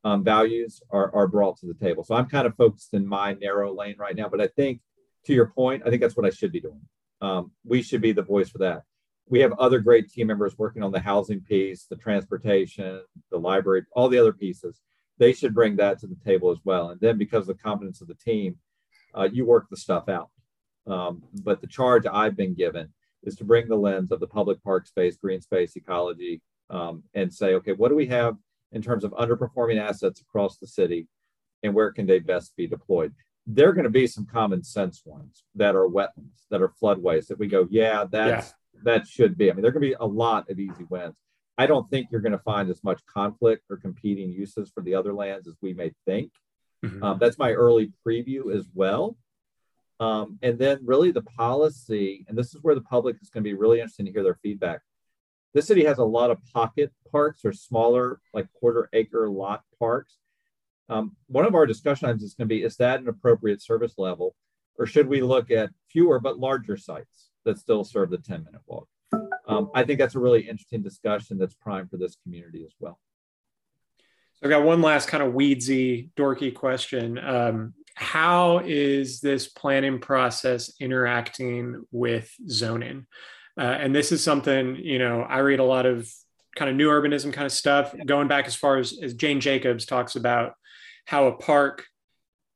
um, 0.04 0.24
values 0.24 0.82
are, 0.92 1.14
are 1.14 1.28
brought 1.28 1.58
to 1.58 1.68
the 1.68 1.74
table 1.74 2.04
so 2.04 2.16
i'm 2.16 2.28
kind 2.28 2.48
of 2.48 2.56
focused 2.56 2.94
in 2.94 3.06
my 3.06 3.34
narrow 3.34 3.76
lane 3.76 3.96
right 3.98 4.16
now 4.16 4.30
but 4.30 4.42
i 4.42 4.48
think 4.48 4.80
to 5.26 5.34
your 5.34 5.48
point 5.48 5.84
i 5.86 5.90
think 5.90 6.02
that's 6.02 6.18
what 6.18 6.26
i 6.26 6.30
should 6.30 6.52
be 6.52 6.62
doing 6.62 6.82
um, 7.22 7.52
we 7.66 7.82
should 7.82 8.02
be 8.02 8.14
the 8.14 8.22
voice 8.22 8.50
for 8.50 8.60
that 8.60 8.84
we 9.30 9.40
have 9.42 9.54
other 9.54 9.80
great 9.80 10.10
team 10.10 10.28
members 10.28 10.58
working 10.58 10.84
on 10.84 10.92
the 10.92 11.00
housing 11.00 11.40
piece, 11.40 11.86
the 11.86 11.96
transportation, 11.96 13.02
the 13.32 13.38
library, 13.38 13.86
all 13.94 14.10
the 14.10 14.18
other 14.18 14.34
pieces. 14.34 14.82
They 15.20 15.34
should 15.34 15.54
bring 15.54 15.76
that 15.78 16.00
to 16.00 16.08
the 16.08 16.18
table 16.26 16.50
as 16.50 16.58
well. 16.64 16.90
And 16.90 17.00
then 17.00 17.18
because 17.18 17.48
of 17.48 17.56
the 17.56 17.64
competence 17.64 18.02
of 18.02 18.08
the 18.08 18.16
team, 18.16 18.58
uh, 19.16 19.30
you 19.32 19.46
work 19.46 19.68
the 19.70 19.78
stuff 19.78 20.10
out. 20.10 20.30
Um, 20.88 21.24
but 21.44 21.62
the 21.62 21.68
charge 21.68 22.06
I've 22.12 22.36
been 22.36 22.56
given 22.56 22.90
is 23.24 23.36
to 23.36 23.44
bring 23.44 23.68
the 23.68 23.76
lens 23.76 24.12
of 24.12 24.20
the 24.20 24.28
public 24.28 24.64
park 24.64 24.88
space, 24.88 25.18
green 25.18 25.42
space, 25.42 25.76
ecology, 25.76 26.42
um, 26.72 27.04
and 27.14 27.32
say, 27.32 27.54
okay, 27.56 27.74
what 27.74 27.90
do 27.90 27.96
we 27.96 28.08
have 28.08 28.36
in 28.72 28.82
terms 28.82 29.04
of 29.04 29.12
underperforming 29.12 29.80
assets 29.80 30.22
across 30.22 30.58
the 30.58 30.68
city, 30.68 31.08
and 31.64 31.74
where 31.74 31.92
can 31.92 32.06
they 32.06 32.20
best 32.20 32.56
be 32.56 32.68
deployed? 32.68 33.14
There 33.48 33.70
are 33.70 33.74
going 33.74 33.86
to 33.86 33.90
be 33.90 34.08
some 34.08 34.26
common 34.26 34.64
sense 34.64 35.02
ones 35.06 35.44
that 35.56 35.76
are 35.76 35.88
wetlands, 35.88 36.46
that 36.52 36.62
are 36.62 36.74
floodways 36.82 37.28
that 37.28 37.40
we 37.40 37.48
go, 37.48 37.68
yeah, 37.70 38.06
that's 38.10 38.54
yeah. 38.74 38.82
that 38.84 39.08
should 39.08 39.38
be. 39.38 39.50
I 39.50 39.54
mean, 39.54 39.62
there 39.62 39.70
are 39.70 39.74
going 39.74 39.84
to 39.84 39.90
be 39.90 39.98
a 40.00 40.06
lot 40.06 40.50
of 40.50 40.60
easy 40.60 40.86
wins. 40.90 41.16
I 41.58 41.66
don't 41.66 41.90
think 41.90 42.08
you're 42.10 42.22
going 42.22 42.32
to 42.32 42.40
find 42.40 42.70
as 42.70 42.84
much 42.84 43.06
conflict 43.06 43.64
or 43.70 43.78
competing 43.78 44.32
uses 44.32 44.72
for 44.74 44.82
the 44.82 44.96
other 44.96 45.14
lands 45.14 45.48
as 45.48 45.56
we 45.62 45.74
may 45.74 45.92
think. 46.06 46.32
Mm-hmm. 46.86 47.04
Um, 47.04 47.18
that's 47.20 47.38
my 47.38 47.52
early 47.52 47.92
preview 48.06 48.56
as 48.56 48.66
well. 48.74 49.18
Um, 50.00 50.40
and 50.42 50.58
then 50.58 50.80
really 50.84 51.12
the 51.12 51.24
policy, 51.24 52.26
and 52.30 52.38
this 52.38 52.56
is 52.56 52.62
where 52.62 52.76
the 52.76 52.82
public 52.82 53.18
is 53.22 53.30
going 53.30 53.44
to 53.44 53.50
be 53.50 53.54
really 53.54 53.80
interested 53.80 54.06
to 54.06 54.12
hear 54.14 54.24
their 54.24 54.40
feedback. 54.42 54.80
This 55.54 55.68
city 55.68 55.86
has 55.86 55.98
a 55.98 56.04
lot 56.04 56.32
of 56.32 56.38
pocket 56.54 56.92
parks 57.12 57.44
or 57.44 57.54
smaller, 57.54 58.22
like 58.34 58.52
quarter 58.54 58.90
acre 58.94 59.30
lot 59.30 59.64
parks. 59.80 60.18
Um, 60.90 61.16
one 61.28 61.46
of 61.46 61.56
our 61.56 61.66
discussion 61.66 62.08
items 62.08 62.24
is 62.24 62.34
going 62.34 62.48
to 62.48 62.54
be 62.54 62.64
is 62.64 62.78
that 62.78 63.00
an 63.00 63.08
appropriate 63.08 63.62
service 63.62 63.94
level, 63.98 64.36
or 64.78 64.86
should 64.86 65.08
we 65.08 65.22
look 65.22 65.52
at 65.52 65.72
fewer 65.90 66.20
but 66.20 66.40
larger 66.40 66.78
sites 66.78 67.30
that 67.46 67.60
still 67.60 67.84
serve 67.84 68.10
the 68.10 68.18
10 68.18 68.44
minute 68.44 68.62
walk? 68.66 68.88
Um, 69.48 69.72
I 69.74 69.84
think 69.84 70.00
that's 70.00 70.16
a 70.16 70.20
really 70.20 70.42
interesting 70.42 70.84
discussion 70.84 71.38
that's 71.38 71.56
prime 71.56 71.88
for 71.88 71.98
this 71.98 72.16
community 72.24 72.64
as 72.66 72.74
well. 72.80 73.00
So 74.36 74.46
I've 74.46 74.52
got 74.52 74.64
one 74.64 74.82
last 74.82 75.08
kind 75.08 75.24
of 75.24 75.34
weedsy, 75.34 76.12
dorky 76.16 76.54
question. 76.54 77.18
Um, 77.18 77.74
how 77.96 78.60
is 78.60 79.20
this 79.20 79.48
planning 79.48 80.00
process 80.00 80.72
interacting 80.80 81.84
with 81.92 82.32
zoning? 82.48 83.08
Uh, 83.60 83.64
and 83.64 83.94
this 83.94 84.14
is 84.14 84.24
something, 84.24 84.78
you 84.78 85.00
know, 85.00 85.22
I 85.22 85.40
read 85.40 85.60
a 85.60 85.66
lot 85.66 85.86
of 85.86 86.10
kind 86.56 86.72
of 86.72 86.78
new 86.78 86.88
urbanism 86.88 87.34
kind 87.34 87.46
of 87.46 87.52
stuff, 87.52 87.94
going 88.06 88.30
back 88.30 88.48
as 88.48 88.56
far 88.56 88.78
as, 88.78 88.98
as 89.02 89.14
Jane 89.16 89.42
Jacobs 89.42 89.86
talks 89.86 90.16
about 90.16 90.54
how 91.06 91.28
a 91.28 91.34
park 91.34 91.86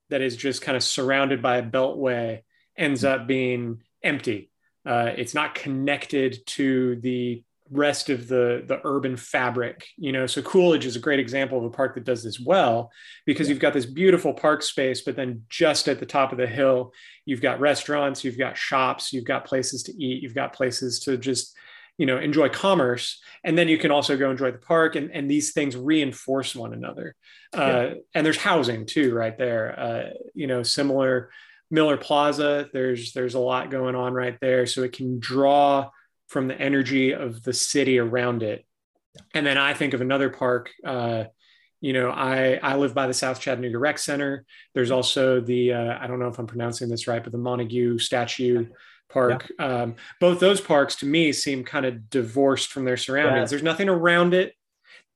that 0.09 0.21
is 0.21 0.37
just 0.37 0.61
kind 0.61 0.77
of 0.77 0.83
surrounded 0.83 1.41
by 1.41 1.57
a 1.57 1.63
beltway 1.63 2.43
ends 2.77 3.03
up 3.03 3.27
being 3.27 3.81
empty. 4.01 4.49
Uh, 4.85 5.11
it's 5.17 5.33
not 5.33 5.55
connected 5.55 6.45
to 6.45 6.95
the 7.01 7.43
rest 7.73 8.09
of 8.09 8.27
the 8.27 8.63
the 8.67 8.79
urban 8.83 9.17
fabric 9.17 9.85
you 9.97 10.11
know? 10.11 10.25
So 10.25 10.41
coolidge 10.41 10.85
is 10.85 10.95
a 10.95 10.99
great 10.99 11.19
example 11.19 11.57
of 11.57 11.65
a 11.65 11.69
park 11.69 11.95
that 11.95 12.05
does 12.05 12.23
this 12.23 12.39
well 12.39 12.91
because 13.25 13.47
yeah. 13.47 13.53
you've 13.53 13.61
got 13.61 13.73
this 13.73 13.85
beautiful 13.85 14.33
park 14.33 14.63
space 14.63 15.01
but 15.01 15.15
then 15.15 15.43
just 15.49 15.87
at 15.87 15.99
the 15.99 16.05
top 16.05 16.31
of 16.31 16.37
the 16.37 16.47
hill 16.47 16.93
you've 17.25 17.41
got 17.41 17.59
restaurants 17.59 18.23
you've 18.23 18.37
got 18.37 18.57
shops 18.57 19.11
you've 19.11 19.25
got 19.25 19.45
places 19.45 19.83
to 19.83 19.91
eat 19.93 20.23
you've 20.23 20.35
got 20.35 20.53
places 20.53 20.99
to 21.01 21.17
just 21.17 21.55
you 21.97 22.05
know 22.05 22.17
enjoy 22.17 22.49
commerce. 22.49 23.21
And 23.43 23.57
then 23.57 23.67
you 23.67 23.77
can 23.77 23.91
also 23.91 24.17
go 24.17 24.31
enjoy 24.31 24.51
the 24.51 24.57
park 24.57 24.95
and, 24.95 25.11
and 25.11 25.29
these 25.29 25.53
things 25.53 25.75
reinforce 25.75 26.55
one 26.55 26.73
another. 26.73 27.15
Uh, 27.55 27.59
yeah. 27.59 27.93
and 28.15 28.25
there's 28.25 28.37
housing 28.37 28.85
too 28.85 29.13
right 29.13 29.37
there. 29.37 29.79
Uh, 29.79 30.09
you 30.33 30.47
know 30.47 30.63
similar 30.63 31.29
miller 31.71 31.97
plaza 31.97 32.69
there's 32.71 33.13
there's 33.13 33.33
a 33.33 33.39
lot 33.39 33.71
going 33.71 33.95
on 33.95 34.13
right 34.13 34.37
there. 34.41 34.65
So 34.65 34.83
it 34.83 34.93
can 34.93 35.19
draw 35.19 35.89
from 36.33 36.47
the 36.47 36.59
energy 36.59 37.13
of 37.13 37.43
the 37.43 37.53
city 37.53 37.99
around 37.99 38.41
it. 38.41 38.65
And 39.35 39.45
then 39.45 39.59
I 39.59 39.75
think 39.75 39.93
of 39.93 40.01
another 40.01 40.29
park. 40.29 40.71
Uh, 40.83 41.25
you 41.79 41.93
know, 41.93 42.09
I 42.09 42.59
I 42.63 42.75
live 42.75 42.95
by 42.95 43.07
the 43.07 43.13
South 43.13 43.39
Chattanooga 43.39 43.77
Rec 43.77 43.99
Center. 43.99 44.45
There's 44.73 44.89
also 44.89 45.39
the 45.39 45.73
uh, 45.73 45.97
I 45.99 46.07
don't 46.07 46.19
know 46.19 46.29
if 46.29 46.39
I'm 46.39 46.47
pronouncing 46.47 46.89
this 46.89 47.07
right, 47.07 47.23
but 47.23 47.31
the 47.31 47.37
Montague 47.37 47.99
Statue 47.99 48.67
Park. 49.09 49.51
Yeah. 49.59 49.65
Um, 49.65 49.95
both 50.19 50.39
those 50.39 50.59
parks 50.59 50.95
to 50.97 51.05
me 51.05 51.31
seem 51.31 51.63
kind 51.63 51.85
of 51.85 52.09
divorced 52.09 52.71
from 52.71 52.85
their 52.85 52.97
surroundings. 52.97 53.47
Yeah. 53.47 53.49
There's 53.51 53.63
nothing 53.63 53.89
around 53.89 54.33
it. 54.33 54.55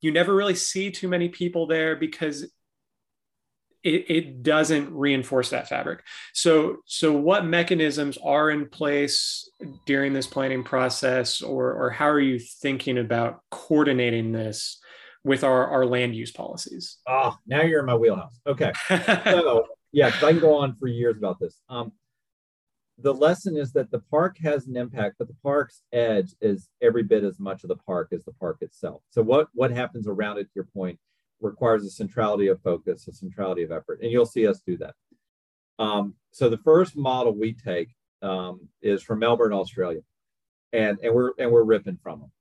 You 0.01 0.11
never 0.11 0.35
really 0.35 0.55
see 0.55 0.91
too 0.91 1.07
many 1.07 1.29
people 1.29 1.65
there 1.65 1.95
because 1.95 2.45
it, 3.87 4.05
it 4.09 4.43
doesn't 4.43 4.93
reinforce 4.93 5.51
that 5.51 5.69
fabric. 5.69 6.03
So, 6.33 6.77
so 6.85 7.13
what 7.13 7.45
mechanisms 7.45 8.17
are 8.21 8.49
in 8.51 8.69
place 8.69 9.49
during 9.85 10.13
this 10.13 10.27
planning 10.27 10.63
process, 10.63 11.41
or 11.41 11.73
or 11.73 11.89
how 11.89 12.09
are 12.09 12.19
you 12.19 12.39
thinking 12.39 12.97
about 12.97 13.41
coordinating 13.49 14.33
this 14.33 14.79
with 15.23 15.43
our 15.43 15.67
our 15.67 15.85
land 15.85 16.15
use 16.15 16.31
policies? 16.31 16.97
Oh, 17.07 17.35
now 17.47 17.61
you're 17.61 17.79
in 17.79 17.85
my 17.85 17.95
wheelhouse. 17.95 18.39
Okay, 18.45 18.73
so 19.25 19.65
yeah, 19.93 20.07
I 20.07 20.31
can 20.31 20.39
go 20.39 20.57
on 20.57 20.75
for 20.75 20.87
years 20.87 21.17
about 21.17 21.39
this. 21.39 21.61
Um, 21.69 21.93
the 22.99 23.13
lesson 23.13 23.55
is 23.55 23.71
that 23.73 23.91
the 23.91 23.99
park 24.11 24.37
has 24.43 24.67
an 24.67 24.75
impact, 24.75 25.15
but 25.19 25.27
the 25.27 25.35
park's 25.43 25.81
edge 25.93 26.33
is 26.41 26.67
every 26.81 27.03
bit 27.03 27.23
as 27.23 27.39
much 27.39 27.63
of 27.63 27.67
the 27.69 27.75
park 27.75 28.09
as 28.11 28.25
the 28.25 28.33
park 28.33 28.57
itself. 28.61 29.01
So 29.11 29.21
what 29.21 29.47
what 29.53 29.71
happens 29.71 30.07
around 30.07 30.39
it, 30.39 30.45
to 30.45 30.51
your 30.55 30.67
point, 30.73 30.99
requires 31.39 31.85
a 31.85 31.89
centrality 31.89 32.47
of 32.47 32.61
focus, 32.61 33.07
a 33.07 33.13
centrality 33.13 33.63
of 33.63 33.71
effort, 33.71 33.99
and 34.01 34.11
you'll 34.11 34.25
see 34.25 34.47
us 34.47 34.61
do 34.65 34.77
that. 34.77 34.95
Um, 35.79 36.15
so 36.31 36.49
the 36.49 36.57
first 36.57 36.95
model 36.95 37.33
we 37.33 37.53
take 37.53 37.89
um, 38.21 38.67
is 38.81 39.03
from 39.03 39.19
Melbourne, 39.19 39.53
Australia, 39.53 40.01
and 40.73 40.97
and 41.03 41.13
we're 41.13 41.31
and 41.37 41.51
we're 41.51 41.63
ripping 41.63 41.99
from 42.01 42.19
them, 42.21 42.31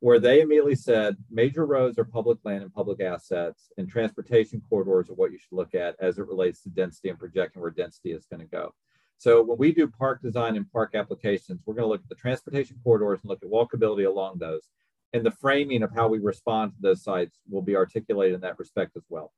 where 0.00 0.20
they 0.20 0.40
immediately 0.40 0.76
said 0.76 1.16
major 1.30 1.66
roads 1.66 1.98
are 1.98 2.04
public 2.04 2.38
land 2.44 2.62
and 2.62 2.72
public 2.72 3.00
assets, 3.00 3.72
and 3.76 3.88
transportation 3.88 4.62
corridors 4.68 5.10
are 5.10 5.14
what 5.14 5.32
you 5.32 5.38
should 5.38 5.56
look 5.56 5.74
at 5.74 5.96
as 5.98 6.18
it 6.18 6.26
relates 6.28 6.62
to 6.62 6.68
density 6.68 7.08
and 7.08 7.18
projecting 7.18 7.60
where 7.60 7.70
density 7.70 8.12
is 8.12 8.26
going 8.26 8.40
to 8.40 8.46
go. 8.46 8.72
So 9.18 9.42
when 9.42 9.58
we 9.58 9.72
do 9.72 9.88
park 9.88 10.22
design 10.22 10.56
and 10.56 10.70
park 10.70 10.94
applications, 10.94 11.62
we're 11.64 11.74
going 11.74 11.84
to 11.84 11.88
look 11.88 12.02
at 12.02 12.08
the 12.08 12.14
transportation 12.14 12.78
corridors 12.84 13.20
and 13.22 13.30
look 13.30 13.42
at 13.42 13.50
walkability 13.50 14.06
along 14.06 14.38
those 14.38 14.68
and 15.16 15.24
the 15.26 15.30
framing 15.30 15.82
of 15.82 15.90
how 15.94 16.06
we 16.08 16.18
respond 16.18 16.72
to 16.72 16.82
those 16.82 17.02
sites 17.02 17.40
will 17.48 17.62
be 17.62 17.74
articulated 17.74 18.34
in 18.34 18.40
that 18.42 18.58
respect 18.58 18.92
as 18.96 19.04
well. 19.08 19.32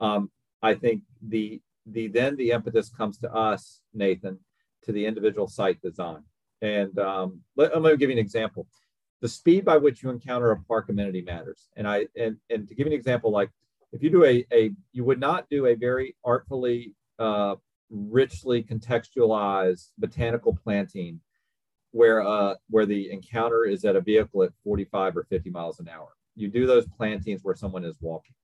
Um, 0.00 0.30
I 0.62 0.74
think 0.74 1.02
the 1.20 1.60
the 1.86 2.06
then 2.08 2.36
the 2.36 2.50
impetus 2.52 2.88
comes 2.90 3.18
to 3.18 3.32
us, 3.32 3.80
Nathan, 3.92 4.38
to 4.84 4.92
the 4.92 5.04
individual 5.04 5.48
site 5.48 5.80
design. 5.82 6.22
And 6.62 6.98
um, 6.98 7.40
let, 7.56 7.72
going 7.72 7.84
to 7.84 7.96
give 7.96 8.10
you 8.10 8.16
an 8.16 8.26
example. 8.28 8.66
The 9.22 9.28
speed 9.28 9.64
by 9.64 9.76
which 9.76 10.02
you 10.02 10.10
encounter 10.10 10.50
a 10.50 10.60
park 10.62 10.88
amenity 10.88 11.22
matters. 11.22 11.68
And 11.76 11.86
I 11.88 12.06
and 12.16 12.36
and 12.48 12.68
to 12.68 12.74
give 12.74 12.86
you 12.86 12.92
an 12.92 12.98
example, 12.98 13.30
like 13.30 13.50
if 13.92 14.02
you 14.02 14.10
do 14.10 14.24
a 14.24 14.46
a 14.52 14.70
you 14.92 15.04
would 15.04 15.20
not 15.20 15.48
do 15.50 15.66
a 15.66 15.74
very 15.74 16.16
artfully, 16.24 16.94
uh, 17.18 17.56
richly 17.90 18.62
contextualized 18.62 19.88
botanical 19.98 20.56
planting 20.64 21.20
where 21.92 22.22
uh, 22.26 22.54
where 22.68 22.86
the 22.86 23.10
encounter 23.10 23.64
is 23.64 23.84
at 23.84 23.96
a 23.96 24.00
vehicle 24.00 24.42
at 24.42 24.52
45 24.64 25.16
or 25.16 25.24
50 25.24 25.50
miles 25.50 25.80
an 25.80 25.88
hour. 25.88 26.08
You 26.36 26.48
do 26.48 26.66
those 26.66 26.86
plantings 26.86 27.40
where 27.42 27.56
someone 27.56 27.84
is 27.84 27.96
walking. 28.00 28.34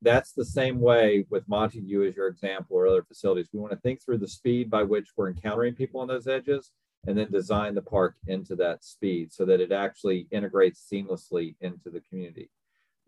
That's 0.00 0.32
the 0.32 0.44
same 0.44 0.80
way 0.80 1.24
with 1.30 1.48
Montague 1.48 2.08
as 2.08 2.16
your 2.16 2.26
example 2.26 2.76
or 2.76 2.88
other 2.88 3.04
facilities. 3.04 3.48
We 3.52 3.60
want 3.60 3.72
to 3.72 3.78
think 3.78 4.02
through 4.02 4.18
the 4.18 4.28
speed 4.28 4.68
by 4.68 4.82
which 4.82 5.10
we're 5.16 5.28
encountering 5.28 5.74
people 5.74 6.00
on 6.00 6.08
those 6.08 6.26
edges 6.26 6.72
and 7.06 7.16
then 7.16 7.30
design 7.30 7.74
the 7.74 7.82
park 7.82 8.16
into 8.26 8.56
that 8.56 8.84
speed 8.84 9.32
so 9.32 9.44
that 9.44 9.60
it 9.60 9.70
actually 9.70 10.26
integrates 10.30 10.84
seamlessly 10.90 11.54
into 11.60 11.90
the 11.90 12.00
community. 12.00 12.50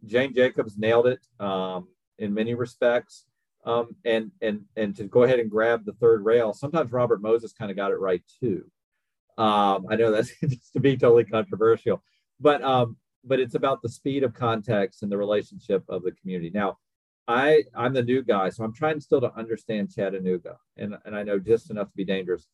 Jane 0.05 0.35
Jacobs 0.35 0.77
nailed 0.77 1.07
it 1.07 1.21
um, 1.41 1.89
in 2.19 2.35
many 2.35 2.55
respects. 2.55 3.25
Um, 3.67 3.97
and 4.05 4.31
and 4.43 4.61
and 4.77 4.95
to 4.97 5.05
go 5.05 5.23
ahead 5.23 5.41
and 5.41 5.51
grab 5.51 5.87
the 5.87 5.95
third 5.95 6.23
rail, 6.23 6.53
sometimes 6.53 6.93
Robert 6.93 7.23
Moses 7.23 7.55
kind 7.55 7.71
of 7.71 7.79
got 7.79 7.93
it 7.93 7.99
right 7.99 8.23
too. 8.41 8.71
Um, 9.37 9.87
I 9.91 9.97
know 9.97 10.11
that's 10.11 10.33
just 10.41 10.73
to 10.75 10.81
be 10.81 10.97
totally 10.97 11.25
controversial, 11.25 12.03
but 12.41 12.63
um, 12.63 12.97
but 13.25 13.41
it's 13.41 13.55
about 13.55 13.83
the 13.83 13.89
speed 13.89 14.23
of 14.23 14.35
context 14.35 15.03
and 15.03 15.11
the 15.11 15.19
relationship 15.19 15.85
of 15.89 16.03
the 16.03 16.13
community. 16.13 16.51
Now, 16.51 16.79
I 17.27 17.65
I'm 17.75 17.95
the 17.95 18.03
new 18.03 18.23
guy, 18.23 18.51
so 18.51 18.65
I'm 18.65 18.75
trying 18.75 19.01
still 19.01 19.21
to 19.21 19.35
understand 19.35 19.91
Chattanooga, 19.91 20.57
and 20.77 20.97
and 21.05 21.17
I 21.17 21.23
know 21.23 21.39
just 21.39 21.71
enough 21.71 21.89
to 21.89 21.97
be 21.97 22.05
dangerous. 22.05 22.47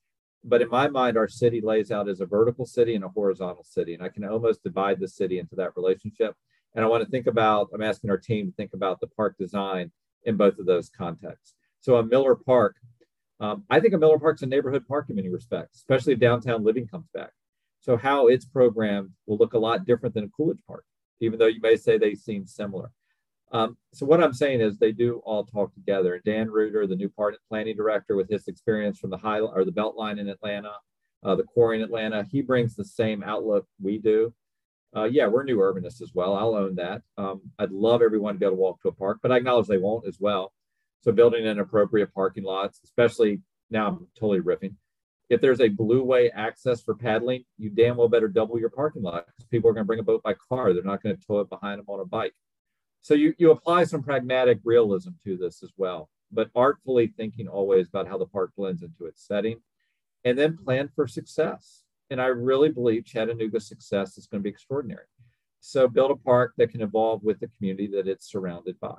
But 0.42 0.62
in 0.62 0.70
my 0.70 0.88
mind, 0.88 1.18
our 1.18 1.28
city 1.28 1.60
lays 1.60 1.90
out 1.90 2.08
as 2.08 2.20
a 2.20 2.26
vertical 2.26 2.64
city 2.64 2.94
and 2.94 3.04
a 3.04 3.08
horizontal 3.08 3.64
city, 3.64 3.94
and 3.94 4.02
I 4.02 4.08
can 4.08 4.24
almost 4.24 4.62
divide 4.62 4.98
the 4.98 5.08
city 5.08 5.38
into 5.38 5.54
that 5.56 5.76
relationship. 5.76 6.34
And 6.74 6.84
I 6.84 6.88
want 6.88 7.04
to 7.04 7.10
think 7.10 7.26
about. 7.26 7.68
I'm 7.74 7.82
asking 7.82 8.10
our 8.10 8.18
team 8.18 8.46
to 8.46 8.56
think 8.56 8.72
about 8.72 9.00
the 9.00 9.08
park 9.08 9.36
design 9.38 9.90
in 10.24 10.36
both 10.36 10.58
of 10.58 10.66
those 10.66 10.88
contexts. 10.88 11.54
So 11.80 11.96
a 11.96 12.04
Miller 12.04 12.36
Park 12.36 12.76
um, 13.40 13.64
I 13.70 13.80
think 13.80 13.94
a 13.94 13.98
Miller 13.98 14.18
Park's 14.18 14.42
a 14.42 14.46
neighborhood 14.46 14.86
park 14.86 15.08
in 15.08 15.16
many 15.16 15.28
respects, 15.28 15.78
especially 15.78 16.12
if 16.12 16.20
downtown 16.20 16.62
living 16.62 16.86
comes 16.86 17.08
back. 17.14 17.30
So 17.80 17.96
how 17.96 18.26
it's 18.26 18.44
programmed 18.44 19.10
will 19.26 19.38
look 19.38 19.54
a 19.54 19.58
lot 19.58 19.86
different 19.86 20.14
than 20.14 20.24
a 20.24 20.28
Coolidge 20.28 20.60
Park, 20.66 20.84
even 21.20 21.38
though 21.38 21.46
you 21.46 21.60
may 21.62 21.76
say 21.76 21.96
they 21.96 22.14
seem 22.14 22.46
similar. 22.46 22.92
Um, 23.52 23.76
so 23.92 24.06
what 24.06 24.22
I'm 24.22 24.34
saying 24.34 24.60
is 24.60 24.78
they 24.78 24.92
do 24.92 25.22
all 25.24 25.44
talk 25.44 25.74
together. 25.74 26.20
Dan 26.24 26.50
Reuter, 26.50 26.86
the 26.86 26.94
new 26.94 27.08
part 27.08 27.34
planning 27.48 27.76
director, 27.76 28.14
with 28.14 28.28
his 28.28 28.46
experience 28.46 28.98
from 28.98 29.10
the 29.10 29.16
high 29.16 29.40
or 29.40 29.64
the 29.64 29.72
Beltline 29.72 30.20
in 30.20 30.28
Atlanta, 30.28 30.72
uh, 31.24 31.34
the 31.34 31.42
quarry 31.42 31.78
in 31.78 31.82
Atlanta, 31.82 32.26
he 32.30 32.42
brings 32.42 32.76
the 32.76 32.84
same 32.84 33.22
outlook 33.22 33.66
we 33.82 33.98
do. 33.98 34.32
Uh, 34.94 35.04
yeah, 35.04 35.26
we're 35.26 35.44
new 35.44 35.58
urbanists 35.58 36.02
as 36.02 36.12
well. 36.14 36.34
I'll 36.34 36.54
own 36.54 36.74
that. 36.76 37.02
Um, 37.16 37.42
I'd 37.58 37.70
love 37.70 38.02
everyone 38.02 38.34
to 38.34 38.40
be 38.40 38.46
able 38.46 38.56
to 38.56 38.60
walk 38.60 38.82
to 38.82 38.88
a 38.88 38.92
park, 38.92 39.18
but 39.22 39.32
I 39.32 39.36
acknowledge 39.36 39.66
they 39.66 39.78
won't 39.78 40.06
as 40.06 40.18
well. 40.20 40.52
So 41.00 41.12
building 41.12 41.46
in 41.46 41.58
appropriate 41.58 42.12
parking 42.14 42.44
lots, 42.44 42.80
especially 42.84 43.40
now 43.70 43.88
I'm 43.88 44.06
totally 44.18 44.40
riffing, 44.40 44.74
If 45.30 45.40
there's 45.40 45.60
a 45.60 45.68
blue 45.68 46.02
way 46.02 46.30
access 46.30 46.82
for 46.82 46.94
paddling, 46.94 47.44
you 47.56 47.70
damn 47.70 47.96
well 47.96 48.08
better 48.08 48.28
double 48.28 48.58
your 48.58 48.70
parking 48.70 49.02
lot 49.02 49.26
because 49.26 49.46
people 49.46 49.70
are 49.70 49.72
going 49.72 49.84
to 49.84 49.86
bring 49.86 50.00
a 50.00 50.04
boat 50.04 50.22
by 50.22 50.34
car. 50.34 50.72
They're 50.72 50.82
not 50.82 51.02
going 51.02 51.16
to 51.16 51.26
tow 51.26 51.40
it 51.40 51.48
behind 51.48 51.78
them 51.78 51.86
on 51.88 52.00
a 52.00 52.04
bike. 52.04 52.34
So 53.00 53.14
you, 53.14 53.34
you 53.38 53.50
apply 53.50 53.84
some 53.84 54.02
pragmatic 54.02 54.58
realism 54.64 55.10
to 55.24 55.36
this 55.36 55.62
as 55.62 55.72
well, 55.76 56.10
but 56.30 56.50
artfully 56.54 57.06
thinking 57.16 57.48
always 57.48 57.88
about 57.88 58.08
how 58.08 58.18
the 58.18 58.26
park 58.26 58.50
blends 58.56 58.82
into 58.82 59.06
its 59.06 59.26
setting 59.26 59.60
and 60.24 60.38
then 60.38 60.58
plan 60.58 60.90
for 60.94 61.06
success. 61.06 61.84
And 62.10 62.20
I 62.20 62.26
really 62.26 62.68
believe 62.68 63.06
Chattanooga's 63.06 63.68
success 63.68 64.18
is 64.18 64.26
going 64.26 64.40
to 64.40 64.44
be 64.44 64.50
extraordinary. 64.50 65.04
So 65.60 65.88
build 65.88 66.10
a 66.10 66.16
park 66.16 66.54
that 66.58 66.70
can 66.70 66.82
evolve 66.82 67.22
with 67.22 67.38
the 67.40 67.48
community 67.56 67.86
that 67.94 68.08
it's 68.08 68.30
surrounded 68.30 68.78
by. 68.80 68.96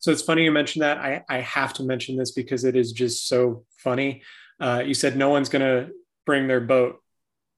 So 0.00 0.10
it's 0.10 0.22
funny 0.22 0.44
you 0.44 0.50
mentioned 0.50 0.82
that. 0.82 0.98
I, 0.98 1.22
I 1.28 1.38
have 1.40 1.74
to 1.74 1.82
mention 1.82 2.16
this 2.16 2.32
because 2.32 2.64
it 2.64 2.74
is 2.74 2.92
just 2.92 3.28
so 3.28 3.64
funny. 3.78 4.22
Uh, 4.58 4.82
you 4.84 4.94
said 4.94 5.16
no 5.16 5.28
one's 5.28 5.48
going 5.48 5.62
to 5.62 5.92
bring 6.26 6.48
their 6.48 6.60
boat 6.60 7.02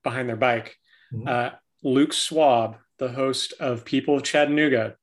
behind 0.03 0.29
their 0.29 0.37
bike. 0.37 0.77
Mm-hmm. 1.13 1.29
Uh, 1.29 1.51
Luke 1.83 2.13
Swab, 2.13 2.77
the 2.99 3.09
host 3.09 3.55
of 3.61 3.85
People 3.85 4.17
of 4.17 4.23
Chattanooga, 4.23 4.97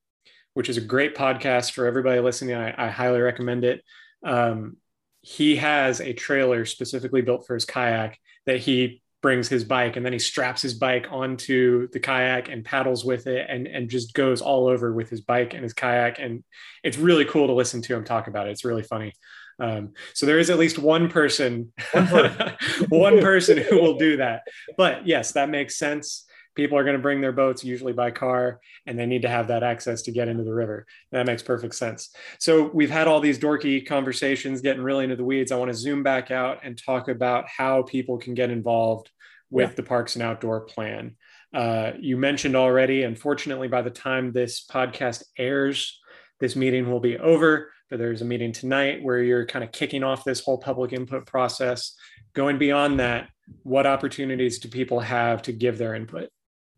which 0.54 0.68
is 0.68 0.76
a 0.76 0.82
great 0.82 1.14
podcast 1.14 1.72
for 1.72 1.86
everybody 1.86 2.20
listening. 2.20 2.54
I, 2.54 2.74
I 2.76 2.88
highly 2.88 3.20
recommend 3.20 3.64
it. 3.64 3.82
Um, 4.24 4.76
he 5.22 5.56
has 5.56 6.00
a 6.00 6.12
trailer 6.12 6.64
specifically 6.64 7.20
built 7.20 7.46
for 7.46 7.54
his 7.54 7.64
kayak 7.64 8.18
that 8.46 8.58
he 8.58 9.02
brings 9.22 9.48
his 9.48 9.64
bike 9.64 9.96
and 9.96 10.04
then 10.04 10.12
he 10.12 10.18
straps 10.18 10.62
his 10.62 10.74
bike 10.74 11.06
onto 11.10 11.88
the 11.88 12.00
kayak 12.00 12.48
and 12.48 12.64
paddles 12.64 13.04
with 13.04 13.26
it 13.26 13.46
and, 13.48 13.66
and 13.66 13.90
just 13.90 14.14
goes 14.14 14.40
all 14.40 14.66
over 14.66 14.92
with 14.92 15.10
his 15.10 15.20
bike 15.20 15.54
and 15.54 15.62
his 15.62 15.74
kayak. 15.74 16.18
And 16.18 16.42
it's 16.82 16.98
really 16.98 17.24
cool 17.24 17.46
to 17.46 17.52
listen 17.52 17.82
to 17.82 17.94
him 17.94 18.04
talk 18.04 18.28
about 18.28 18.48
it. 18.48 18.52
It's 18.52 18.64
really 18.64 18.82
funny. 18.82 19.12
Um, 19.58 19.92
so 20.14 20.24
there 20.24 20.38
is 20.38 20.48
at 20.48 20.58
least 20.58 20.78
one 20.78 21.10
person, 21.10 21.72
one 21.92 22.06
person. 22.06 22.56
one 22.88 23.20
person 23.20 23.58
who 23.58 23.80
will 23.80 23.98
do 23.98 24.16
that. 24.16 24.42
But 24.76 25.06
yes, 25.06 25.32
that 25.32 25.50
makes 25.50 25.76
sense 25.76 26.26
people 26.54 26.76
are 26.76 26.84
going 26.84 26.96
to 26.96 27.02
bring 27.02 27.20
their 27.20 27.32
boats 27.32 27.64
usually 27.64 27.92
by 27.92 28.10
car 28.10 28.60
and 28.86 28.98
they 28.98 29.06
need 29.06 29.22
to 29.22 29.28
have 29.28 29.48
that 29.48 29.62
access 29.62 30.02
to 30.02 30.12
get 30.12 30.28
into 30.28 30.44
the 30.44 30.54
river. 30.54 30.86
That 31.12 31.26
makes 31.26 31.42
perfect 31.42 31.74
sense. 31.74 32.14
So 32.38 32.70
we've 32.72 32.90
had 32.90 33.08
all 33.08 33.20
these 33.20 33.38
dorky 33.38 33.86
conversations 33.86 34.60
getting 34.60 34.82
really 34.82 35.04
into 35.04 35.16
the 35.16 35.24
weeds. 35.24 35.52
I 35.52 35.56
want 35.56 35.70
to 35.70 35.76
zoom 35.76 36.02
back 36.02 36.30
out 36.30 36.60
and 36.62 36.76
talk 36.76 37.08
about 37.08 37.46
how 37.48 37.82
people 37.82 38.18
can 38.18 38.34
get 38.34 38.50
involved 38.50 39.10
with 39.50 39.70
yeah. 39.70 39.76
the 39.76 39.82
parks 39.82 40.16
and 40.16 40.22
outdoor 40.22 40.60
plan. 40.62 41.16
Uh, 41.52 41.92
you 41.98 42.16
mentioned 42.16 42.54
already 42.54 43.02
unfortunately 43.02 43.66
by 43.66 43.82
the 43.82 43.90
time 43.90 44.30
this 44.30 44.64
podcast 44.64 45.24
airs 45.36 45.98
this 46.38 46.54
meeting 46.54 46.88
will 46.88 47.00
be 47.00 47.18
over 47.18 47.72
but 47.90 47.98
there's 47.98 48.22
a 48.22 48.24
meeting 48.24 48.52
tonight 48.52 49.02
where 49.02 49.20
you're 49.20 49.44
kind 49.44 49.64
of 49.64 49.72
kicking 49.72 50.04
off 50.04 50.24
this 50.24 50.40
whole 50.40 50.58
public 50.58 50.92
input 50.92 51.26
process. 51.26 51.96
Going 52.34 52.56
beyond 52.56 53.00
that 53.00 53.28
what 53.64 53.86
opportunities 53.86 54.60
do 54.60 54.68
people 54.68 55.00
have 55.00 55.42
to 55.42 55.52
give 55.52 55.76
their 55.76 55.94
input 55.94 56.30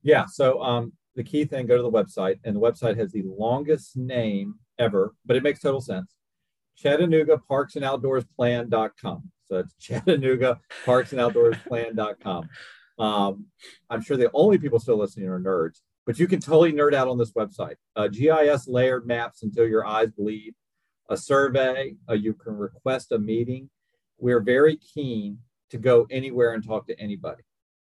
yeah. 0.03 0.27
So 0.27 0.63
um, 0.63 0.93
the 1.15 1.25
key 1.25 1.45
thing, 1.45 1.67
go 1.67 1.77
to 1.77 1.83
the 1.83 1.91
website, 1.91 2.39
and 2.45 2.57
the 2.57 2.61
website 2.61 2.97
has 2.99 3.13
the 3.13 3.23
longest 3.25 3.97
name 3.97 4.55
ever, 4.79 5.15
but 5.27 5.37
it 5.37 5.43
makes 5.43 5.61
total 5.61 5.81
sense. 5.81 6.15
Chattanooga 6.77 7.39
Parks 7.39 7.77
and 7.77 7.85
Outdoors 7.85 8.25
Plan.com. 8.37 9.31
So 9.49 9.59
it's 9.59 9.75
Chattanooga 9.81 10.61
Parks 10.85 11.13
and 11.13 11.21
Outdoors 11.21 11.57
Plan.com. 11.67 12.49
Um, 12.99 13.47
I'm 13.91 14.01
sure 14.01 14.17
the 14.17 14.31
only 14.35 14.59
people 14.59 14.79
still 14.79 14.99
listening 14.99 15.29
are 15.29 15.41
nerds, 15.41 15.81
but 16.07 16.19
you 16.19 16.27
can 16.27 16.41
totally 16.41 16.73
nerd 16.73 16.95
out 16.95 17.09
on 17.09 17.19
this 17.19 17.33
website. 17.33 17.77
Uh, 17.97 18.09
GIS 18.09 18.69
layered 18.69 19.07
maps 19.07 19.43
until 19.43 19.67
your 19.67 19.87
eyes 19.87 20.11
bleed, 20.11 20.55
a 21.09 21.17
survey, 21.17 21.95
uh, 22.09 22.15
you 22.15 22.35
can 22.35 22.55
request 22.55 23.13
a 23.13 23.19
meeting. 23.19 23.69
We're 24.19 24.41
very 24.41 24.77
keen 24.77 25.39
to 25.71 25.79
go 25.79 26.07
anywhere 26.11 26.53
and 26.55 26.65
talk 26.65 26.87
to 26.87 27.01
anybody. 27.01 27.43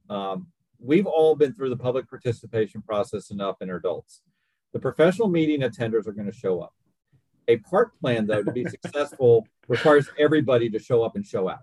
Um, 0.09 0.47
we've 0.83 1.07
all 1.07 1.35
been 1.35 1.53
through 1.53 1.69
the 1.69 1.77
public 1.77 2.09
participation 2.09 2.81
process 2.81 3.31
enough 3.31 3.61
in 3.61 3.69
adults. 3.69 4.21
The 4.73 4.79
professional 4.79 5.29
meeting 5.29 5.61
attenders 5.61 6.07
are 6.07 6.11
going 6.11 6.29
to 6.29 6.37
show 6.37 6.61
up. 6.61 6.73
A 7.47 7.57
park 7.57 7.93
plan, 7.99 8.27
though, 8.27 8.43
to 8.43 8.51
be 8.51 8.65
successful 8.69 9.47
requires 9.67 10.09
everybody 10.19 10.69
to 10.69 10.79
show 10.79 11.03
up 11.03 11.15
and 11.15 11.25
show 11.25 11.49
out. 11.49 11.59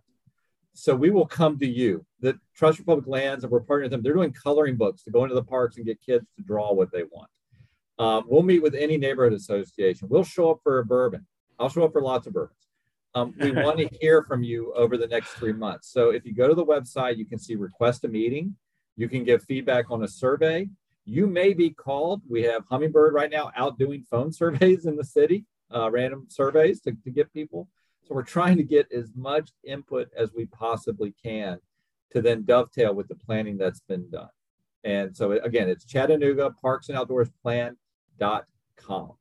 So 0.72 0.94
we 0.94 1.10
will 1.10 1.26
come 1.26 1.58
to 1.58 1.66
you. 1.66 2.06
The 2.20 2.38
Trust 2.54 2.78
for 2.78 2.84
Public 2.84 3.06
Lands, 3.06 3.44
and 3.44 3.50
we're 3.52 3.60
partnering 3.60 3.82
with 3.82 3.90
them. 3.90 4.02
They're 4.02 4.14
doing 4.14 4.32
coloring 4.32 4.76
books 4.76 5.02
to 5.04 5.10
go 5.10 5.24
into 5.24 5.34
the 5.34 5.42
parks 5.42 5.76
and 5.76 5.84
get 5.84 6.00
kids 6.00 6.26
to 6.36 6.42
draw 6.42 6.72
what 6.72 6.92
they 6.92 7.02
want. 7.02 7.30
Um, 7.98 8.24
we'll 8.28 8.42
meet 8.42 8.62
with 8.62 8.74
any 8.74 8.96
neighborhood 8.96 9.34
association. 9.34 10.08
We'll 10.08 10.24
show 10.24 10.52
up 10.52 10.60
for 10.62 10.78
a 10.78 10.84
bourbon. 10.84 11.26
I'll 11.58 11.68
show 11.68 11.84
up 11.84 11.92
for 11.92 12.00
lots 12.00 12.26
of 12.26 12.32
bourbons. 12.32 12.56
Um, 13.14 13.34
we 13.38 13.50
want 13.52 13.78
to 13.78 13.88
hear 14.00 14.22
from 14.22 14.42
you 14.42 14.72
over 14.74 14.96
the 14.96 15.08
next 15.08 15.30
three 15.32 15.52
months. 15.52 15.92
So 15.92 16.10
if 16.10 16.24
you 16.24 16.32
go 16.32 16.48
to 16.48 16.54
the 16.54 16.64
website, 16.64 17.18
you 17.18 17.26
can 17.26 17.38
see 17.38 17.56
request 17.56 18.04
a 18.04 18.08
meeting. 18.08 18.56
You 19.01 19.09
can 19.09 19.24
give 19.24 19.42
feedback 19.44 19.90
on 19.90 20.03
a 20.03 20.09
survey. 20.09 20.68
You 21.07 21.26
may 21.26 21.55
be 21.55 21.70
called. 21.70 22.20
We 22.28 22.42
have 22.42 22.66
Hummingbird 22.70 23.14
right 23.14 23.30
now 23.30 23.51
out 23.57 23.78
doing 23.78 24.05
phone 24.11 24.30
surveys 24.40 24.84
in 24.84 24.94
the 24.94 25.05
city, 25.05 25.46
uh, 25.74 25.90
random 25.90 26.26
surveys 26.28 26.82
to, 26.82 26.92
to 27.05 27.11
get 27.11 27.32
people. 27.32 27.66
So 28.03 28.14
we're 28.14 28.24
trying 28.24 28.59
to 28.59 28.62
get 28.62 28.92
as 28.92 29.11
much 29.16 29.53
input 29.64 30.11
as 30.14 30.34
we 30.34 30.44
possibly 30.44 31.14
can 31.24 31.61
to 32.11 32.20
then 32.20 32.44
dovetail 32.44 32.94
with 32.94 33.09
the 33.09 33.14
planning 33.14 33.57
that's 33.57 33.80
been 33.80 34.11
done. 34.11 34.28
And 34.84 35.16
so 35.16 35.32
again, 35.32 35.70
it's 35.70 35.86
Chattanooga 35.86 36.51
Parks 36.61 36.90
and 36.90 36.98
Outdoors 36.98 37.30
Plan.com. 37.42 39.12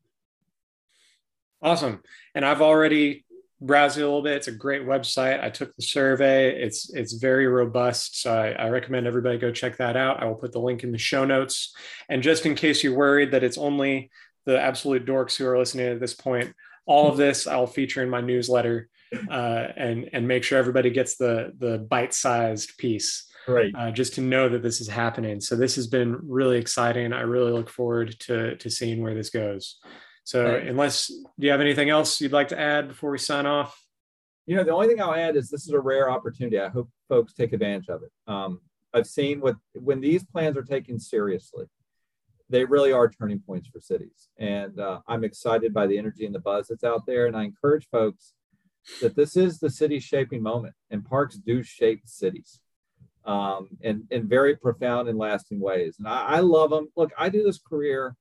Awesome. 1.61 2.03
And 2.35 2.43
I've 2.43 2.61
already 2.61 3.23
browse 3.61 3.97
it 3.97 4.01
a 4.01 4.05
little 4.05 4.21
bit. 4.21 4.37
It's 4.37 4.47
a 4.47 4.53
great 4.53 4.83
website. 4.83 5.43
I 5.43 5.49
took 5.49 5.75
the 5.75 5.81
survey. 5.81 6.61
It's 6.61 6.93
it's 6.93 7.13
very 7.13 7.47
robust. 7.47 8.21
So 8.21 8.33
I, 8.33 8.51
I, 8.51 8.69
recommend 8.69 9.05
everybody 9.05 9.37
go 9.37 9.51
check 9.51 9.77
that 9.77 9.97
out. 9.97 10.21
I 10.21 10.25
will 10.25 10.35
put 10.35 10.51
the 10.51 10.59
link 10.59 10.83
in 10.83 10.91
the 10.91 10.97
show 10.97 11.25
notes. 11.25 11.75
And 12.07 12.23
just 12.23 12.45
in 12.45 12.55
case 12.55 12.83
you're 12.83 12.95
worried 12.95 13.31
that 13.31 13.43
it's 13.43 13.57
only 13.57 14.11
the 14.45 14.59
absolute 14.59 15.05
dorks 15.05 15.35
who 15.35 15.45
are 15.45 15.57
listening 15.57 15.87
at 15.87 15.99
this 15.99 16.13
point, 16.13 16.53
all 16.85 17.09
of 17.09 17.17
this 17.17 17.47
I'll 17.47 17.67
feature 17.67 18.01
in 18.01 18.09
my 18.09 18.21
newsletter 18.21 18.89
uh, 19.29 19.67
and 19.75 20.09
and 20.13 20.27
make 20.27 20.43
sure 20.43 20.57
everybody 20.57 20.89
gets 20.89 21.17
the 21.17 21.53
the 21.57 21.79
bite-sized 21.79 22.77
piece. 22.77 23.25
Right. 23.47 23.73
Uh, 23.75 23.89
just 23.91 24.13
to 24.15 24.21
know 24.21 24.47
that 24.49 24.61
this 24.61 24.79
is 24.79 24.87
happening. 24.87 25.41
So 25.41 25.55
this 25.55 25.75
has 25.75 25.87
been 25.87 26.17
really 26.21 26.57
exciting. 26.57 27.13
I 27.13 27.21
really 27.21 27.51
look 27.51 27.69
forward 27.69 28.17
to 28.21 28.55
to 28.55 28.69
seeing 28.69 29.01
where 29.01 29.15
this 29.15 29.29
goes. 29.29 29.79
So, 30.29 30.45
unless 30.57 31.07
do 31.07 31.23
you 31.39 31.49
have 31.49 31.59
anything 31.59 31.89
else 31.89 32.21
you'd 32.21 32.31
like 32.31 32.49
to 32.49 32.59
add 32.59 32.87
before 32.87 33.09
we 33.09 33.17
sign 33.17 33.47
off? 33.47 33.83
You 34.45 34.57
know, 34.57 34.63
the 34.63 34.71
only 34.71 34.87
thing 34.87 35.01
I'll 35.01 35.15
add 35.15 35.35
is 35.35 35.49
this 35.49 35.63
is 35.63 35.73
a 35.73 35.79
rare 35.79 36.07
opportunity. 36.11 36.59
I 36.59 36.69
hope 36.69 36.87
folks 37.07 37.33
take 37.33 37.51
advantage 37.51 37.89
of 37.89 38.03
it. 38.03 38.11
Um, 38.27 38.61
I've 38.93 39.07
seen 39.07 39.41
what 39.41 39.55
when 39.73 40.01
these 40.01 40.23
plans 40.23 40.55
are 40.55 40.61
taken 40.61 40.99
seriously, 40.99 41.65
they 42.47 42.63
really 42.63 42.91
are 42.91 43.09
turning 43.09 43.39
points 43.39 43.69
for 43.69 43.79
cities. 43.79 44.29
And 44.37 44.79
uh, 44.79 44.99
I'm 45.07 45.23
excited 45.23 45.73
by 45.73 45.87
the 45.87 45.97
energy 45.97 46.27
and 46.27 46.35
the 46.35 46.39
buzz 46.39 46.67
that's 46.67 46.83
out 46.83 47.07
there. 47.07 47.25
And 47.25 47.35
I 47.35 47.45
encourage 47.45 47.87
folks 47.89 48.35
that 49.01 49.15
this 49.15 49.35
is 49.35 49.57
the 49.57 49.71
city 49.71 49.99
shaping 49.99 50.43
moment, 50.43 50.75
and 50.91 51.03
parks 51.03 51.37
do 51.37 51.63
shape 51.63 52.03
cities 52.05 52.59
um, 53.25 53.69
in, 53.81 54.05
in 54.11 54.27
very 54.27 54.55
profound 54.55 55.09
and 55.09 55.17
lasting 55.17 55.59
ways. 55.59 55.95
And 55.97 56.07
I, 56.07 56.21
I 56.21 56.39
love 56.41 56.69
them. 56.69 56.89
Look, 56.95 57.13
I 57.17 57.29
do 57.29 57.41
this 57.41 57.57
career 57.57 58.15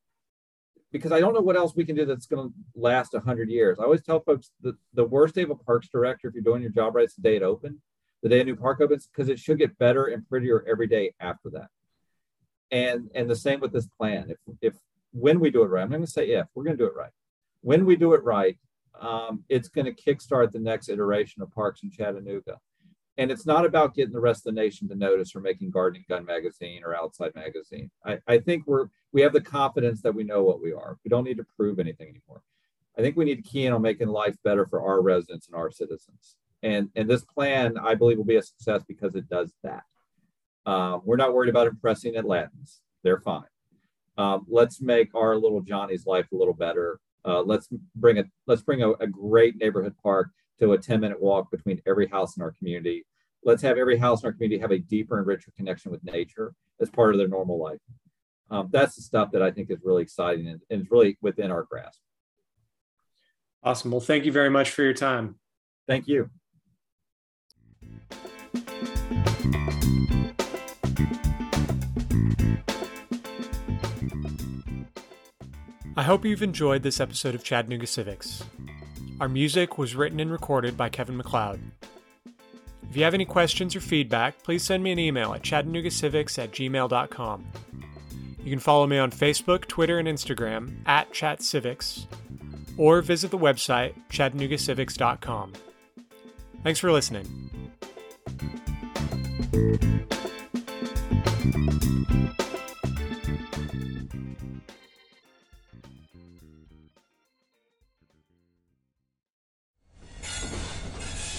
because 0.90 1.12
I 1.12 1.20
don't 1.20 1.34
know 1.34 1.40
what 1.40 1.56
else 1.56 1.74
we 1.74 1.84
can 1.84 1.96
do 1.96 2.04
that's 2.04 2.26
going 2.26 2.48
to 2.48 2.54
last 2.74 3.12
100 3.12 3.50
years. 3.50 3.78
I 3.78 3.84
always 3.84 4.02
tell 4.02 4.20
folks 4.20 4.50
that 4.62 4.76
the 4.94 5.04
worst 5.04 5.34
day 5.34 5.42
of 5.42 5.50
a 5.50 5.54
parks 5.54 5.88
director, 5.88 6.28
if 6.28 6.34
you're 6.34 6.42
doing 6.42 6.62
your 6.62 6.70
job 6.70 6.94
right, 6.94 7.04
is 7.04 7.14
the 7.14 7.22
day 7.22 7.36
it 7.36 7.42
opened, 7.42 7.78
the 8.22 8.28
day 8.28 8.40
a 8.40 8.44
new 8.44 8.56
park 8.56 8.80
opens, 8.80 9.06
because 9.06 9.28
it 9.28 9.38
should 9.38 9.58
get 9.58 9.78
better 9.78 10.06
and 10.06 10.28
prettier 10.28 10.64
every 10.68 10.86
day 10.86 11.12
after 11.20 11.50
that. 11.50 11.68
And 12.70 13.10
and 13.14 13.28
the 13.28 13.36
same 13.36 13.60
with 13.60 13.72
this 13.72 13.86
plan. 13.86 14.30
If 14.30 14.38
if 14.60 14.74
when 15.12 15.40
we 15.40 15.50
do 15.50 15.62
it 15.62 15.68
right, 15.68 15.82
I'm 15.82 15.88
going 15.88 16.02
to 16.02 16.06
say 16.06 16.30
if 16.30 16.46
we're 16.54 16.64
going 16.64 16.76
to 16.76 16.82
do 16.82 16.88
it 16.88 16.96
right. 16.96 17.10
When 17.62 17.86
we 17.86 17.96
do 17.96 18.12
it 18.12 18.22
right, 18.22 18.58
um, 19.00 19.44
it's 19.48 19.68
going 19.68 19.86
to 19.86 19.92
kickstart 19.92 20.52
the 20.52 20.58
next 20.58 20.88
iteration 20.88 21.42
of 21.42 21.50
parks 21.52 21.82
in 21.82 21.90
Chattanooga. 21.90 22.58
And 23.18 23.32
it's 23.32 23.46
not 23.46 23.66
about 23.66 23.94
getting 23.96 24.12
the 24.12 24.20
rest 24.20 24.46
of 24.46 24.54
the 24.54 24.60
nation 24.60 24.88
to 24.88 24.94
notice 24.94 25.34
or 25.34 25.40
making 25.40 25.70
Garden 25.70 26.04
& 26.06 26.08
Gun 26.08 26.24
magazine 26.24 26.82
or 26.84 26.94
Outside 26.94 27.34
magazine. 27.34 27.90
I, 28.06 28.18
I 28.28 28.38
think 28.38 28.64
we're 28.66 28.86
we 29.12 29.22
have 29.22 29.32
the 29.32 29.40
confidence 29.40 30.02
that 30.02 30.14
we 30.14 30.22
know 30.22 30.44
what 30.44 30.62
we 30.62 30.72
are. 30.72 30.96
We 31.04 31.08
don't 31.08 31.24
need 31.24 31.38
to 31.38 31.46
prove 31.56 31.80
anything 31.80 32.08
anymore. 32.08 32.42
I 32.96 33.02
think 33.02 33.16
we 33.16 33.24
need 33.24 33.42
to 33.42 33.50
key 33.50 33.66
in 33.66 33.72
on 33.72 33.82
making 33.82 34.08
life 34.08 34.36
better 34.44 34.66
for 34.66 34.82
our 34.82 35.02
residents 35.02 35.48
and 35.48 35.56
our 35.56 35.70
citizens. 35.70 36.36
And 36.62 36.90
and 36.94 37.10
this 37.10 37.24
plan, 37.24 37.76
I 37.76 37.96
believe, 37.96 38.18
will 38.18 38.24
be 38.24 38.36
a 38.36 38.42
success 38.42 38.82
because 38.86 39.16
it 39.16 39.28
does 39.28 39.52
that. 39.64 39.82
Um, 40.64 41.02
we're 41.04 41.16
not 41.16 41.34
worried 41.34 41.50
about 41.50 41.66
impressing 41.66 42.14
Atlantans; 42.14 42.80
they're 43.02 43.20
fine. 43.20 43.44
Um, 44.16 44.46
let's 44.48 44.80
make 44.80 45.12
our 45.16 45.36
little 45.36 45.60
Johnny's 45.60 46.06
life 46.06 46.26
a 46.32 46.36
little 46.36 46.54
better. 46.54 47.00
Uh, 47.24 47.42
let's 47.42 47.68
bring 47.96 48.18
a 48.18 48.24
let's 48.46 48.62
bring 48.62 48.82
a, 48.82 48.90
a 48.92 49.08
great 49.08 49.56
neighborhood 49.56 49.94
park 50.04 50.30
to 50.60 50.72
a 50.72 50.78
10 50.78 51.00
minute 51.00 51.20
walk 51.20 51.50
between 51.50 51.80
every 51.86 52.08
house 52.08 52.36
in 52.36 52.42
our 52.42 52.52
community 52.52 53.04
let's 53.44 53.62
have 53.62 53.78
every 53.78 53.96
house 53.96 54.22
in 54.22 54.26
our 54.26 54.32
community 54.32 54.60
have 54.60 54.72
a 54.72 54.78
deeper 54.78 55.18
and 55.18 55.26
richer 55.26 55.52
connection 55.56 55.90
with 55.90 56.02
nature 56.04 56.54
as 56.80 56.90
part 56.90 57.14
of 57.14 57.18
their 57.18 57.28
normal 57.28 57.58
life. 57.58 57.80
Um, 58.50 58.68
that's 58.72 58.96
the 58.96 59.02
stuff 59.02 59.30
that 59.32 59.42
I 59.42 59.50
think 59.50 59.70
is 59.70 59.78
really 59.82 60.02
exciting 60.02 60.48
and, 60.48 60.60
and 60.70 60.82
is 60.82 60.90
really 60.90 61.18
within 61.20 61.50
our 61.50 61.64
grasp. 61.64 62.00
Awesome. 63.62 63.90
Well, 63.90 64.00
thank 64.00 64.24
you 64.24 64.32
very 64.32 64.50
much 64.50 64.70
for 64.70 64.82
your 64.82 64.94
time. 64.94 65.36
Thank 65.86 66.08
you. 66.08 66.30
I 75.96 76.04
hope 76.04 76.24
you've 76.24 76.44
enjoyed 76.44 76.84
this 76.84 77.00
episode 77.00 77.34
of 77.34 77.42
Chattanooga 77.42 77.86
Civics. 77.86 78.44
Our 79.20 79.28
music 79.28 79.78
was 79.78 79.96
written 79.96 80.20
and 80.20 80.30
recorded 80.30 80.76
by 80.76 80.90
Kevin 80.90 81.16
MacLeod. 81.16 81.60
If 82.90 82.96
you 82.96 83.04
have 83.04 83.14
any 83.14 83.24
questions 83.24 83.76
or 83.76 83.80
feedback, 83.80 84.42
please 84.42 84.62
send 84.62 84.82
me 84.82 84.92
an 84.92 84.98
email 84.98 85.34
at 85.34 85.42
chattanoogacivics 85.42 86.38
at 86.38 86.52
gmail.com. 86.52 87.46
You 88.42 88.50
can 88.50 88.60
follow 88.60 88.86
me 88.86 88.98
on 88.98 89.10
Facebook, 89.10 89.66
Twitter, 89.66 89.98
and 89.98 90.08
Instagram 90.08 90.78
at 90.86 91.12
ChatCivics, 91.12 92.06
or 92.78 93.02
visit 93.02 93.30
the 93.30 93.38
website 93.38 93.92
chattanoogacivics.com. 94.10 95.52
Thanks 96.62 96.80
for 96.80 96.90
listening. 96.90 97.48